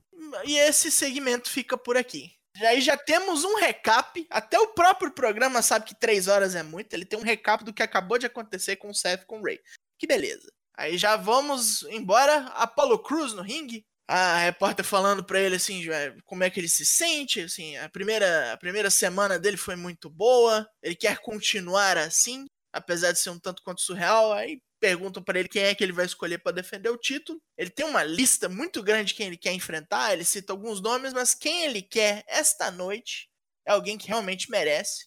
e 0.45 0.57
esse 0.57 0.91
segmento 0.91 1.49
fica 1.49 1.79
por 1.79 1.97
aqui. 1.97 2.33
E 2.61 2.65
aí 2.65 2.81
já 2.81 2.97
temos 2.97 3.45
um 3.45 3.57
recap. 3.57 4.27
Até 4.31 4.59
o 4.59 4.69
próprio 4.69 5.11
programa 5.11 5.61
sabe 5.63 5.87
que 5.87 5.95
três 5.95 6.29
horas 6.29 6.55
é 6.55 6.63
muito. 6.63 6.93
Ele 6.93 7.05
tem 7.05 7.19
um 7.19 7.23
recap 7.23 7.65
do 7.65 7.73
que 7.73 7.83
acabou 7.83 8.19
de 8.19 8.27
acontecer 8.27 8.77
com 8.77 8.91
o 8.91 8.95
Seth 8.95 9.23
e 9.23 9.27
com 9.27 9.41
o 9.41 9.43
Ray. 9.45 9.61
Que 9.99 10.07
beleza. 10.07 10.53
Aí 10.77 10.97
já 10.97 11.17
vamos 11.17 11.83
embora. 11.85 12.47
Apollo 12.55 12.99
Cruz 13.01 13.33
no 13.33 13.43
ringue. 13.43 13.85
A 14.07 14.37
repórter 14.37 14.85
falando 14.85 15.25
pra 15.25 15.41
ele 15.41 15.57
assim, 15.57 15.83
como 16.27 16.45
é 16.45 16.51
que 16.51 16.61
ele 16.61 16.69
se 16.69 16.85
sente, 16.85 17.41
assim, 17.41 17.75
a 17.79 17.89
primeira, 17.89 18.53
a 18.53 18.57
primeira 18.59 18.91
semana 18.91 19.39
dele 19.39 19.57
foi 19.57 19.77
muito 19.77 20.11
boa, 20.11 20.69
ele 20.83 20.95
quer 20.95 21.17
continuar 21.23 21.97
assim, 21.97 22.45
apesar 22.75 23.13
de 23.13 23.21
ser 23.21 23.31
um 23.31 23.39
tanto 23.39 23.63
quanto 23.63 23.81
surreal, 23.81 24.33
aí 24.33 24.61
perguntam 24.81 25.23
pra 25.23 25.39
ele 25.39 25.49
quem 25.49 25.63
é 25.63 25.75
que 25.75 25.83
ele 25.83 25.93
vai 25.93 26.05
escolher 26.05 26.39
pra 26.39 26.53
defender 26.53 26.91
o 26.91 26.99
título. 26.99 27.41
Ele 27.57 27.71
tem 27.71 27.87
uma 27.87 28.03
lista 28.03 28.49
muito 28.49 28.83
grande 28.83 29.09
de 29.09 29.15
quem 29.15 29.29
ele 29.29 29.39
quer 29.39 29.53
enfrentar, 29.53 30.13
ele 30.13 30.25
cita 30.25 30.53
alguns 30.53 30.81
nomes, 30.83 31.13
mas 31.13 31.35
quem 31.35 31.65
ele 31.65 31.81
quer 31.81 32.25
esta 32.27 32.71
noite 32.71 33.31
é 33.67 33.73
alguém 33.73 33.97
que 33.97 34.09
realmente 34.09 34.51
merece. 34.51 35.07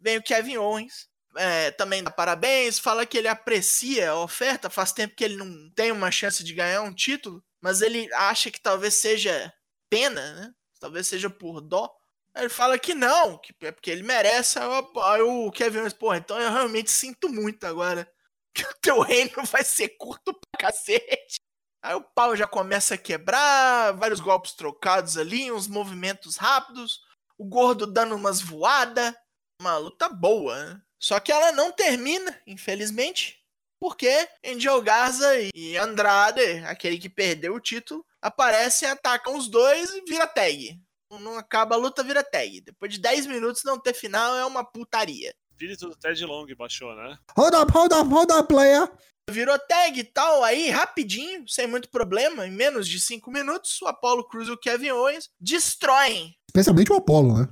Vem 0.00 0.18
o 0.18 0.22
Kevin 0.22 0.58
Owens, 0.58 1.08
é, 1.36 1.70
também 1.70 2.02
dá 2.02 2.10
parabéns, 2.10 2.78
fala 2.78 3.06
que 3.06 3.16
ele 3.16 3.28
aprecia 3.28 4.10
a 4.10 4.20
oferta, 4.20 4.68
faz 4.68 4.92
tempo 4.92 5.14
que 5.14 5.24
ele 5.24 5.36
não 5.36 5.70
tem 5.70 5.92
uma 5.92 6.10
chance 6.10 6.42
de 6.42 6.52
ganhar 6.52 6.82
um 6.82 6.94
título, 6.94 7.42
mas 7.60 7.80
ele 7.80 8.12
acha 8.14 8.50
que 8.50 8.60
talvez 8.60 8.94
seja 8.94 9.52
pena, 9.88 10.34
né? 10.34 10.52
Talvez 10.80 11.06
seja 11.06 11.30
por 11.30 11.60
dó. 11.60 11.90
Ele 12.36 12.48
fala 12.48 12.78
que 12.78 12.94
não, 12.94 13.38
que 13.38 13.54
é 13.62 13.72
porque 13.72 13.90
ele 13.90 14.02
merece. 14.02 14.58
Aí 14.58 15.22
o 15.22 15.50
Kevin 15.50 15.78
Owens, 15.78 15.92
porra, 15.92 16.18
então 16.18 16.38
eu 16.38 16.50
realmente 16.50 16.90
sinto 16.90 17.28
muito 17.28 17.64
agora 17.64 18.10
que 18.54 18.62
o 18.62 18.74
teu 18.80 19.00
reino 19.00 19.44
vai 19.44 19.64
ser 19.64 19.90
curto 19.90 20.32
pra 20.32 20.68
cacete. 20.68 21.40
Aí 21.82 21.94
o 21.94 22.02
pau 22.02 22.34
já 22.36 22.46
começa 22.46 22.94
a 22.94 22.98
quebrar, 22.98 23.92
vários 23.92 24.20
golpes 24.20 24.52
trocados 24.52 25.16
ali, 25.16 25.50
uns 25.50 25.68
movimentos 25.68 26.36
rápidos, 26.36 27.00
o 27.36 27.44
gordo 27.44 27.86
dando 27.86 28.16
umas 28.16 28.40
voadas. 28.40 29.14
Uma 29.60 29.76
luta 29.76 30.08
boa, 30.08 30.64
né? 30.64 30.82
Só 31.00 31.18
que 31.18 31.32
ela 31.32 31.52
não 31.52 31.72
termina, 31.72 32.40
infelizmente, 32.46 33.38
porque 33.80 34.28
Angel 34.44 34.80
Garza 34.82 35.28
e 35.54 35.76
Andrade, 35.76 36.40
aquele 36.64 36.98
que 36.98 37.08
perdeu 37.08 37.54
o 37.54 37.60
título, 37.60 38.04
aparecem, 38.20 38.88
atacam 38.88 39.36
os 39.36 39.48
dois 39.48 39.90
e 39.90 40.02
vira 40.02 40.26
tag. 40.26 40.80
Não 41.10 41.38
acaba 41.38 41.74
a 41.74 41.78
luta, 41.78 42.02
vira 42.02 42.22
tag. 42.22 42.60
Depois 42.60 42.92
de 42.92 43.00
10 43.00 43.26
minutos 43.26 43.64
não 43.64 43.78
ter 43.78 43.94
final 43.94 44.36
é 44.36 44.44
uma 44.44 44.64
putaria. 44.64 45.34
espírito 45.52 45.88
do 45.88 45.96
Ted 45.96 46.24
Long 46.24 46.46
baixou, 46.56 46.94
né? 46.94 47.16
Hold 47.36 47.54
up, 47.54 47.72
hold 47.72 47.92
up, 47.92 48.10
hold 48.10 48.30
up, 48.30 48.48
player. 48.48 48.90
Virou 49.30 49.58
tag 49.58 49.98
e 49.98 50.04
tal, 50.04 50.42
aí 50.42 50.70
rapidinho, 50.70 51.46
sem 51.46 51.66
muito 51.66 51.90
problema, 51.90 52.46
em 52.46 52.50
menos 52.50 52.88
de 52.88 52.98
5 52.98 53.30
minutos, 53.30 53.80
o 53.82 53.86
Apollo 53.86 54.26
Crews 54.26 54.48
e 54.48 54.52
o 54.52 54.58
Kevin 54.58 54.90
Owens 54.90 55.28
destroem. 55.38 56.34
Especialmente 56.48 56.90
o 56.90 56.96
Apollo, 56.96 57.38
né? 57.38 57.48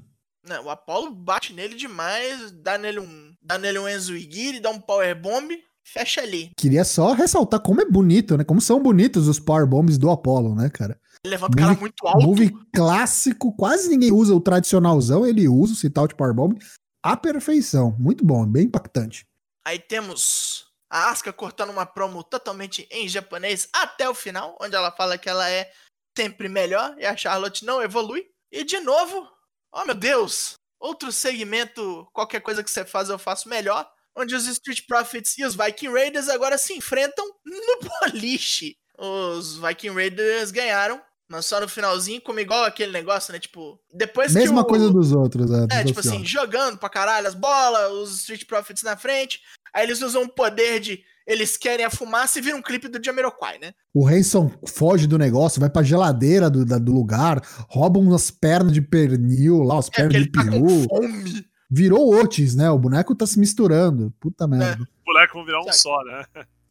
Não, 0.48 0.64
o 0.66 0.70
Apollo 0.70 1.10
bate 1.10 1.52
nele 1.52 1.74
demais, 1.74 2.50
dá 2.52 2.78
nele 2.78 3.00
um, 3.00 3.34
dá 3.42 3.58
nele 3.58 3.78
um 3.78 3.88
Enzo 3.88 4.16
Igiri, 4.16 4.60
dá 4.60 4.70
um 4.70 4.80
Power 4.80 5.20
Bomb, 5.20 5.50
fecha 5.84 6.22
ali. 6.22 6.50
Queria 6.56 6.84
só 6.84 7.12
ressaltar 7.12 7.60
como 7.60 7.82
é 7.82 7.84
bonito, 7.84 8.36
né? 8.36 8.44
Como 8.44 8.60
são 8.60 8.80
bonitos 8.80 9.28
os 9.28 9.40
Power 9.40 9.66
Bombs 9.66 9.98
do 9.98 10.08
Apollo, 10.08 10.54
né, 10.54 10.70
cara? 10.70 10.98
Ele 11.26 11.30
levanta 11.30 11.56
o 11.56 11.60
cara 11.60 11.74
muito 11.74 12.06
alto. 12.06 12.24
Move 12.24 12.56
clássico, 12.72 13.54
quase 13.56 13.88
ninguém 13.88 14.12
usa 14.12 14.34
o 14.34 14.40
tradicionalzão, 14.40 15.26
ele 15.26 15.48
usa 15.48 15.72
o 15.72 15.76
cital 15.76 16.06
de 16.06 16.14
Power 16.14 16.32
Bomb. 16.32 16.58
A 17.02 17.16
perfeição. 17.16 17.94
Muito 17.98 18.24
bom, 18.24 18.46
bem 18.46 18.64
impactante. 18.64 19.26
Aí 19.64 19.78
temos 19.78 20.66
a 20.88 21.10
Asuka 21.10 21.32
cortando 21.32 21.70
uma 21.70 21.84
promo 21.84 22.22
totalmente 22.22 22.86
em 22.90 23.08
japonês 23.08 23.68
até 23.72 24.08
o 24.08 24.14
final, 24.14 24.56
onde 24.60 24.76
ela 24.76 24.92
fala 24.92 25.18
que 25.18 25.28
ela 25.28 25.50
é 25.50 25.70
sempre 26.16 26.48
melhor 26.48 26.94
e 26.98 27.04
a 27.04 27.16
Charlotte 27.16 27.64
não 27.64 27.82
evolui. 27.82 28.24
E 28.50 28.64
de 28.64 28.78
novo, 28.78 29.28
oh 29.72 29.84
meu 29.84 29.94
Deus, 29.94 30.54
outro 30.78 31.10
segmento, 31.10 32.08
qualquer 32.12 32.40
coisa 32.40 32.62
que 32.62 32.70
você 32.70 32.84
faz 32.84 33.08
eu 33.08 33.18
faço 33.18 33.48
melhor, 33.48 33.88
onde 34.16 34.34
os 34.34 34.46
Street 34.46 34.86
Profits 34.86 35.36
e 35.38 35.44
os 35.44 35.56
Viking 35.56 35.92
Raiders 35.92 36.28
agora 36.28 36.56
se 36.56 36.72
enfrentam 36.72 37.26
no 37.44 37.80
boliche. 38.00 38.76
Os 38.98 39.58
Viking 39.58 39.90
Raiders 39.90 40.50
ganharam, 40.50 41.02
mas 41.28 41.46
só 41.46 41.60
no 41.60 41.68
finalzinho, 41.68 42.20
como 42.20 42.38
igual 42.40 42.64
aquele 42.64 42.92
negócio, 42.92 43.32
né? 43.32 43.38
Tipo, 43.38 43.78
depois 43.92 44.32
Mesma 44.32 44.62
que 44.62 44.66
o... 44.66 44.70
coisa 44.70 44.90
dos 44.90 45.12
outros, 45.12 45.50
né? 45.50 45.66
É, 45.70 45.82
dos 45.82 45.86
tipo 45.92 46.00
assim, 46.00 46.24
jogando 46.24 46.78
pra 46.78 46.88
caralho 46.88 47.26
as 47.26 47.34
bolas, 47.34 47.90
os 47.92 48.18
Street 48.20 48.44
Profits 48.46 48.82
na 48.82 48.96
frente. 48.96 49.40
Aí 49.74 49.84
eles 49.84 50.00
usam 50.02 50.22
o 50.24 50.28
poder 50.28 50.80
de. 50.80 51.02
Eles 51.26 51.56
querem 51.56 51.84
a 51.84 51.90
fumaça 51.90 52.38
e 52.38 52.42
vira 52.42 52.56
um 52.56 52.62
clipe 52.62 52.86
do 52.86 53.02
Jamiroquai, 53.04 53.58
né? 53.58 53.74
O 53.92 54.06
Hanson 54.06 54.48
foge 54.68 55.08
do 55.08 55.18
negócio, 55.18 55.60
vai 55.60 55.68
pra 55.68 55.82
geladeira 55.82 56.48
do, 56.48 56.64
da- 56.64 56.78
do 56.78 56.92
lugar, 56.94 57.42
rouba 57.68 57.98
umas 57.98 58.30
pernas 58.30 58.72
de 58.72 58.80
pernil 58.80 59.64
lá, 59.64 59.80
as 59.80 59.88
É 59.88 59.90
pernas 59.90 60.14
ele 60.14 60.24
de 60.26 60.30
tá 60.30 60.44
com 60.44 60.50
peru. 60.52 60.88
fome. 60.88 61.44
Virou 61.68 62.14
Otis, 62.14 62.54
né? 62.54 62.70
O 62.70 62.78
boneco 62.78 63.12
tá 63.12 63.26
se 63.26 63.40
misturando. 63.40 64.14
Puta 64.20 64.46
merda. 64.46 64.84
O 65.04 65.12
moleque 65.12 65.34
vão 65.34 65.44
virar 65.44 65.58
um 65.60 65.64
Sabe. 65.64 65.76
só, 65.78 66.00
né? 66.04 66.24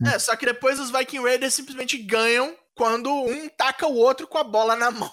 É, 0.06 0.18
só 0.20 0.34
que 0.38 0.46
depois 0.46 0.80
os 0.80 0.90
Viking 0.90 1.22
Raiders 1.22 1.54
simplesmente 1.54 1.98
ganham 1.98 2.54
quando 2.76 3.10
um 3.12 3.50
taca 3.50 3.88
o 3.88 3.96
outro 3.96 4.28
com 4.28 4.38
a 4.38 4.44
bola 4.44 4.76
na 4.76 4.92
mão. 4.92 5.12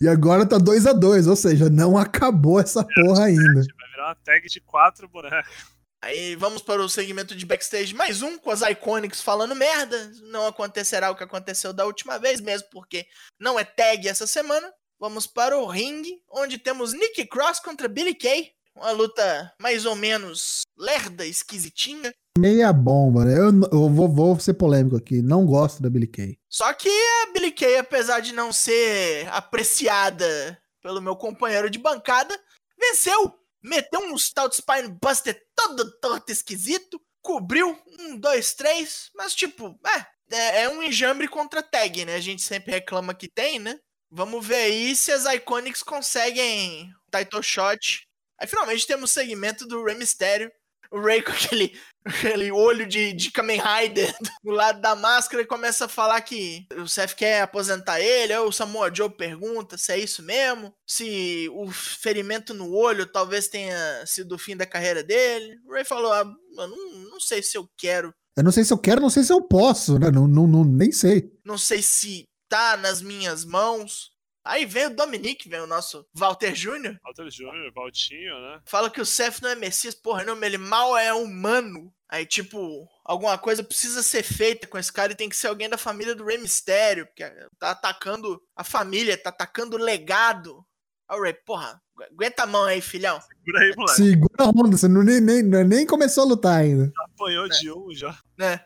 E 0.00 0.08
agora 0.08 0.46
tá 0.46 0.58
2 0.58 0.86
a 0.86 0.92
2 0.92 1.26
ou 1.26 1.36
seja, 1.36 1.70
não 1.70 1.96
acabou 1.96 2.60
essa 2.60 2.84
porra 2.84 3.26
ainda. 3.26 3.54
Vai 3.54 3.90
virar 3.90 4.08
uma 4.08 4.14
tag 4.14 4.46
de 4.46 4.60
quatro 4.60 5.08
bonecos. 5.08 5.76
Aí 6.02 6.36
vamos 6.36 6.62
para 6.62 6.82
o 6.82 6.88
segmento 6.88 7.34
de 7.34 7.46
backstage, 7.46 7.94
mais 7.94 8.22
um 8.22 8.38
com 8.38 8.50
as 8.50 8.60
Iconics 8.60 9.22
falando 9.22 9.54
merda. 9.54 10.12
Não 10.24 10.46
acontecerá 10.46 11.10
o 11.10 11.16
que 11.16 11.24
aconteceu 11.24 11.72
da 11.72 11.86
última 11.86 12.18
vez, 12.18 12.40
mesmo 12.40 12.68
porque 12.70 13.06
não 13.40 13.58
é 13.58 13.64
tag 13.64 14.06
essa 14.06 14.26
semana. 14.26 14.72
Vamos 15.00 15.26
para 15.26 15.58
o 15.58 15.66
ringue, 15.66 16.22
onde 16.30 16.58
temos 16.58 16.92
Nick 16.92 17.26
Cross 17.26 17.60
contra 17.60 17.88
Billy 17.88 18.14
Kay. 18.14 18.52
Uma 18.76 18.90
luta 18.90 19.52
mais 19.58 19.86
ou 19.86 19.96
menos 19.96 20.62
lerda, 20.76 21.24
esquisitinha. 21.24 22.14
Meia 22.38 22.70
bomba, 22.72 23.24
né? 23.24 23.32
Eu, 23.32 23.46
eu 23.72 23.88
vou, 23.88 24.08
vou 24.08 24.38
ser 24.38 24.54
polêmico 24.54 24.96
aqui. 24.96 25.22
Não 25.22 25.46
gosto 25.46 25.82
da 25.82 25.88
Billy 25.88 26.06
Kay. 26.06 26.38
Só 26.48 26.70
que 26.74 26.88
a 26.88 27.32
Billy 27.32 27.50
Kay, 27.50 27.78
apesar 27.78 28.20
de 28.20 28.32
não 28.32 28.52
ser 28.52 29.26
apreciada 29.28 30.60
pelo 30.82 31.00
meu 31.00 31.16
companheiro 31.16 31.70
de 31.70 31.78
bancada, 31.78 32.38
venceu. 32.78 33.32
Meteu 33.62 34.00
um 34.00 34.18
Stout 34.18 34.54
Spine 34.54 34.96
Buster 35.02 35.42
todo 35.54 35.90
torto 35.98 36.30
esquisito. 36.30 37.00
Cobriu 37.22 37.76
um, 37.98 38.18
dois, 38.18 38.52
três. 38.52 39.10
Mas, 39.16 39.34
tipo, 39.34 39.76
é, 39.86 40.36
é, 40.36 40.62
é 40.64 40.68
um 40.68 40.82
enjambre 40.82 41.26
contra 41.26 41.62
tag, 41.62 42.04
né? 42.04 42.14
A 42.14 42.20
gente 42.20 42.42
sempre 42.42 42.72
reclama 42.72 43.14
que 43.14 43.26
tem, 43.26 43.58
né? 43.58 43.78
Vamos 44.10 44.46
ver 44.46 44.56
aí 44.56 44.94
se 44.94 45.10
as 45.10 45.24
Iconics 45.24 45.82
conseguem 45.82 46.92
title 47.10 47.42
shot. 47.42 48.05
Aí 48.40 48.46
finalmente 48.46 48.86
temos 48.86 49.10
o 49.10 49.14
segmento 49.14 49.66
do 49.66 49.84
Rey 49.84 49.96
Mysterio. 49.96 50.50
O 50.90 51.00
Rey 51.00 51.20
com 51.20 51.32
aquele, 51.32 51.76
aquele 52.04 52.52
olho 52.52 52.86
de, 52.86 53.12
de 53.12 53.30
Kamen 53.30 53.60
Rider 53.60 54.14
do 54.44 54.52
lado 54.52 54.80
da 54.80 54.94
máscara 54.94 55.42
e 55.42 55.46
começa 55.46 55.86
a 55.86 55.88
falar 55.88 56.20
que 56.20 56.66
o 56.76 56.86
Seth 56.86 57.14
quer 57.14 57.42
aposentar 57.42 58.00
ele, 58.00 58.32
aí 58.32 58.38
o 58.38 58.52
Samoa 58.52 58.94
Joe 58.94 59.10
pergunta 59.10 59.76
se 59.76 59.92
é 59.92 59.98
isso 59.98 60.22
mesmo, 60.22 60.72
se 60.86 61.48
o 61.52 61.68
ferimento 61.70 62.54
no 62.54 62.72
olho 62.72 63.06
talvez 63.06 63.48
tenha 63.48 64.04
sido 64.06 64.36
o 64.36 64.38
fim 64.38 64.56
da 64.56 64.66
carreira 64.66 65.02
dele. 65.02 65.56
O 65.66 65.72
Ray 65.72 65.84
falou, 65.84 66.12
ah, 66.12 66.24
eu 66.58 66.68
não, 66.68 66.92
não 67.10 67.20
sei 67.20 67.42
se 67.42 67.56
eu 67.56 67.68
quero, 67.76 68.14
Eu 68.36 68.44
não 68.44 68.52
sei 68.52 68.64
se 68.64 68.72
eu 68.72 68.78
quero, 68.78 69.00
não 69.00 69.10
sei 69.10 69.24
se 69.24 69.32
eu 69.32 69.42
posso, 69.42 69.98
né? 69.98 70.10
Não, 70.10 70.28
não, 70.28 70.46
não, 70.46 70.64
nem 70.64 70.92
sei. 70.92 71.32
não 71.44 71.58
sei 71.58 71.82
se 71.82 72.24
tá 72.48 72.76
nas 72.76 73.02
minhas 73.02 73.44
mãos. 73.44 74.10
Aí 74.46 74.64
vem 74.64 74.86
o 74.86 74.94
Dominic, 74.94 75.48
vem 75.48 75.60
o 75.60 75.66
nosso 75.66 76.06
Walter 76.14 76.52
Jr., 76.52 76.96
Walter 77.02 77.28
Jr., 77.28 77.72
Valtinho, 77.74 78.40
né? 78.40 78.60
fala 78.64 78.88
que 78.90 79.00
o 79.00 79.06
Seth 79.06 79.40
não 79.42 79.50
é 79.50 79.54
Messias, 79.54 79.94
porra, 79.94 80.24
não, 80.24 80.42
ele 80.42 80.58
mal 80.58 80.96
é 80.96 81.12
humano. 81.12 81.92
Aí, 82.08 82.24
tipo, 82.24 82.86
alguma 83.04 83.36
coisa 83.36 83.64
precisa 83.64 84.02
ser 84.02 84.22
feita 84.22 84.66
com 84.68 84.78
esse 84.78 84.92
cara 84.92 85.12
e 85.12 85.16
tem 85.16 85.28
que 85.28 85.36
ser 85.36 85.48
alguém 85.48 85.68
da 85.68 85.76
família 85.76 86.14
do 86.14 86.24
Rey 86.24 86.38
Mysterio, 86.38 87.04
porque 87.06 87.24
tá 87.58 87.72
atacando 87.72 88.40
a 88.54 88.62
família, 88.62 89.18
tá 89.20 89.30
atacando 89.30 89.76
o 89.76 89.80
legado. 89.80 90.64
Aí 91.08 91.18
o 91.18 91.22
Rey, 91.22 91.32
porra, 91.34 91.80
agu- 91.96 92.08
aguenta 92.12 92.44
a 92.44 92.46
mão 92.46 92.64
aí, 92.64 92.80
filhão. 92.80 93.18
Por 93.44 93.56
aí, 93.56 93.74
moleque. 93.76 93.96
Segura 93.96 94.44
a 94.44 94.48
onda, 94.48 94.76
você 94.76 94.86
não, 94.86 95.02
nem, 95.02 95.20
nem, 95.20 95.42
nem 95.42 95.84
começou 95.86 96.22
a 96.22 96.26
lutar 96.26 96.60
ainda. 96.60 96.92
Apanhou 97.12 97.48
de 97.48 97.72
um 97.72 97.92
já. 97.92 98.16
né? 98.38 98.60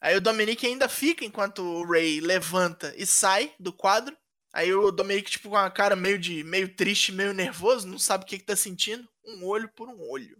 Aí 0.00 0.16
o 0.16 0.20
Dominic 0.20 0.64
ainda 0.66 0.88
fica 0.88 1.24
enquanto 1.24 1.58
o 1.62 1.84
Ray 1.90 2.20
levanta 2.20 2.94
e 2.96 3.04
sai 3.04 3.52
do 3.60 3.72
quadro. 3.72 4.16
Aí 4.58 4.74
o 4.74 4.90
Dominic, 4.90 5.30
tipo, 5.30 5.50
com 5.50 5.56
a 5.56 5.70
cara 5.70 5.94
meio 5.94 6.18
de 6.18 6.42
meio 6.42 6.74
triste, 6.74 7.12
meio 7.12 7.32
nervoso, 7.32 7.86
não 7.86 7.96
sabe 7.96 8.24
o 8.24 8.26
que, 8.26 8.40
que 8.40 8.44
tá 8.44 8.56
sentindo. 8.56 9.08
Um 9.24 9.44
olho 9.44 9.68
por 9.68 9.88
um 9.88 10.00
olho. 10.10 10.36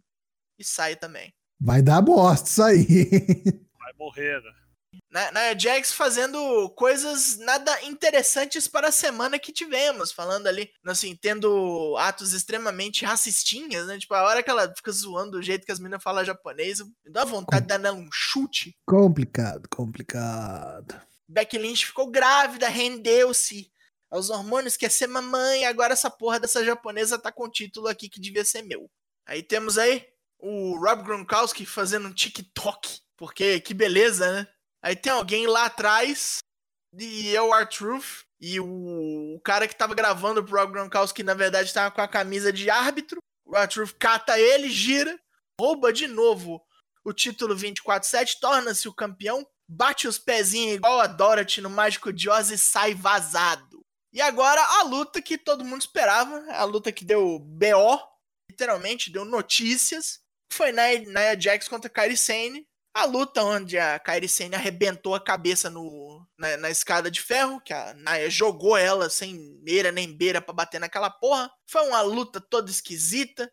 E 0.58 0.64
sai 0.64 0.96
também. 0.96 1.32
Vai 1.60 1.82
dar 1.82 2.02
bosta 2.02 2.48
isso 2.48 2.62
aí. 2.64 2.84
Vai 3.78 3.92
morrer, 3.96 4.42
né? 4.42 4.50
Na, 5.08 5.30
na 5.30 5.56
Jax 5.56 5.92
fazendo 5.92 6.68
coisas 6.70 7.38
nada 7.38 7.80
interessantes 7.84 8.66
para 8.66 8.88
a 8.88 8.92
semana 8.92 9.38
que 9.38 9.52
tivemos. 9.52 10.10
Falando 10.10 10.48
ali, 10.48 10.68
assim, 10.84 11.14
tendo 11.14 11.96
atos 11.96 12.32
extremamente 12.32 13.04
racistinhas, 13.04 13.86
né? 13.86 14.00
Tipo, 14.00 14.14
a 14.14 14.24
hora 14.24 14.42
que 14.42 14.50
ela 14.50 14.74
fica 14.74 14.90
zoando 14.90 15.38
do 15.38 15.42
jeito 15.42 15.64
que 15.64 15.70
as 15.70 15.78
meninas 15.78 16.02
falam 16.02 16.24
japonês, 16.24 16.80
me 16.80 17.12
dá 17.12 17.24
vontade 17.24 17.62
de 17.62 17.68
dar 17.68 17.78
nela 17.78 17.96
um 17.96 18.10
chute. 18.10 18.76
complicado, 18.84 19.68
complicado. 19.68 21.00
Becky 21.28 21.56
Lynch 21.56 21.86
ficou 21.86 22.10
grávida, 22.10 22.68
rendeu-se 22.68 23.70
aos 24.10 24.30
hormônios, 24.30 24.76
quer 24.76 24.90
ser 24.90 25.06
mamãe, 25.06 25.66
agora 25.66 25.92
essa 25.92 26.10
porra 26.10 26.40
dessa 26.40 26.64
japonesa 26.64 27.18
tá 27.18 27.30
com 27.30 27.44
o 27.44 27.50
título 27.50 27.88
aqui 27.88 28.08
que 28.08 28.20
devia 28.20 28.44
ser 28.44 28.62
meu. 28.62 28.90
Aí 29.26 29.42
temos 29.42 29.76
aí 29.76 30.06
o 30.38 30.78
Rob 30.78 31.02
Gronkowski 31.02 31.66
fazendo 31.66 32.08
um 32.08 32.12
TikTok, 32.12 33.00
porque 33.16 33.60
que 33.60 33.74
beleza, 33.74 34.32
né? 34.32 34.48
Aí 34.82 34.96
tem 34.96 35.12
alguém 35.12 35.46
lá 35.46 35.66
atrás, 35.66 36.38
e 36.96 37.34
é 37.34 37.42
o 37.42 37.54
R-Truth, 37.54 38.24
e 38.40 38.60
o, 38.60 39.34
o 39.36 39.40
cara 39.40 39.66
que 39.66 39.76
tava 39.76 39.94
gravando 39.94 40.42
pro 40.44 40.58
Rob 40.58 40.72
Gronkowski, 40.72 41.22
na 41.22 41.34
verdade, 41.34 41.74
tava 41.74 41.90
com 41.90 42.00
a 42.00 42.08
camisa 42.08 42.52
de 42.52 42.70
árbitro. 42.70 43.18
O 43.44 43.56
R-Truth 43.56 43.94
cata 43.98 44.38
ele, 44.38 44.70
gira, 44.70 45.18
rouba 45.60 45.92
de 45.92 46.06
novo 46.06 46.62
o 47.04 47.12
título 47.12 47.56
24-7, 47.56 48.38
torna-se 48.40 48.86
o 48.86 48.92
campeão, 48.92 49.46
bate 49.66 50.06
os 50.06 50.18
pezinhos 50.18 50.76
igual 50.76 51.00
a 51.00 51.06
Dorothy 51.06 51.60
no 51.60 51.70
Mágico 51.70 52.12
de 52.12 52.28
Oz 52.28 52.50
e 52.50 52.58
sai 52.58 52.94
vazado. 52.94 53.67
E 54.18 54.20
agora 54.20 54.60
a 54.60 54.82
luta 54.82 55.22
que 55.22 55.38
todo 55.38 55.64
mundo 55.64 55.80
esperava, 55.82 56.44
a 56.50 56.64
luta 56.64 56.90
que 56.90 57.04
deu 57.04 57.38
BO, 57.38 58.00
literalmente, 58.50 59.12
deu 59.12 59.24
notícias, 59.24 60.18
foi 60.52 60.72
Nia, 60.72 60.98
Nia 61.06 61.40
Jax 61.40 61.68
contra 61.68 61.88
Kairi 61.88 62.16
Sane. 62.16 62.66
A 62.96 63.04
luta 63.04 63.44
onde 63.44 63.78
a 63.78 63.96
Kairi 64.00 64.28
Sane 64.28 64.56
arrebentou 64.56 65.14
a 65.14 65.22
cabeça 65.22 65.70
no, 65.70 66.26
na, 66.36 66.56
na 66.56 66.68
escada 66.68 67.08
de 67.08 67.20
ferro, 67.20 67.60
que 67.60 67.72
a 67.72 67.94
Nia 67.94 68.28
jogou 68.28 68.76
ela 68.76 69.08
sem 69.08 69.56
meira 69.62 69.92
nem 69.92 70.12
beira 70.16 70.40
pra 70.40 70.52
bater 70.52 70.80
naquela 70.80 71.08
porra. 71.10 71.48
Foi 71.70 71.82
uma 71.86 72.00
luta 72.00 72.40
toda 72.40 72.68
esquisita, 72.72 73.48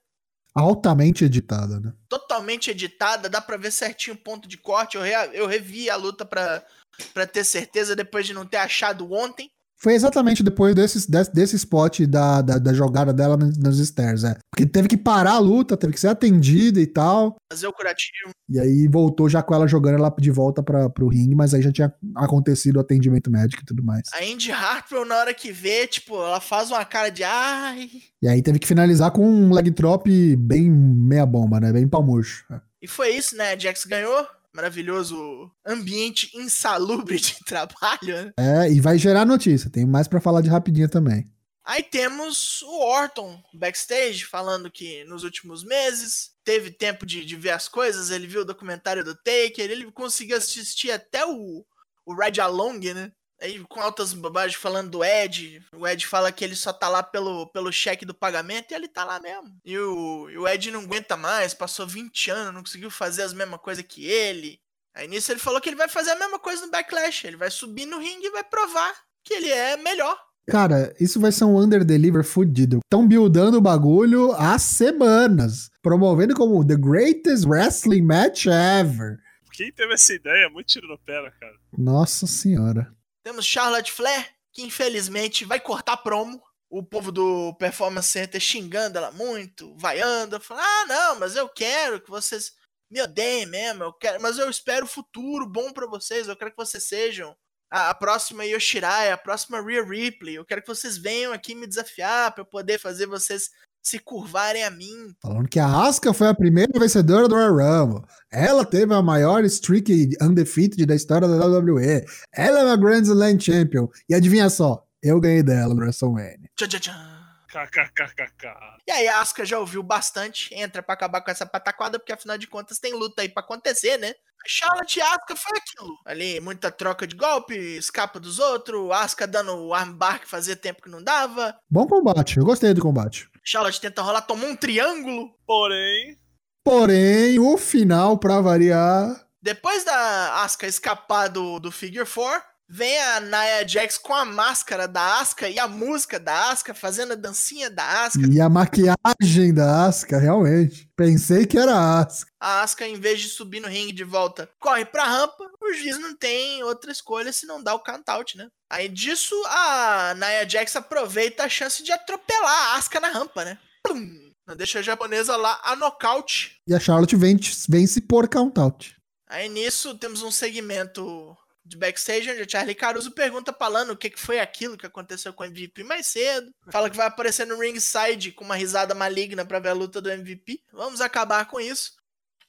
Altamente 0.58 1.26
editada, 1.26 1.80
né? 1.82 1.94
totalmente 2.10 2.72
editada, 2.72 3.28
dá 3.30 3.40
pra 3.42 3.58
ver 3.58 3.72
certinho 3.72 4.16
o 4.16 4.20
ponto 4.20 4.48
de 4.48 4.58
corte. 4.58 4.96
Eu, 4.96 5.04
rea- 5.04 5.28
eu 5.28 5.46
revi 5.46 5.90
a 5.92 5.96
luta 5.98 6.26
pra, 6.26 6.66
pra 7.14 7.28
ter 7.28 7.44
certeza 7.44 7.96
depois 7.96 8.26
de 8.26 8.34
não 8.34 8.48
ter 8.48 8.58
achado 8.58 9.12
ontem. 9.14 9.52
Foi 9.78 9.94
exatamente 9.94 10.42
depois 10.42 10.74
desse, 10.74 11.10
desse, 11.10 11.34
desse 11.34 11.56
spot 11.58 12.02
da, 12.02 12.42
da, 12.42 12.58
da 12.58 12.74
jogada 12.74 13.14
dela 13.14 13.38
nos, 13.38 13.78
stairs, 13.80 14.24
é. 14.24 14.38
Porque 14.52 14.66
teve 14.66 14.88
que 14.88 14.98
parar 14.98 15.34
a 15.34 15.40
luta, 15.40 15.78
teve 15.78 15.94
que 15.94 16.00
ser 16.00 16.08
atendida 16.08 16.80
e 16.80 16.88
tal. 16.88 17.36
Fazer 17.52 17.68
o 17.68 17.74
curativo. 17.74 18.32
E 18.50 18.60
aí 18.60 18.88
voltou 18.88 19.28
já 19.28 19.44
com 19.44 19.54
ela 19.54 19.68
jogando 19.68 19.96
ela 19.96 20.14
de 20.18 20.32
volta 20.32 20.64
para 20.64 20.90
pro 20.90 21.08
ringue, 21.08 21.36
mas 21.36 21.54
aí 21.54 21.62
já 21.62 21.72
tinha 21.72 21.94
acontecido 22.16 22.78
o 22.78 22.80
atendimento 22.80 23.30
médico 23.30 23.64
e 23.64 23.66
tudo 23.66 23.84
mais. 23.84 24.04
A 24.14 24.24
Indy 24.24 24.52
Hartwell, 24.52 25.06
na 25.06 25.18
hora 25.18 25.34
que 25.34 25.52
vê, 25.52 25.86
tipo, 25.88 26.16
ela 26.16 26.40
faz 26.40 26.72
uma 26.72 26.86
cara 26.86 27.10
de 27.10 27.24
ai. 27.24 27.90
E 28.22 28.28
aí 28.28 28.42
teve 28.42 28.60
que 28.60 28.68
finalizar 28.68 29.12
com 29.12 29.28
um 29.28 29.54
leg 29.54 29.70
drop 29.72 30.36
bem 30.36 30.70
meia 30.70 31.26
bomba, 31.26 31.60
né? 31.60 31.72
Bem 31.74 31.88
pau 31.88 32.04
murcho. 32.04 32.46
E 32.82 32.88
foi 32.88 33.10
isso, 33.10 33.36
né? 33.36 33.54
A 33.54 33.58
Jax 33.58 33.86
ganhou. 33.86 34.26
Maravilhoso 34.56 35.52
ambiente 35.66 36.32
insalubre 36.34 37.20
de 37.20 37.36
trabalho, 37.44 38.16
né? 38.16 38.34
É, 38.38 38.72
e 38.72 38.80
vai 38.80 38.98
gerar 38.98 39.26
notícia. 39.26 39.70
Tem 39.70 39.86
mais 39.86 40.08
para 40.08 40.22
falar 40.22 40.40
de 40.40 40.48
rapidinho 40.48 40.88
também. 40.88 41.30
Aí 41.66 41.84
temos 41.84 42.62
o 42.62 42.80
Orton 42.80 43.44
backstage 43.54 44.24
falando 44.24 44.72
que 44.72 45.04
nos 45.04 45.24
últimos 45.24 45.62
meses 45.62 46.32
teve 46.44 46.72
tempo 46.72 47.06
de, 47.06 47.26
de 47.26 47.36
ver 47.36 47.50
as 47.50 47.68
coisas, 47.68 48.12
ele 48.12 48.28
viu 48.28 48.42
o 48.42 48.46
documentário 48.46 49.04
do 49.04 49.16
Taker, 49.16 49.70
ele 49.70 49.92
conseguiu 49.92 50.38
assistir 50.38 50.92
até 50.92 51.26
o, 51.26 51.66
o 52.06 52.16
Ride 52.16 52.40
Along, 52.40 52.94
né? 52.94 53.12
Aí 53.42 53.60
com 53.68 53.82
altas 53.82 54.14
bobagens 54.14 54.60
falando 54.60 54.92
do 54.92 55.04
Ed, 55.04 55.62
o 55.76 55.88
Ed 55.88 56.06
fala 56.08 56.32
que 56.32 56.44
ele 56.44 56.56
só 56.56 56.72
tá 56.72 56.88
lá 56.88 57.04
pelo, 57.04 57.48
pelo 57.48 57.72
cheque 57.72 58.06
do 58.06 58.14
pagamento 58.14 58.72
e 58.72 58.76
ele 58.76 58.88
tá 58.88 59.04
lá 59.04 59.20
mesmo. 59.20 59.52
E 59.64 59.78
o, 59.78 60.30
e 60.30 60.38
o 60.38 60.48
Ed 60.48 60.72
não 60.72 60.82
aguenta 60.82 61.18
mais, 61.18 61.54
passou 61.54 61.86
20 61.86 62.32
anos, 62.32 62.54
não 62.54 62.62
conseguiu 62.62 62.90
fazer 62.90 63.24
as 63.24 63.34
mesmas 63.34 63.60
coisas 63.60 63.84
que 63.88 64.06
ele. 64.06 64.60
Aí 64.96 65.08
nisso 65.08 65.32
ele 65.32 65.40
falou 65.40 65.60
que 65.60 65.68
ele 65.68 65.76
vai 65.76 65.90
fazer 65.90 66.12
a 66.12 66.20
mesma 66.20 66.40
coisa 66.40 66.66
no 66.66 66.72
Backlash, 66.72 67.28
ele 67.28 67.36
vai 67.36 67.52
subir 67.52 67.86
no 67.86 68.00
ringue 68.00 68.28
e 68.28 68.32
vai 68.32 68.44
provar 68.44 68.94
que 69.24 69.34
ele 69.34 69.50
é 69.50 69.76
melhor. 69.76 70.18
Cara, 70.48 70.94
isso 71.00 71.20
vai 71.20 71.32
ser 71.32 71.44
um 71.44 71.58
under-deliver 71.58 72.24
fudido. 72.24 72.80
Estão 72.86 73.08
buildando 73.08 73.58
o 73.58 73.62
bagulho 73.62 74.32
há 74.34 74.60
semanas. 74.60 75.72
Promovendo 75.82 76.36
como 76.36 76.66
the 76.66 76.76
greatest 76.76 77.46
wrestling 77.48 78.04
match 78.04 78.46
ever. 78.46 79.18
Quem 79.52 79.72
teve 79.72 79.94
essa 79.94 80.14
ideia? 80.14 80.50
Muito 80.50 80.68
tiro 80.68 80.88
no 80.88 81.00
pé, 81.00 81.22
né, 81.24 81.32
cara. 81.40 81.56
Nossa 81.76 82.28
senhora. 82.28 82.95
Temos 83.26 83.44
Charlotte 83.44 83.92
Flair, 83.92 84.36
que 84.54 84.62
infelizmente 84.62 85.46
vai 85.46 85.60
cortar 85.60 85.98
promo. 85.98 86.40
O 86.70 86.84
povo 86.84 87.12
do 87.12 87.56
Performance 87.56 88.10
Center 88.10 88.40
xingando 88.40 89.00
ela 89.00 89.12
muito, 89.12 89.76
vaiando, 89.78 90.40
falando: 90.40 90.64
ah, 90.64 90.86
não, 90.88 91.20
mas 91.20 91.36
eu 91.36 91.50
quero 91.50 92.00
que 92.00 92.10
vocês 92.10 92.54
me 92.90 93.02
odeiem 93.02 93.48
mesmo, 93.48 93.84
eu 93.84 93.94
quero, 93.94 94.22
mas 94.22 94.38
eu 94.38 94.48
espero 94.48 94.86
futuro 94.86 95.48
bom 95.48 95.74
para 95.74 95.88
vocês, 95.88 96.28
eu 96.28 96.36
quero 96.36 96.52
que 96.52 96.58
vocês 96.58 96.84
sejam 96.84 97.36
a, 97.72 97.90
a 97.90 97.96
próxima 97.96 98.46
Yoshirai, 98.46 99.12
a 99.12 99.18
próxima 99.18 99.60
Rhea 99.60 99.84
Ripley, 99.84 100.36
eu 100.36 100.46
quero 100.46 100.62
que 100.62 100.68
vocês 100.68 100.96
venham 100.96 101.34
aqui 101.34 101.56
me 101.56 101.66
desafiar 101.66 102.32
para 102.32 102.42
eu 102.42 102.46
poder 102.46 102.80
fazer 102.80 103.08
vocês 103.08 103.50
se 103.86 104.00
curvarem 104.00 104.64
a 104.64 104.72
mim. 104.72 105.14
Falando 105.22 105.48
que 105.48 105.60
a 105.60 105.68
Asuka 105.68 106.12
foi 106.12 106.28
a 106.28 106.34
primeira 106.34 106.72
vencedora 106.78 107.28
do 107.28 107.36
Royal 107.36 107.56
Rumble. 107.56 108.04
Ela 108.32 108.66
teve 108.66 108.94
a 108.94 109.02
maior 109.02 109.44
streak 109.46 110.18
undefeated 110.20 110.86
da 110.88 110.96
história 110.96 111.28
da 111.28 111.46
WWE. 111.46 112.04
Ela 112.34 112.62
é 112.62 112.64
uma 112.66 112.78
Grand 112.78 113.04
Slam 113.04 113.40
Champion. 113.40 113.88
E 114.10 114.16
adivinha 114.16 114.50
só, 114.50 114.84
eu 115.04 115.20
ganhei 115.20 115.44
dela 115.44 115.76
no 115.76 115.82
WrestleMania. 115.82 116.50
Tchau, 116.56 116.68
tchau, 116.68 116.80
tchau. 116.80 117.25
KKKKK. 117.48 118.48
E 118.88 118.92
aí 118.92 119.08
a 119.08 119.22
Asuka 119.22 119.46
já 119.46 119.60
ouviu 119.60 119.82
bastante, 119.84 120.54
entra 120.54 120.84
pra 120.84 120.94
acabar 120.94 121.22
com 121.22 121.32
essa 121.32 121.46
pataquada, 121.46 122.00
porque 122.00 122.14
afinal 122.14 122.38
de 122.38 122.48
contas 122.48 122.80
tem 122.80 122.94
luta 122.94 123.22
aí 123.22 123.30
pra 123.30 123.44
acontecer, 123.44 123.98
né? 123.98 124.14
Charlotte 124.48 124.98
e 124.98 125.02
Asuka 125.02 125.36
foi 125.36 125.58
aquilo. 125.58 125.98
Ali, 126.06 126.40
muita 126.40 126.70
troca 126.70 127.08
de 127.08 127.16
golpe, 127.16 127.56
escapa 127.56 128.20
dos 128.20 128.40
outros, 128.40 128.92
Asuka 128.92 129.26
dando 129.26 129.74
armbar 129.74 130.20
que 130.20 130.28
fazia 130.28 130.56
tempo 130.56 130.82
que 130.82 130.90
não 130.90 131.04
dava. 131.04 131.58
Bom 131.70 131.88
combate, 131.88 132.38
eu 132.38 132.46
gostei 132.46 132.74
do 132.74 132.82
combate. 132.82 133.30
Charlotte 133.44 133.82
tenta 133.82 134.02
rolar, 134.02 134.22
tomou 134.22 134.50
um 134.50 134.56
triângulo. 134.56 135.30
Porém, 135.46 136.18
Porém, 136.64 137.38
o 137.40 137.58
final, 137.60 138.18
pra 138.18 138.42
variar, 138.42 139.24
Depois 139.40 139.84
da 139.84 140.42
Asuka 140.44 140.66
escapar 140.66 141.28
do, 141.28 141.60
do 141.60 141.72
Figure 141.72 142.10
4, 142.10 142.42
vem 142.68 142.98
a 143.00 143.20
Nia 143.20 143.68
Jax 143.68 143.98
com 143.98 144.14
a 144.14 144.26
máscara 144.26 144.88
da 144.88 145.20
Asuka 145.20 145.50
e 145.50 145.60
a 145.60 145.68
música 145.68 146.20
da 146.20 146.50
Asuka, 146.50 146.74
fazendo 146.74 147.14
a 147.14 147.16
dancinha 147.16 147.70
da 147.70 148.06
Asuka. 148.06 148.28
e 148.32 148.42
a 148.42 148.50
maquiagem 148.50 149.54
da 149.54 149.86
Asuka, 149.86 150.18
realmente. 150.18 150.90
Pensei 150.96 151.46
que 151.46 151.58
era 151.58 151.74
a 151.74 152.00
Asuka. 152.02 152.32
A 152.40 152.62
Asuka, 152.64 152.88
em 152.88 153.00
vez 153.00 153.22
de 153.22 153.30
subir 153.30 153.60
no 153.60 153.68
ringue 153.68 153.94
de 153.94 154.04
volta, 154.04 154.50
corre 154.60 154.86
pra 154.86 155.04
rampa. 155.04 155.44
O 155.62 155.74
juiz 155.74 156.00
não 156.00 156.16
tem 156.16 156.64
outra 156.64 156.92
escolha 156.92 157.32
se 157.32 157.46
não 157.46 157.62
dar 157.62 157.76
o 157.76 157.80
count-out, 157.84 158.38
né? 158.38 158.48
Aí 158.70 158.90
disso, 158.90 159.36
a 159.48 160.14
Nia 160.16 160.48
Jax 160.48 160.76
aproveita 160.76 161.44
a 161.44 161.50
chance 161.50 161.84
de 161.84 161.92
atropelar 161.92 162.74
a 162.74 162.76
Asuka 162.76 163.00
na 163.00 163.10
rampa, 163.10 163.46
né? 163.46 163.58
Plum! 163.84 164.26
Deixa 164.58 164.78
a 164.78 164.82
japonesa 164.84 165.36
lá 165.36 165.60
a 165.64 165.76
nocaute. 165.76 166.58
E 166.68 166.76
a 166.76 166.80
Charlotte 166.80 167.16
vence, 167.16 167.66
vence 167.68 168.00
por 168.00 168.28
count-out. 168.28 168.96
Aí 169.28 169.50
nisso 169.50 169.96
temos 169.98 170.22
um 170.22 170.30
segmento 170.30 171.36
de 171.66 171.78
backstage 171.78 172.30
onde 172.30 172.44
a 172.44 172.48
Charlie 172.48 172.76
Caruso 172.76 173.12
pergunta 173.12 173.52
pra 173.52 173.68
Lana 173.68 173.94
o 173.94 173.98
que, 173.98 174.12
que 174.12 174.20
foi 174.20 174.40
aquilo 174.40 174.78
que 174.78 174.86
aconteceu 174.86 175.34
com 175.34 175.44
o 175.44 175.48
MVP 175.48 175.84
mais 175.84 176.06
cedo. 176.08 176.54
Fala 176.72 176.90
que 176.90 176.96
vai 176.96 177.08
aparecer 177.08 177.48
no 177.48 177.60
ringside 177.60 178.32
com 178.32 178.46
uma 178.46 178.56
risada 178.56 178.94
maligna 178.94 179.44
pra 179.44 179.60
ver 179.60 179.70
a 179.70 179.74
luta 179.74 180.00
do 180.00 180.12
MVP. 180.12 180.62
Vamos 180.72 181.02
acabar 181.02 181.46
com 181.46 181.60
isso. 181.60 181.94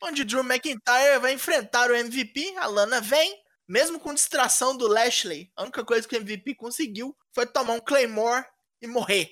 Onde 0.02 0.24
Drew 0.24 0.44
McIntyre 0.44 1.18
vai 1.20 1.32
enfrentar 1.32 1.90
o 1.90 1.94
MVP. 1.94 2.54
A 2.58 2.66
Lana 2.66 3.00
vem, 3.00 3.42
mesmo 3.66 3.98
com 3.98 4.12
distração 4.12 4.76
do 4.76 4.86
Lashley. 4.86 5.50
A 5.56 5.62
única 5.62 5.82
coisa 5.82 6.06
que 6.06 6.14
o 6.14 6.20
MVP 6.20 6.54
conseguiu 6.54 7.16
foi 7.32 7.46
tomar 7.46 7.72
um 7.72 7.80
Claymore 7.80 8.44
e 8.82 8.86
morrer. 8.86 9.30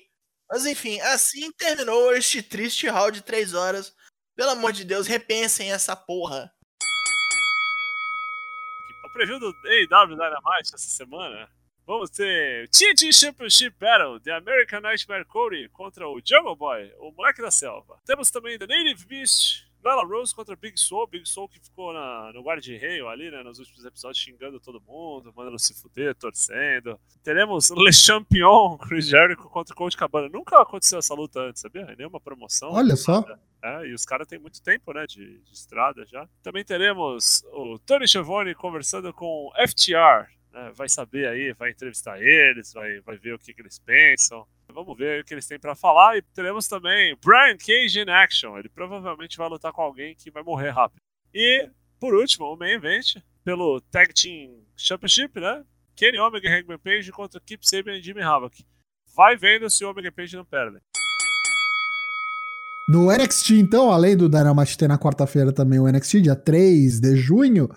Mas 0.49 0.65
enfim, 0.65 0.99
assim 1.01 1.51
terminou 1.51 2.15
este 2.15 2.41
triste 2.41 2.87
round 2.87 3.19
de 3.19 3.25
3 3.25 3.53
horas. 3.53 3.93
Pelo 4.35 4.51
amor 4.51 4.73
de 4.73 4.83
Deus, 4.83 5.05
repensem 5.05 5.71
essa 5.71 5.95
porra. 5.95 6.51
Preview 9.15 9.39
do 9.39 9.47
AEW 9.47 10.17
Dynamite 10.17 10.73
essa 10.73 10.77
semana, 10.77 11.49
vamos 11.87 12.09
ter 12.09 12.67
TNT 12.67 13.13
Championship 13.13 13.73
Battle, 13.79 14.19
The 14.19 14.31
American 14.31 14.81
Nightmare 14.81 15.23
Cody 15.23 15.69
contra 15.69 16.05
o 16.05 16.19
Jungle 16.19 16.57
Boy, 16.57 16.91
o 16.99 17.13
moleque 17.13 17.41
da 17.41 17.49
selva. 17.49 17.97
Temos 18.05 18.29
também 18.29 18.57
The 18.57 18.67
Native 18.67 19.05
Beast, 19.05 19.65
Bella 19.85 20.03
Rose 20.03 20.33
contra 20.33 20.55
Big 20.55 20.79
Soul, 20.79 21.05
Big 21.05 21.29
Soul 21.29 21.47
que 21.47 21.59
ficou 21.59 21.93
na, 21.93 22.33
no 22.33 22.41
guarda-reio 22.41 23.07
ali, 23.07 23.29
né, 23.29 23.43
nos 23.43 23.59
últimos 23.59 23.85
episódios 23.85 24.17
xingando 24.17 24.59
todo 24.59 24.81
mundo, 24.81 25.31
mandando 25.37 25.59
se 25.59 25.79
fuder, 25.79 26.15
torcendo. 26.15 26.99
Teremos 27.23 27.69
Le 27.69 27.93
Champion, 27.93 28.79
Chris 28.81 29.07
Jericho 29.07 29.47
contra 29.47 29.75
Colt 29.75 29.95
Cabana. 29.95 30.27
Nunca 30.27 30.59
aconteceu 30.59 30.97
essa 30.97 31.13
luta 31.13 31.39
antes, 31.39 31.61
sabia? 31.61 31.85
Nenhuma 31.95 32.19
promoção. 32.19 32.71
Olha 32.71 32.95
só. 32.95 33.23
É, 33.63 33.85
e 33.85 33.93
os 33.93 34.05
caras 34.05 34.27
têm 34.27 34.39
muito 34.39 34.59
tempo, 34.59 34.91
né, 34.91 35.05
de, 35.05 35.39
de, 35.41 35.53
estrada 35.53 36.03
já. 36.07 36.27
Também 36.41 36.65
teremos 36.65 37.43
o 37.53 37.77
Tony 37.77 38.07
Schiavone 38.07 38.55
conversando 38.55 39.13
com 39.13 39.51
FTR, 39.67 40.25
né, 40.55 40.71
vai 40.73 40.87
saber 40.87 41.27
aí, 41.27 41.51
vai 41.51 41.71
entrevistar 41.71 42.21
eles, 42.21 42.71
vai, 42.71 43.01
vai 43.01 43.17
ver 43.17 43.33
o 43.33 43.39
que, 43.39 43.53
que 43.53 43.61
eles 43.61 43.77
pensam. 43.77 44.47
Vamos 44.73 44.97
ver 44.97 45.21
o 45.21 45.25
que 45.25 45.33
eles 45.33 45.45
têm 45.45 45.59
para 45.59 45.75
falar. 45.75 46.17
E 46.17 46.21
teremos 46.21 46.67
também 46.67 47.15
Brian 47.23 47.57
Cage 47.57 47.99
in 47.99 48.09
Action. 48.09 48.57
Ele 48.57 48.69
provavelmente 48.69 49.37
vai 49.37 49.49
lutar 49.49 49.73
com 49.73 49.81
alguém 49.81 50.15
que 50.15 50.31
vai 50.31 50.41
morrer 50.41 50.69
rápido. 50.69 51.01
E, 51.33 51.69
por 51.99 52.15
último, 52.15 52.45
o 52.45 52.55
main 52.55 52.71
event, 52.71 53.17
pelo 53.43 53.81
Tag 53.81 54.13
Team 54.13 54.63
Championship, 54.77 55.39
né? 55.39 55.63
Kenny 55.93 56.17
Omega 56.19 56.47
e 56.47 56.51
Hangman 56.51 56.79
Page 56.79 57.11
contra 57.11 57.39
Keep 57.39 57.67
Sabian 57.67 57.97
e 57.97 58.01
Jimmy 58.01 58.21
Havoc. 58.21 58.65
Vai 59.13 59.35
vendo 59.35 59.69
se 59.69 59.83
o 59.83 59.89
Omega 59.89 60.11
Page 60.11 60.35
não 60.37 60.45
perde. 60.45 60.77
No 62.87 63.11
NXT, 63.11 63.51
então, 63.53 63.91
além 63.91 64.15
do 64.15 64.29
Dynamite 64.29 64.77
ter 64.77 64.87
na 64.87 64.97
quarta-feira 64.97 65.51
também 65.51 65.79
o 65.79 65.87
NXT, 65.87 66.21
dia 66.21 66.35
3 66.35 66.99
de 66.99 67.15
junho, 67.15 67.67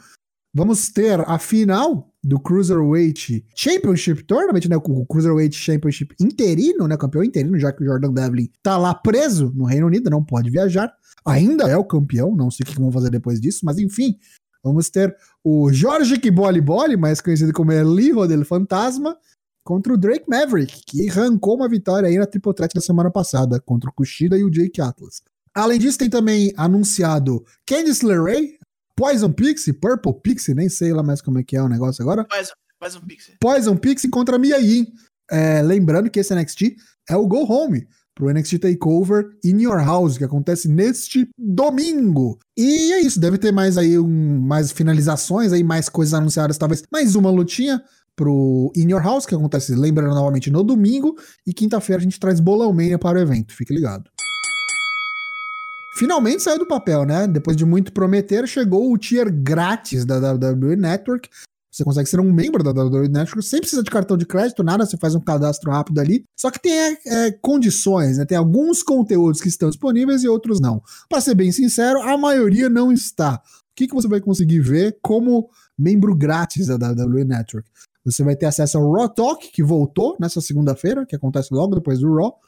vamos 0.55 0.88
ter 0.88 1.20
a 1.20 1.38
final 1.38 2.12
do 2.22 2.38
Cruiserweight 2.38 3.44
Championship 3.55 4.24
Tournament, 4.24 4.66
né? 4.68 4.76
O 4.76 5.07
Cruiserweight 5.07 5.57
Championship 5.57 6.14
interino, 6.20 6.86
né? 6.88 6.96
Campeão 6.96 7.22
interino, 7.22 7.59
já 7.59 7.72
que 7.72 7.82
o 7.82 7.86
Jordan 7.86 8.12
Devlin 8.12 8.51
tá 8.62 8.76
lá 8.76 8.94
preso 8.94 9.53
no 9.55 9.64
Reino 9.64 9.86
Unido, 9.86 10.11
não 10.11 10.24
pode 10.24 10.51
viajar. 10.51 10.92
Ainda 11.24 11.68
é 11.68 11.76
o 11.76 11.84
campeão, 11.84 12.34
não 12.34 12.51
sei 12.51 12.64
o 12.64 12.66
que 12.66 12.80
vão 12.80 12.92
fazer 12.92 13.11
depois 13.11 13.40
disso, 13.40 13.61
mas 13.64 13.78
enfim. 13.78 14.16
Vamos 14.62 14.90
ter 14.90 15.16
o 15.44 15.72
Jorge 15.72 16.18
Kiboli 16.18 16.61
Boli, 16.61 16.96
mais 16.96 17.20
conhecido 17.20 17.53
como 17.53 17.72
Eli 17.72 18.11
Rodel 18.11 18.44
Fantasma, 18.44 19.16
contra 19.64 19.92
o 19.92 19.96
Drake 19.96 20.24
Maverick, 20.28 20.82
que 20.86 21.09
arrancou 21.09 21.55
uma 21.55 21.68
vitória 21.68 22.09
aí 22.09 22.18
na 22.18 22.26
Triple 22.26 22.55
Threat 22.55 22.74
da 22.74 22.80
semana 22.80 23.11
passada, 23.11 23.61
contra 23.61 23.88
o 23.88 23.92
Kushida 23.92 24.36
e 24.36 24.42
o 24.42 24.51
Jake 24.51 24.80
Atlas. 24.80 25.22
Além 25.55 25.78
disso, 25.78 25.99
tem 25.99 26.11
também 26.11 26.53
anunciado 26.57 27.44
Candice 27.66 28.05
LeRae, 28.05 28.57
Poison 28.99 29.30
Pixie, 29.30 29.72
Purple 29.72 30.12
Pixie, 30.20 30.55
nem 30.55 30.68
sei 30.68 30.92
lá 30.92 31.05
mais 31.05 31.22
como 31.22 31.38
é 31.38 31.44
que 31.44 31.57
é 31.57 31.62
o 31.62 31.68
negócio 31.68 32.03
agora. 32.03 32.24
Poison, 32.24 32.53
Poison 32.80 33.01
Pixie. 33.01 33.34
Poison 33.40 33.76
Pixie 33.76 34.11
contra 34.11 34.36
Mia 34.36 34.59
Yim. 34.59 34.88
É, 35.30 35.62
lembrando 35.62 36.11
que 36.11 36.18
esse 36.18 36.34
NXT 36.34 36.74
é 37.09 37.16
o 37.16 37.24
Go 37.28 37.44
Home 37.44 37.86
pro 38.12 38.28
NXT 38.28 38.59
Takeover 38.59 39.30
in 39.44 39.61
Your 39.61 39.78
House, 39.78 40.18
que 40.18 40.24
acontece 40.24 40.68
neste 40.68 41.28
domingo. 41.38 42.40
E 42.57 42.92
é 42.92 43.01
isso, 43.01 43.20
deve 43.20 43.38
ter 43.38 43.53
mais 43.53 43.78
aí 43.78 43.96
um, 43.96 44.40
mais 44.40 44.72
finalizações 44.72 45.53
aí, 45.53 45.62
mais 45.62 45.88
coisas 45.88 46.14
anunciadas, 46.14 46.59
talvez 46.59 46.82
mais 46.90 47.14
uma 47.14 47.30
lutinha 47.30 47.80
pro 48.16 48.72
In 48.74 48.90
Your 48.90 49.01
House, 49.01 49.26
que 49.26 49.34
acontece, 49.36 49.76
lembrando 49.76 50.16
novamente, 50.16 50.51
no 50.51 50.64
domingo. 50.64 51.14
E 51.46 51.55
quinta-feira 51.55 52.01
a 52.01 52.03
gente 52.03 52.18
traz 52.18 52.40
Bolão 52.40 52.72
Mania 52.72 52.99
para 52.99 53.18
o 53.18 53.22
evento, 53.22 53.55
fique 53.55 53.72
ligado. 53.72 54.11
Finalmente 55.99 56.44
saiu 56.44 56.61
do 56.61 56.66
papel, 56.66 57.05
né? 57.05 57.26
Depois 57.26 57.57
de 57.57 57.64
muito 57.64 57.92
prometer, 57.92 58.46
chegou 58.46 58.92
o 58.92 58.96
tier 58.96 59.32
grátis 59.32 60.05
da 60.05 60.32
WWE 60.32 60.76
Network. 60.76 61.28
Você 61.72 61.82
consegue 61.82 62.09
ser 62.09 62.20
um 62.20 62.32
membro 62.32 62.62
da 62.62 62.70
WWE 62.70 63.09
Network 63.09 63.42
sem 63.42 63.59
precisar 63.59 63.82
de 63.82 63.90
cartão 63.90 64.16
de 64.16 64.24
crédito, 64.24 64.62
nada, 64.62 64.86
você 64.86 64.96
faz 64.96 65.16
um 65.16 65.20
cadastro 65.20 65.72
rápido 65.72 66.01
ali. 66.01 66.22
Só 66.38 66.53
que 66.53 66.61
tem 66.61 66.72
é, 66.72 66.99
é, 67.07 67.32
condições, 67.32 68.16
né? 68.16 68.24
Tem 68.24 68.38
alguns 68.38 68.80
conteúdos 68.80 69.40
que 69.40 69.49
estão 69.49 69.68
disponíveis 69.68 70.22
e 70.22 70.28
outros 70.28 70.61
não. 70.61 70.80
Para 71.09 71.20
ser 71.20 71.34
bem 71.34 71.51
sincero, 71.51 72.01
a 72.01 72.16
maioria 72.16 72.68
não 72.68 72.92
está. 72.92 73.34
O 73.34 73.74
que, 73.74 73.88
que 73.88 73.94
você 73.94 74.07
vai 74.07 74.20
conseguir 74.20 74.61
ver 74.61 74.99
como 75.03 75.51
membro 75.76 76.14
grátis 76.14 76.68
da 76.68 76.76
WWE 76.76 77.24
Network? 77.24 77.68
Você 78.05 78.22
vai 78.22 78.36
ter 78.36 78.46
acesso 78.46 78.78
ao 78.78 78.92
Raw 78.92 79.09
Talk, 79.09 79.51
que 79.51 79.64
voltou 79.64 80.16
nessa 80.20 80.40
segunda-feira, 80.40 81.05
que 81.05 81.16
acontece 81.16 81.53
logo 81.53 81.74
depois 81.74 81.99
do 81.99 82.14
Raw. 82.14 82.38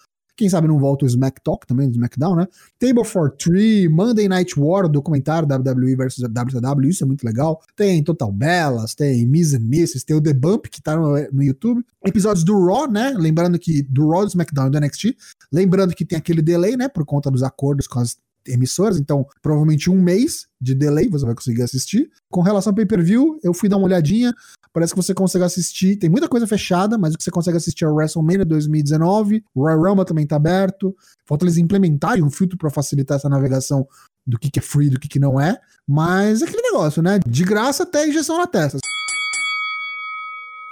Quem 0.40 0.48
sabe 0.48 0.66
não 0.66 0.78
volta 0.78 1.04
o 1.04 1.06
Smack 1.06 1.38
Talk 1.44 1.66
também, 1.66 1.86
do 1.86 1.92
SmackDown, 1.92 2.34
né? 2.34 2.48
Table 2.78 3.04
for 3.04 3.30
Three, 3.30 3.90
Monday 3.90 4.26
Night 4.26 4.58
War, 4.58 4.88
documentário 4.88 5.46
WWE 5.46 5.94
versus 5.94 6.24
WCW, 6.24 6.88
isso 6.88 7.04
é 7.04 7.06
muito 7.06 7.24
legal. 7.24 7.60
Tem 7.76 8.02
Total 8.02 8.32
Bellas, 8.32 8.94
tem 8.94 9.26
Miss 9.26 9.52
and 9.52 9.60
Misses, 9.60 10.02
tem 10.02 10.16
o 10.16 10.20
The 10.20 10.32
Bump, 10.32 10.70
que 10.70 10.80
tá 10.80 10.96
no, 10.96 11.10
no 11.30 11.42
YouTube. 11.42 11.84
Episódios 12.06 12.42
do 12.42 12.58
Raw, 12.58 12.90
né? 12.90 13.12
Lembrando 13.18 13.58
que 13.58 13.82
do 13.82 14.08
Raw, 14.08 14.22
do 14.22 14.28
SmackDown 14.28 14.68
e 14.68 14.70
do 14.70 14.80
NXT. 14.80 15.14
Lembrando 15.52 15.94
que 15.94 16.06
tem 16.06 16.16
aquele 16.16 16.40
delay, 16.40 16.74
né? 16.74 16.88
Por 16.88 17.04
conta 17.04 17.30
dos 17.30 17.42
acordos 17.42 17.86
com 17.86 18.00
as 18.00 18.16
emissoras, 18.46 18.98
então 18.98 19.26
provavelmente 19.42 19.90
um 19.90 20.00
mês 20.00 20.46
de 20.58 20.74
delay 20.74 21.06
você 21.06 21.26
vai 21.26 21.34
conseguir 21.34 21.62
assistir. 21.62 22.10
Com 22.30 22.40
relação 22.40 22.70
ao 22.70 22.74
pay-per-view, 22.74 23.38
eu 23.42 23.52
fui 23.52 23.68
dar 23.68 23.76
uma 23.76 23.86
olhadinha, 23.86 24.34
parece 24.72 24.92
que 24.92 25.02
você 25.02 25.14
consegue 25.14 25.44
assistir, 25.44 25.96
tem 25.96 26.08
muita 26.08 26.28
coisa 26.28 26.46
fechada, 26.46 26.96
mas 26.96 27.14
o 27.14 27.18
que 27.18 27.24
você 27.24 27.30
consegue 27.30 27.56
assistir 27.56 27.84
é 27.84 27.88
o 27.88 27.94
WrestleMania 27.94 28.44
2019, 28.44 29.44
o 29.54 29.62
Royal 29.62 29.82
Rumble 29.82 30.04
também 30.04 30.26
tá 30.26 30.36
aberto, 30.36 30.94
falta 31.26 31.44
eles 31.44 31.56
implementarem 31.56 32.22
um 32.22 32.30
filtro 32.30 32.56
para 32.56 32.70
facilitar 32.70 33.16
essa 33.16 33.28
navegação 33.28 33.86
do 34.26 34.38
que, 34.38 34.50
que 34.50 34.58
é 34.58 34.62
free 34.62 34.90
do 34.90 35.00
que, 35.00 35.08
que 35.08 35.18
não 35.18 35.40
é, 35.40 35.58
mas 35.86 36.42
é 36.42 36.44
aquele 36.44 36.62
negócio, 36.62 37.02
né? 37.02 37.18
De 37.26 37.44
graça 37.44 37.82
até 37.82 38.06
injeção 38.06 38.38
na 38.38 38.46
testa. 38.46 38.78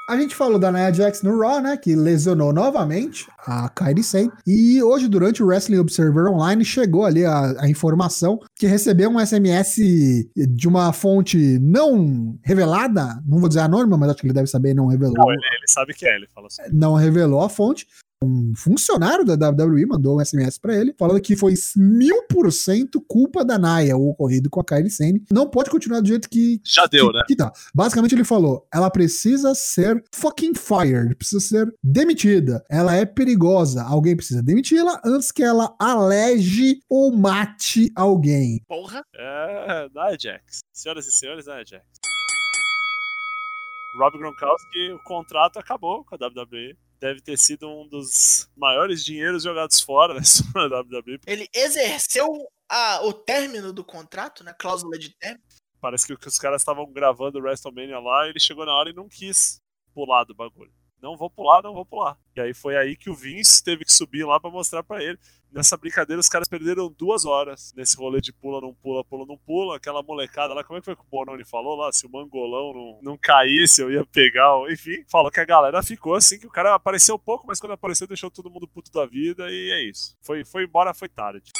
A 0.08 0.16
gente 0.16 0.34
falou 0.34 0.58
da 0.58 0.72
Nia 0.72 0.90
Jax 0.90 1.20
no 1.20 1.38
Raw, 1.38 1.60
né? 1.60 1.76
Que 1.76 1.94
lesionou 1.94 2.50
novamente 2.50 3.26
a 3.40 3.68
Kairi 3.68 4.02
Sen. 4.02 4.32
E 4.46 4.82
hoje, 4.82 5.06
durante 5.06 5.42
o 5.42 5.46
Wrestling 5.46 5.76
Observer 5.76 6.32
Online, 6.32 6.64
chegou 6.64 7.04
ali 7.04 7.26
a, 7.26 7.60
a, 7.60 7.68
informação 7.68 8.40
que 8.56 8.66
recebeu 8.66 9.10
um 9.10 9.20
SMS 9.20 9.76
de 10.34 10.66
uma 10.66 10.94
fonte 10.94 11.58
não 11.58 12.38
revelada. 12.42 13.22
Não 13.26 13.38
vou 13.38 13.48
dizer 13.48 13.60
anônima, 13.60 13.98
mas 13.98 14.08
acho 14.08 14.20
que 14.20 14.26
ele 14.26 14.32
deve 14.32 14.46
saber, 14.46 14.72
não 14.72 14.86
revelou. 14.86 15.12
Não, 15.14 15.30
ele, 15.30 15.42
ele 15.44 15.68
sabe 15.68 15.92
que 15.92 16.06
é, 16.06 16.16
ele 16.16 16.26
falou 16.34 16.46
assim. 16.46 16.62
Não 16.72 16.94
revelou 16.94 17.42
a 17.42 17.50
fonte 17.50 17.86
um 18.22 18.54
funcionário 18.56 19.24
da 19.24 19.50
WWE 19.50 19.86
mandou 19.86 20.18
um 20.18 20.24
SMS 20.24 20.58
para 20.58 20.74
ele, 20.74 20.94
falando 20.98 21.20
que 21.20 21.36
foi 21.36 21.54
mil 21.76 22.24
por 22.24 22.50
cento 22.52 23.00
culpa 23.00 23.44
da 23.44 23.58
Naya, 23.58 23.96
o 23.96 24.10
ocorrido 24.10 24.50
com 24.50 24.60
a 24.60 24.64
Kylie 24.64 24.90
Sane. 24.90 25.24
Não 25.30 25.48
pode 25.48 25.70
continuar 25.70 26.00
do 26.00 26.08
jeito 26.08 26.28
que. 26.28 26.60
Já 26.64 26.86
deu, 26.86 27.08
que, 27.08 27.12
né? 27.12 27.24
Que 27.28 27.36
tá. 27.36 27.52
Basicamente, 27.74 28.14
ele 28.14 28.24
falou: 28.24 28.66
ela 28.72 28.90
precisa 28.90 29.54
ser 29.54 30.02
fucking 30.12 30.54
fired, 30.54 31.14
precisa 31.14 31.40
ser 31.40 31.74
demitida. 31.82 32.64
Ela 32.68 32.94
é 32.94 33.04
perigosa. 33.04 33.82
Alguém 33.84 34.16
precisa 34.16 34.42
demiti-la 34.42 35.00
antes 35.04 35.30
que 35.30 35.42
ela 35.42 35.74
alege 35.78 36.80
ou 36.88 37.12
mate 37.12 37.90
alguém. 37.94 38.60
Porra. 38.66 39.02
É, 39.14 39.88
da 39.90 40.06
Ajax. 40.06 40.60
Senhoras 40.72 41.06
e 41.06 41.12
senhores, 41.12 41.44
da 41.44 41.56
Ajax. 41.56 41.84
Rob 43.96 44.18
Gronkowski, 44.18 44.92
o 44.92 44.98
contrato 45.02 45.58
acabou 45.58 46.04
com 46.04 46.14
a 46.14 46.18
WWE 46.18 46.76
deve 47.00 47.20
ter 47.20 47.38
sido 47.38 47.68
um 47.68 47.88
dos 47.88 48.50
maiores 48.56 49.04
dinheiros 49.04 49.42
jogados 49.42 49.80
fora 49.80 50.14
na 50.54 50.80
WWE. 50.80 51.20
Ele 51.26 51.48
exerceu 51.54 52.26
a, 52.68 53.04
o 53.04 53.12
término 53.12 53.72
do 53.72 53.84
contrato, 53.84 54.44
né? 54.44 54.54
Cláusula 54.58 54.98
de 54.98 55.10
término. 55.16 55.42
Parece 55.80 56.06
que, 56.06 56.16
que 56.16 56.28
os 56.28 56.38
caras 56.38 56.62
estavam 56.62 56.90
gravando 56.90 57.38
o 57.38 57.42
WrestleMania 57.42 58.00
lá 58.00 58.26
e 58.26 58.30
ele 58.30 58.40
chegou 58.40 58.66
na 58.66 58.74
hora 58.74 58.90
e 58.90 58.94
não 58.94 59.08
quis 59.08 59.60
pular 59.94 60.24
do 60.24 60.34
bagulho. 60.34 60.72
Não 61.00 61.16
vou 61.16 61.30
pular, 61.30 61.62
não 61.62 61.72
vou 61.72 61.86
pular. 61.86 62.18
E 62.34 62.40
aí 62.40 62.52
foi 62.52 62.76
aí 62.76 62.96
que 62.96 63.08
o 63.08 63.14
Vince 63.14 63.62
teve 63.62 63.84
que 63.84 63.92
subir 63.92 64.24
lá 64.24 64.40
para 64.40 64.50
mostrar 64.50 64.82
para 64.82 65.02
ele. 65.02 65.18
Nessa 65.50 65.76
brincadeira, 65.76 66.20
os 66.20 66.28
caras 66.28 66.46
perderam 66.46 66.90
duas 66.90 67.24
horas 67.24 67.72
nesse 67.74 67.96
rolê 67.96 68.20
de 68.20 68.32
pula, 68.32 68.60
não 68.60 68.74
pula, 68.74 69.02
pula, 69.04 69.24
não 69.26 69.38
pula. 69.38 69.76
Aquela 69.76 70.02
molecada 70.02 70.52
lá, 70.52 70.62
como 70.62 70.78
é 70.78 70.80
que 70.80 70.84
foi 70.84 70.94
que 70.94 71.02
o 71.02 71.06
Bononi 71.10 71.44
falou 71.44 71.76
lá? 71.76 71.90
Se 71.90 72.06
o 72.06 72.10
mangolão 72.10 72.74
não, 72.74 73.00
não 73.02 73.18
caísse, 73.18 73.80
eu 73.80 73.90
ia 73.90 74.04
pegar. 74.04 74.52
Enfim, 74.70 75.04
falou 75.10 75.30
que 75.30 75.40
a 75.40 75.44
galera 75.44 75.82
ficou 75.82 76.14
assim, 76.14 76.38
que 76.38 76.46
o 76.46 76.50
cara 76.50 76.74
apareceu 76.74 77.18
pouco, 77.18 77.46
mas 77.46 77.58
quando 77.58 77.72
apareceu, 77.72 78.06
deixou 78.06 78.30
todo 78.30 78.50
mundo 78.50 78.68
puto 78.68 78.92
da 78.92 79.06
vida 79.06 79.50
e 79.50 79.70
é 79.70 79.82
isso. 79.88 80.16
Foi, 80.20 80.44
foi 80.44 80.64
embora, 80.64 80.92
foi 80.92 81.08
tarde. 81.08 81.50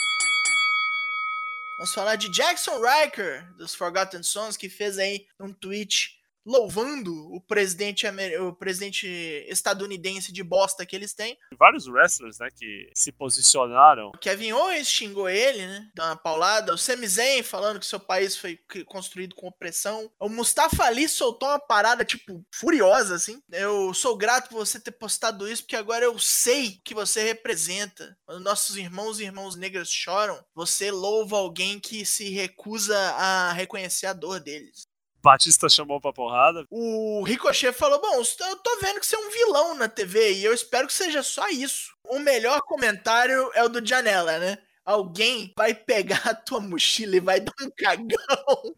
Vamos 1.78 1.95
falar 1.95 2.16
de 2.16 2.28
Jackson 2.30 2.80
Riker, 2.82 3.55
dos 3.57 3.74
Forgotten 3.74 4.22
Sons, 4.22 4.57
que 4.57 4.68
fez 4.68 4.99
aí 4.99 5.26
um 5.39 5.53
tweet 5.53 6.17
louvando 6.49 7.12
o 7.30 7.40
presidente, 7.42 8.07
o 8.40 8.55
presidente 8.55 9.07
estadunidense 9.49 10.32
de 10.32 10.42
bosta 10.42 10.86
que 10.86 10.96
eles 10.96 11.12
têm. 11.12 11.36
Vários 11.59 11.86
wrestlers, 11.86 12.38
né, 12.38 12.49
que 12.55 12.90
se 12.94 13.12
posicionaram. 13.12 14.09
O 14.09 14.18
Kevin 14.18 14.53
Owens 14.53 14.88
xingou 14.88 15.28
ele, 15.28 15.66
né, 15.66 15.90
deu 15.94 16.07
uma 16.07 16.16
paulada. 16.16 16.72
O 16.72 16.78
Sami 16.78 17.07
Zayn 17.07 17.42
falando 17.42 17.78
que 17.78 17.86
seu 17.86 18.01
país 18.01 18.34
foi 18.34 18.59
construído 18.86 19.34
com 19.34 19.46
opressão. 19.46 20.11
O 20.18 20.28
Mustafa 20.28 20.84
Ali 20.84 21.07
soltou 21.07 21.49
uma 21.51 21.59
parada, 21.59 22.03
tipo, 22.03 22.42
furiosa, 22.51 23.14
assim. 23.14 23.42
Eu 23.53 23.92
sou 23.92 24.16
grato 24.16 24.49
por 24.49 24.64
você 24.64 24.80
ter 24.80 24.92
postado 24.92 25.46
isso, 25.46 25.62
porque 25.64 25.76
agora 25.76 26.05
eu 26.07 26.18
sei 26.18 26.80
que 26.82 26.94
você 26.94 27.22
representa. 27.22 28.16
Quando 28.24 28.42
nossos 28.42 28.76
irmãos 28.76 29.20
e 29.20 29.24
irmãos 29.24 29.55
negras 29.55 29.90
choram, 29.90 30.42
você 30.55 30.90
louva 30.90 31.36
alguém 31.36 31.78
que 31.78 32.07
se 32.07 32.30
recusa 32.30 32.96
a 32.96 33.53
reconhecer 33.53 34.07
a 34.07 34.14
dor 34.14 34.40
deles. 34.40 34.88
Batista 35.28 35.68
chamou 35.68 36.00
pra 36.00 36.10
porrada. 36.10 36.64
O 36.70 37.22
Ricochet 37.22 37.74
falou: 37.74 38.00
Bom, 38.00 38.14
eu 38.14 38.56
tô 38.56 38.78
vendo 38.80 38.98
que 38.98 39.04
você 39.04 39.14
é 39.14 39.18
um 39.18 39.30
vilão 39.30 39.74
na 39.74 39.86
TV 39.86 40.32
e 40.32 40.44
eu 40.44 40.54
espero 40.54 40.86
que 40.86 40.92
seja 40.94 41.22
só 41.22 41.46
isso. 41.50 41.92
O 42.02 42.18
melhor 42.18 42.62
comentário 42.62 43.50
é 43.52 43.62
o 43.62 43.68
do 43.68 43.86
Janela, 43.86 44.38
né? 44.38 44.56
Alguém 44.86 45.52
vai 45.54 45.74
pegar 45.74 46.22
a 46.24 46.34
tua 46.34 46.60
mochila 46.60 47.16
e 47.16 47.20
vai 47.20 47.40
dar 47.40 47.52
um 47.60 47.70
cagão. 47.76 48.74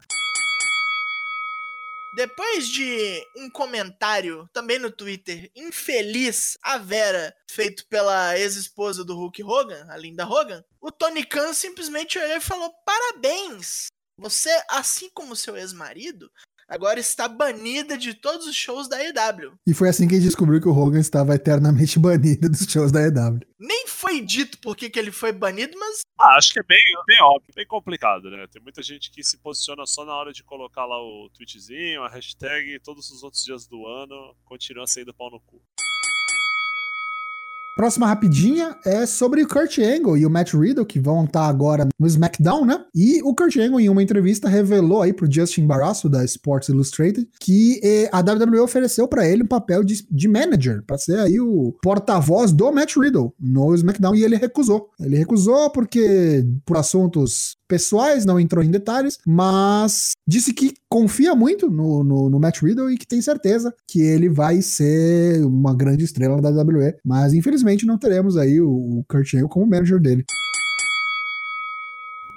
Depois 2.17 2.67
de 2.67 3.25
um 3.37 3.49
comentário 3.49 4.49
também 4.51 4.77
no 4.77 4.91
Twitter 4.91 5.49
infeliz 5.55 6.57
a 6.61 6.77
Vera, 6.77 7.33
feito 7.49 7.87
pela 7.87 8.37
ex-esposa 8.37 9.05
do 9.05 9.15
Hulk 9.15 9.41
Hogan, 9.41 9.87
a 9.89 9.95
Linda 9.95 10.27
Hogan, 10.27 10.61
o 10.81 10.91
Tony 10.91 11.23
Khan 11.23 11.53
simplesmente 11.53 12.19
olhou 12.19 12.35
e 12.35 12.41
falou: 12.41 12.73
Parabéns! 12.85 13.87
Você, 14.21 14.51
assim 14.69 15.09
como 15.15 15.35
seu 15.35 15.57
ex-marido, 15.57 16.29
agora 16.69 16.99
está 16.99 17.27
banida 17.27 17.97
de 17.97 18.13
todos 18.13 18.45
os 18.45 18.55
shows 18.55 18.87
da 18.87 19.03
EW. 19.03 19.53
E 19.65 19.73
foi 19.73 19.89
assim 19.89 20.07
que 20.07 20.13
ele 20.13 20.23
descobriu 20.23 20.61
que 20.61 20.67
o 20.67 20.77
Hogan 20.77 20.99
estava 20.99 21.33
eternamente 21.33 21.97
banido 21.97 22.47
dos 22.47 22.67
shows 22.71 22.91
da 22.91 23.01
EW. 23.01 23.39
Nem 23.59 23.87
foi 23.87 24.21
dito 24.21 24.59
por 24.59 24.77
que, 24.77 24.91
que 24.91 24.99
ele 24.99 25.11
foi 25.11 25.31
banido, 25.31 25.75
mas. 25.75 26.01
Ah, 26.19 26.37
acho 26.37 26.53
que 26.53 26.59
é 26.59 26.63
bem, 26.63 26.83
bem 27.07 27.17
óbvio, 27.23 27.51
bem 27.55 27.65
complicado, 27.65 28.29
né? 28.29 28.45
Tem 28.45 28.61
muita 28.61 28.83
gente 28.83 29.09
que 29.09 29.23
se 29.23 29.39
posiciona 29.39 29.87
só 29.87 30.05
na 30.05 30.13
hora 30.13 30.31
de 30.31 30.43
colocar 30.43 30.85
lá 30.85 31.01
o 31.01 31.27
tweetzinho, 31.33 32.03
a 32.03 32.09
hashtag, 32.09 32.75
e 32.75 32.79
todos 32.79 33.09
os 33.09 33.23
outros 33.23 33.43
dias 33.43 33.65
do 33.65 33.87
ano 33.87 34.35
continua 34.45 34.85
sendo 34.85 35.15
pau 35.15 35.31
no 35.31 35.39
cu. 35.39 35.59
Próxima 37.81 38.05
rapidinha 38.05 38.75
é 38.85 39.07
sobre 39.07 39.41
o 39.41 39.47
Kurt 39.47 39.79
Angle 39.79 40.15
e 40.15 40.23
o 40.23 40.29
Matt 40.29 40.53
Riddle, 40.53 40.85
que 40.85 40.99
vão 40.99 41.23
estar 41.23 41.47
agora 41.47 41.87
no 41.99 42.05
SmackDown, 42.05 42.63
né? 42.63 42.79
E 42.93 43.23
o 43.23 43.33
Kurt 43.33 43.57
Angle, 43.57 43.81
em 43.81 43.89
uma 43.89 44.03
entrevista, 44.03 44.47
revelou 44.47 45.01
aí 45.01 45.11
pro 45.11 45.27
Justin 45.27 45.65
Barrasso, 45.65 46.07
da 46.07 46.23
Sports 46.23 46.69
Illustrated, 46.69 47.27
que 47.39 47.81
eh, 47.83 48.07
a 48.11 48.19
WWE 48.19 48.59
ofereceu 48.59 49.07
para 49.07 49.27
ele 49.27 49.41
um 49.41 49.47
papel 49.47 49.83
de, 49.83 50.05
de 50.11 50.27
manager, 50.27 50.83
para 50.85 50.99
ser 50.99 51.17
aí 51.21 51.39
o 51.39 51.75
porta-voz 51.81 52.51
do 52.51 52.71
Matt 52.71 52.97
Riddle 52.97 53.33
no 53.39 53.73
SmackDown, 53.73 54.13
e 54.13 54.23
ele 54.23 54.35
recusou. 54.35 54.91
Ele 54.99 55.17
recusou 55.17 55.71
porque, 55.71 56.45
por 56.63 56.77
assuntos 56.77 57.57
pessoais, 57.67 58.25
não 58.25 58.39
entrou 58.39 58.63
em 58.63 58.69
detalhes, 58.69 59.17
mas 59.25 60.11
disse 60.27 60.53
que 60.53 60.73
confia 60.89 61.35
muito 61.35 61.69
no, 61.69 62.03
no, 62.03 62.29
no, 62.29 62.39
Matt 62.39 62.61
Riddle 62.61 62.91
e 62.91 62.97
que 62.97 63.07
tem 63.07 63.21
certeza 63.21 63.75
que 63.87 64.01
ele 64.01 64.29
vai 64.29 64.61
ser 64.61 65.43
uma 65.45 65.75
grande 65.75 66.03
estrela 66.03 66.41
da 66.41 66.49
WWE. 66.49 66.97
Mas 67.03 67.33
infelizmente 67.33 67.85
não 67.85 67.97
teremos 67.97 68.37
aí 68.37 68.61
o, 68.61 68.69
o 68.69 69.05
Kurt 69.07 69.33
Angle 69.33 69.49
como 69.49 69.67
manager 69.67 69.99
dele. 69.99 70.23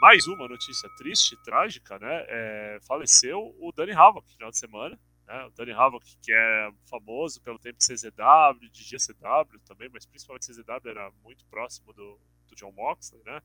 Mais 0.01 0.27
uma 0.27 0.47
notícia 0.49 0.89
triste, 0.97 1.37
trágica, 1.43 1.99
né? 1.99 2.25
É, 2.29 2.79
faleceu 2.87 3.39
o 3.59 3.73
Danny 3.73 3.93
Havoc 3.93 4.27
no 4.27 4.35
final 4.35 4.51
de 4.51 4.59
semana. 4.59 4.99
Né? 5.27 5.45
O 5.47 5.51
Danny 5.53 5.73
Havoc, 5.73 6.05
que 6.23 6.31
é 6.31 6.71
famoso 6.91 7.41
pelo 7.41 7.59
tempo 7.59 7.79
CZW, 7.79 8.69
de 8.71 8.85
GCW 8.85 9.61
também, 9.67 9.89
mas 9.91 10.05
principalmente 10.05 10.47
CZW 10.47 10.91
era 10.91 11.11
muito 11.23 11.47
próximo 11.47 11.93
do, 11.95 12.21
do 12.49 12.55
John 12.55 12.73
Moxley, 12.73 13.23
né? 13.25 13.41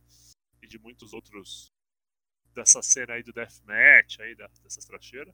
E 0.62 0.68
de 0.68 0.78
muitos 0.78 1.14
outros 1.14 1.72
dessa 2.54 2.82
cena 2.82 3.14
aí 3.14 3.24
do 3.24 3.34
deathmatch, 3.34 4.20
aí, 4.20 4.36
da, 4.36 4.48
dessas 4.64 4.86
tracheiras. 4.86 5.34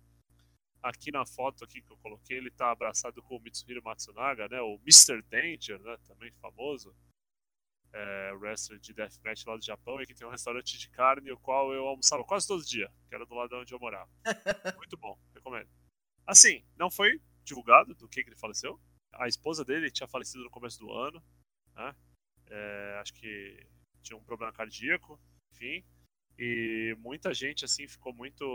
aqui 0.82 1.12
na 1.12 1.26
foto 1.26 1.64
aqui 1.64 1.82
que 1.82 1.92
eu 1.92 1.98
coloquei, 1.98 2.38
ele 2.38 2.52
tá 2.52 2.72
abraçado 2.72 3.22
com 3.24 3.38
o 3.38 3.40
Mitsuhiro 3.40 3.84
Matsunaga, 3.84 4.48
né? 4.48 4.62
O 4.62 4.80
Mr. 4.86 5.22
Danger, 5.24 5.80
né? 5.82 5.98
Também 6.08 6.32
famoso. 6.34 6.96
É, 7.94 8.34
wrestler 8.34 8.78
de 8.78 8.94
deathmatch 8.94 9.46
lá 9.46 9.56
do 9.56 9.64
Japão, 9.64 10.02
e 10.02 10.06
que 10.06 10.14
tem 10.14 10.28
um 10.28 10.32
restaurante 10.32 10.78
de 10.78 10.90
carne, 10.90 11.32
o 11.32 11.38
qual 11.38 11.74
eu 11.74 11.88
almoçava 11.88 12.26
quase 12.26 12.46
todo 12.46 12.66
dia, 12.66 12.92
que 13.08 13.16
era 13.16 13.26
do 13.26 13.34
lado 13.34 13.56
onde 13.56 13.74
eu 13.74 13.80
morava. 13.80 14.12
Muito 14.78 14.98
bom, 14.98 15.18
recomendo. 15.34 15.70
Assim, 16.28 16.66
não 16.76 16.92
foi 16.92 17.22
divulgado 17.46 17.96
do 17.96 18.10
que, 18.10 18.22
que 18.22 18.30
ele 18.30 18.36
faleceu. 18.36 18.78
A 19.14 19.30
esposa 19.30 19.64
dele 19.64 19.90
tinha 19.90 20.10
falecido 20.10 20.44
no 20.44 20.50
começo 20.50 20.78
do 20.78 20.92
ano, 20.92 21.24
né? 21.74 21.96
É, 22.48 22.98
acho 23.02 23.14
que 23.14 23.66
tinha 24.02 24.18
um 24.18 24.24
problema 24.24 24.52
cardíaco, 24.52 25.20
enfim. 25.54 25.84
E 26.38 26.96
muita 27.00 27.34
gente, 27.34 27.66
assim, 27.66 27.88
ficou 27.88 28.14
muito 28.14 28.46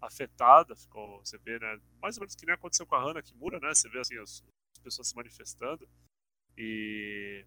afetada, 0.00 0.74
ficou, 0.76 1.18
você 1.20 1.38
vê, 1.38 1.58
né? 1.58 1.80
Mais 2.00 2.16
ou 2.16 2.22
menos 2.22 2.34
que 2.34 2.46
nem 2.46 2.54
aconteceu 2.54 2.86
com 2.86 2.94
a 2.94 3.02
Hannah 3.02 3.22
Kimura, 3.22 3.58
né? 3.60 3.74
Você 3.74 3.88
vê, 3.88 4.00
assim, 4.00 4.18
as, 4.18 4.42
as 4.76 4.82
pessoas 4.82 5.08
se 5.08 5.16
manifestando. 5.16 5.88
E 6.56 7.44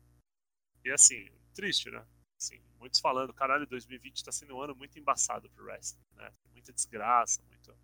e 0.83 0.91
assim, 0.91 1.29
triste, 1.53 1.89
né? 1.91 2.05
Assim, 2.39 2.59
muitos 2.79 2.99
falando, 2.99 3.33
caralho, 3.33 3.67
2020 3.67 4.23
tá 4.23 4.31
sendo 4.31 4.55
um 4.55 4.61
ano 4.61 4.75
muito 4.75 4.97
embaçado 4.97 5.49
pro 5.49 5.65
wrestling, 5.65 6.01
né? 6.15 6.31
Muita 6.53 6.71
desgraça, 6.71 7.41
muito. 7.43 7.75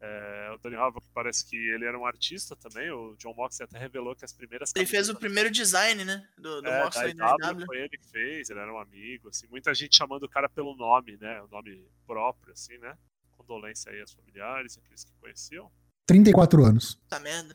É, 0.00 0.52
o 0.54 0.58
Tony 0.58 0.76
Havoc 0.76 1.04
parece 1.12 1.44
que 1.44 1.56
ele 1.56 1.84
era 1.84 1.98
um 1.98 2.06
artista 2.06 2.54
também, 2.54 2.88
o 2.90 3.16
John 3.16 3.34
Moxley 3.34 3.66
até 3.68 3.78
revelou 3.78 4.14
que 4.14 4.24
as 4.24 4.32
primeiras. 4.32 4.72
Ele 4.76 4.86
fez 4.86 5.08
o 5.08 5.16
primeiro 5.16 5.50
design, 5.50 6.04
né? 6.04 6.26
Do, 6.36 6.62
do 6.62 6.68
é, 6.68 6.84
Moxley 6.84 7.14
da 7.14 7.34
IW, 7.50 7.66
Foi 7.66 7.78
ele 7.78 7.88
que 7.88 8.06
fez, 8.08 8.48
ele 8.48 8.60
era 8.60 8.72
um 8.72 8.78
amigo, 8.78 9.28
assim, 9.28 9.46
muita 9.48 9.74
gente 9.74 9.96
chamando 9.96 10.22
o 10.22 10.28
cara 10.28 10.48
pelo 10.48 10.76
nome, 10.76 11.16
né? 11.20 11.42
O 11.42 11.48
nome 11.48 11.84
próprio, 12.06 12.52
assim, 12.52 12.78
né? 12.78 12.96
Condolência 13.36 13.90
aí 13.90 14.00
aos 14.00 14.12
familiares, 14.12 14.78
aqueles 14.78 15.04
que 15.04 15.12
conheciam. 15.20 15.70
34 16.06 16.64
anos. 16.64 16.98
Tá 17.08 17.18
merda. 17.18 17.54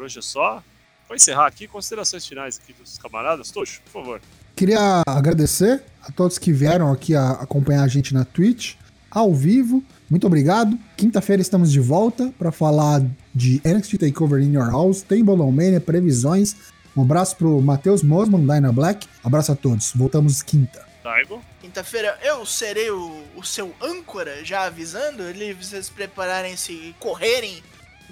por 0.00 0.04
hoje 0.04 0.18
é 0.18 0.22
só. 0.22 0.64
Vou 1.10 1.16
encerrar 1.16 1.48
aqui. 1.48 1.66
Considerações 1.66 2.24
finais 2.24 2.60
aqui 2.62 2.72
dos 2.72 2.96
camaradas. 2.96 3.50
Tocho, 3.50 3.82
por 3.82 3.90
favor. 3.90 4.20
Queria 4.54 5.02
agradecer 5.04 5.82
a 6.00 6.12
todos 6.12 6.38
que 6.38 6.52
vieram 6.52 6.92
aqui 6.92 7.16
a 7.16 7.32
acompanhar 7.32 7.82
a 7.82 7.88
gente 7.88 8.14
na 8.14 8.24
Twitch, 8.24 8.76
ao 9.10 9.34
vivo. 9.34 9.82
Muito 10.08 10.24
obrigado. 10.28 10.78
Quinta-feira 10.96 11.42
estamos 11.42 11.72
de 11.72 11.80
volta 11.80 12.32
para 12.38 12.52
falar 12.52 13.02
de 13.34 13.60
NXT 13.64 13.98
Takeover 13.98 14.40
in 14.40 14.52
Your 14.52 14.70
House, 14.70 15.02
tem 15.02 15.24
Mania, 15.24 15.80
previsões. 15.80 16.54
Um 16.96 17.02
abraço 17.02 17.34
pro 17.34 17.60
Matheus 17.60 18.04
Mosman, 18.04 18.46
Dyna 18.46 18.70
Black. 18.70 19.08
Abraço 19.24 19.50
a 19.50 19.56
todos. 19.56 19.90
Voltamos 19.92 20.42
quinta. 20.42 20.86
Daigo. 21.02 21.42
Quinta-feira 21.60 22.16
eu 22.22 22.46
serei 22.46 22.88
o, 22.90 23.24
o 23.34 23.42
seu 23.42 23.74
âncora, 23.82 24.44
já 24.44 24.62
avisando, 24.66 25.24
ele 25.24 25.54
vocês 25.54 25.90
prepararem-se, 25.90 26.94
correrem 27.00 27.60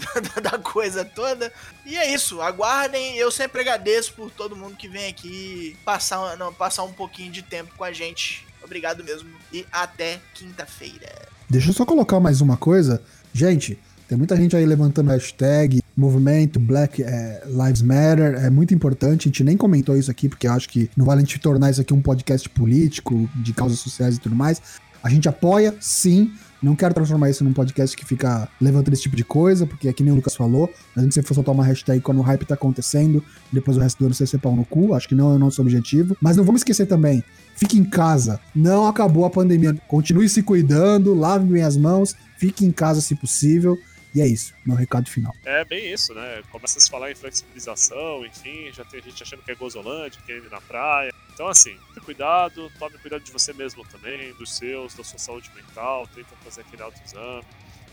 da 0.42 0.58
coisa 0.58 1.04
toda. 1.04 1.52
E 1.84 1.96
é 1.96 2.12
isso, 2.12 2.40
aguardem. 2.40 3.16
Eu 3.16 3.30
sempre 3.30 3.60
agradeço 3.60 4.12
por 4.14 4.30
todo 4.30 4.56
mundo 4.56 4.76
que 4.76 4.88
vem 4.88 5.08
aqui 5.08 5.76
passar, 5.84 6.36
não, 6.36 6.52
passar 6.52 6.84
um 6.84 6.92
pouquinho 6.92 7.30
de 7.32 7.42
tempo 7.42 7.74
com 7.76 7.84
a 7.84 7.92
gente. 7.92 8.46
Obrigado 8.62 9.02
mesmo. 9.02 9.28
E 9.52 9.66
até 9.72 10.20
quinta-feira. 10.34 11.28
Deixa 11.48 11.70
eu 11.70 11.74
só 11.74 11.84
colocar 11.84 12.20
mais 12.20 12.40
uma 12.40 12.56
coisa. 12.56 13.02
Gente, 13.32 13.78
tem 14.08 14.16
muita 14.16 14.36
gente 14.36 14.56
aí 14.56 14.64
levantando 14.64 15.10
hashtag, 15.10 15.82
movimento 15.96 16.58
Black 16.58 17.02
é, 17.02 17.42
Lives 17.46 17.82
Matter. 17.82 18.34
É 18.42 18.50
muito 18.50 18.74
importante. 18.74 19.28
A 19.28 19.28
gente 19.28 19.44
nem 19.44 19.56
comentou 19.56 19.96
isso 19.96 20.10
aqui, 20.10 20.28
porque 20.28 20.46
eu 20.46 20.52
acho 20.52 20.68
que 20.68 20.90
não 20.96 21.04
vale 21.04 21.20
a 21.20 21.24
gente 21.24 21.38
tornar 21.38 21.70
isso 21.70 21.80
aqui 21.80 21.92
um 21.92 22.02
podcast 22.02 22.48
político, 22.48 23.28
de 23.36 23.52
causas 23.52 23.78
sociais 23.78 24.16
e 24.16 24.20
tudo 24.20 24.34
mais. 24.34 24.60
A 25.02 25.08
gente 25.08 25.28
apoia, 25.28 25.74
sim, 25.80 26.32
não 26.62 26.74
quero 26.74 26.94
transformar 26.94 27.30
isso 27.30 27.44
num 27.44 27.52
podcast 27.52 27.96
que 27.96 28.04
fica 28.04 28.48
levantando 28.60 28.94
esse 28.94 29.02
tipo 29.02 29.16
de 29.16 29.24
coisa, 29.24 29.66
porque 29.66 29.88
é 29.88 29.94
nem 30.00 30.12
o 30.12 30.16
Lucas 30.16 30.34
falou, 30.34 30.72
a 30.96 31.00
gente 31.00 31.14
sempre 31.14 31.28
for 31.28 31.34
soltar 31.34 31.54
uma 31.54 31.64
hashtag 31.64 32.00
quando 32.00 32.18
o 32.18 32.22
hype 32.22 32.44
tá 32.44 32.54
acontecendo, 32.54 33.24
depois 33.52 33.76
o 33.76 33.80
resto 33.80 33.98
do 33.98 34.06
ano 34.06 34.14
você 34.14 34.26
ser 34.26 34.38
pau 34.38 34.54
no 34.54 34.64
cu, 34.64 34.94
acho 34.94 35.08
que 35.08 35.14
não 35.14 35.32
é 35.32 35.36
o 35.36 35.38
nosso 35.38 35.60
objetivo. 35.60 36.16
Mas 36.20 36.36
não 36.36 36.44
vamos 36.44 36.60
esquecer 36.60 36.86
também, 36.86 37.22
fique 37.54 37.78
em 37.78 37.84
casa, 37.84 38.40
não 38.54 38.86
acabou 38.86 39.24
a 39.24 39.30
pandemia, 39.30 39.74
continue 39.86 40.28
se 40.28 40.42
cuidando, 40.42 41.14
lave 41.14 41.44
bem 41.46 41.62
as 41.62 41.76
mãos, 41.76 42.14
fique 42.38 42.64
em 42.64 42.72
casa 42.72 43.00
se 43.00 43.14
possível. 43.14 43.78
E 44.14 44.22
é 44.22 44.26
isso, 44.26 44.54
meu 44.64 44.74
recado 44.74 45.08
final. 45.08 45.34
É 45.44 45.64
bem 45.66 45.92
isso, 45.92 46.14
né? 46.14 46.40
Começa 46.50 46.78
a 46.78 46.80
se 46.80 46.90
falar 46.90 47.10
em 47.10 47.14
flexibilização, 47.14 48.24
enfim, 48.24 48.70
já 48.72 48.84
tem 48.84 49.02
gente 49.02 49.22
achando 49.22 49.42
que 49.42 49.50
é 49.50 49.54
gozolante, 49.54 50.18
que 50.24 50.32
é 50.32 50.40
na 50.50 50.60
praia. 50.62 51.12
Então, 51.38 51.46
assim, 51.46 51.78
cuidado, 52.04 52.68
tome 52.80 52.98
cuidado 52.98 53.22
de 53.22 53.30
você 53.30 53.52
mesmo 53.52 53.86
também, 53.86 54.34
dos 54.34 54.56
seus, 54.56 54.92
da 54.94 55.04
sua 55.04 55.20
saúde 55.20 55.48
mental, 55.54 56.04
tenta 56.08 56.34
fazer 56.42 56.62
aquele 56.62 56.82
autoexame. 56.82 57.46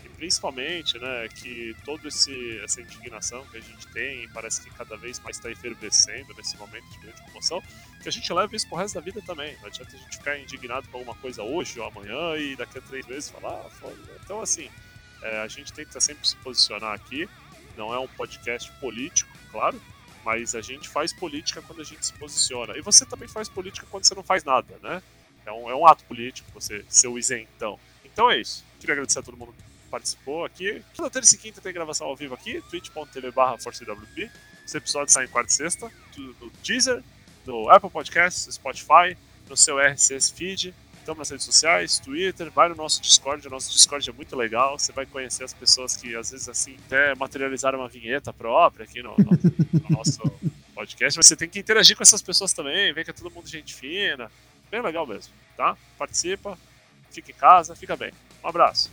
E 0.04 0.08
principalmente, 0.08 0.98
né, 0.98 1.28
que 1.28 1.72
toda 1.84 2.08
essa 2.08 2.80
indignação 2.80 3.46
que 3.46 3.58
a 3.58 3.60
gente 3.60 3.86
tem, 3.92 4.28
parece 4.30 4.64
que 4.64 4.70
cada 4.70 4.96
vez 4.96 5.20
mais 5.20 5.36
está 5.36 5.48
efervescendo 5.48 6.34
nesse 6.34 6.56
momento 6.56 6.90
de 6.90 6.98
grande 6.98 7.22
comoção, 7.22 7.62
que 8.02 8.08
a 8.08 8.10
gente 8.10 8.32
leve 8.32 8.56
isso 8.56 8.68
pro 8.68 8.78
resto 8.78 8.96
da 8.96 9.00
vida 9.00 9.22
também. 9.24 9.56
Não 9.60 9.68
adianta 9.68 9.94
a 9.94 9.96
gente 10.00 10.16
ficar 10.16 10.36
indignado 10.36 10.88
com 10.88 10.98
alguma 10.98 11.14
coisa 11.14 11.44
hoje 11.44 11.78
ou 11.78 11.86
amanhã 11.86 12.36
e 12.36 12.56
daqui 12.56 12.78
a 12.78 12.82
três 12.82 13.06
meses 13.06 13.30
falar, 13.30 13.64
ah, 13.64 13.70
foda. 13.70 13.96
Então, 14.24 14.40
assim, 14.40 14.68
é, 15.22 15.38
a 15.38 15.46
gente 15.46 15.72
tenta 15.72 16.00
sempre 16.00 16.26
se 16.26 16.34
posicionar 16.38 16.94
aqui. 16.94 17.28
Não 17.76 17.94
é 17.94 17.98
um 18.00 18.08
podcast 18.08 18.72
político, 18.80 19.30
claro, 19.52 19.80
mas 20.26 20.56
a 20.56 20.60
gente 20.60 20.88
faz 20.88 21.12
política 21.12 21.62
quando 21.62 21.80
a 21.80 21.84
gente 21.84 22.04
se 22.04 22.12
posiciona. 22.14 22.76
E 22.76 22.80
você 22.80 23.06
também 23.06 23.28
faz 23.28 23.48
política 23.48 23.86
quando 23.88 24.04
você 24.04 24.14
não 24.16 24.24
faz 24.24 24.42
nada, 24.42 24.76
né? 24.82 25.00
É 25.46 25.52
um, 25.52 25.70
é 25.70 25.74
um 25.76 25.86
ato 25.86 26.02
político 26.02 26.50
você 26.52 26.84
ser 26.88 27.06
o 27.06 27.16
isentão. 27.16 27.78
Então 28.04 28.28
é 28.28 28.40
isso. 28.40 28.64
Queria 28.80 28.94
agradecer 28.94 29.20
a 29.20 29.22
todo 29.22 29.36
mundo 29.36 29.52
que 29.52 29.62
participou 29.88 30.44
aqui. 30.44 30.82
Toda 30.96 31.08
terça 31.08 31.36
e 31.36 31.38
quinta 31.38 31.60
tem 31.60 31.72
gravação 31.72 32.08
ao 32.08 32.16
vivo 32.16 32.34
aqui, 32.34 32.60
twitch.tv 32.62 33.30
barra 33.30 33.56
ForceWP. 33.56 34.28
Os 34.66 34.74
episódios 34.74 35.12
saem 35.12 35.28
quarta 35.28 35.52
e 35.52 35.54
sexta, 35.54 35.92
no 36.16 36.50
Deezer, 36.60 37.04
no 37.46 37.70
Apple 37.70 37.88
Podcasts, 37.88 38.52
Spotify, 38.52 39.16
no 39.48 39.56
seu 39.56 39.78
RCS 39.78 40.30
Feed 40.30 40.74
Estamos 41.06 41.20
nas 41.20 41.30
redes 41.30 41.46
sociais, 41.46 42.00
Twitter, 42.00 42.50
vai 42.50 42.68
no 42.68 42.74
nosso 42.74 43.00
Discord, 43.00 43.46
o 43.46 43.50
nosso 43.50 43.70
Discord 43.70 44.10
é 44.10 44.12
muito 44.12 44.34
legal, 44.34 44.76
você 44.76 44.90
vai 44.90 45.06
conhecer 45.06 45.44
as 45.44 45.54
pessoas 45.54 45.96
que 45.96 46.16
às 46.16 46.32
vezes 46.32 46.48
assim 46.48 46.76
até 46.84 47.14
materializaram 47.14 47.78
uma 47.78 47.88
vinheta 47.88 48.32
própria 48.32 48.82
aqui 48.82 49.04
no, 49.04 49.10
no, 49.10 49.30
no 49.88 49.96
nosso 49.96 50.20
podcast, 50.74 51.16
mas 51.16 51.24
você 51.24 51.36
tem 51.36 51.48
que 51.48 51.60
interagir 51.60 51.96
com 51.96 52.02
essas 52.02 52.20
pessoas 52.20 52.52
também, 52.52 52.92
ver 52.92 53.04
que 53.04 53.10
é 53.10 53.14
todo 53.14 53.30
mundo 53.30 53.46
gente 53.46 53.72
fina, 53.72 54.28
bem 54.68 54.82
legal 54.82 55.06
mesmo, 55.06 55.32
tá? 55.56 55.76
Participa, 55.96 56.58
fica 57.12 57.30
em 57.30 57.34
casa, 57.34 57.76
fica 57.76 57.94
bem. 57.94 58.10
Um 58.42 58.48
abraço. 58.48 58.90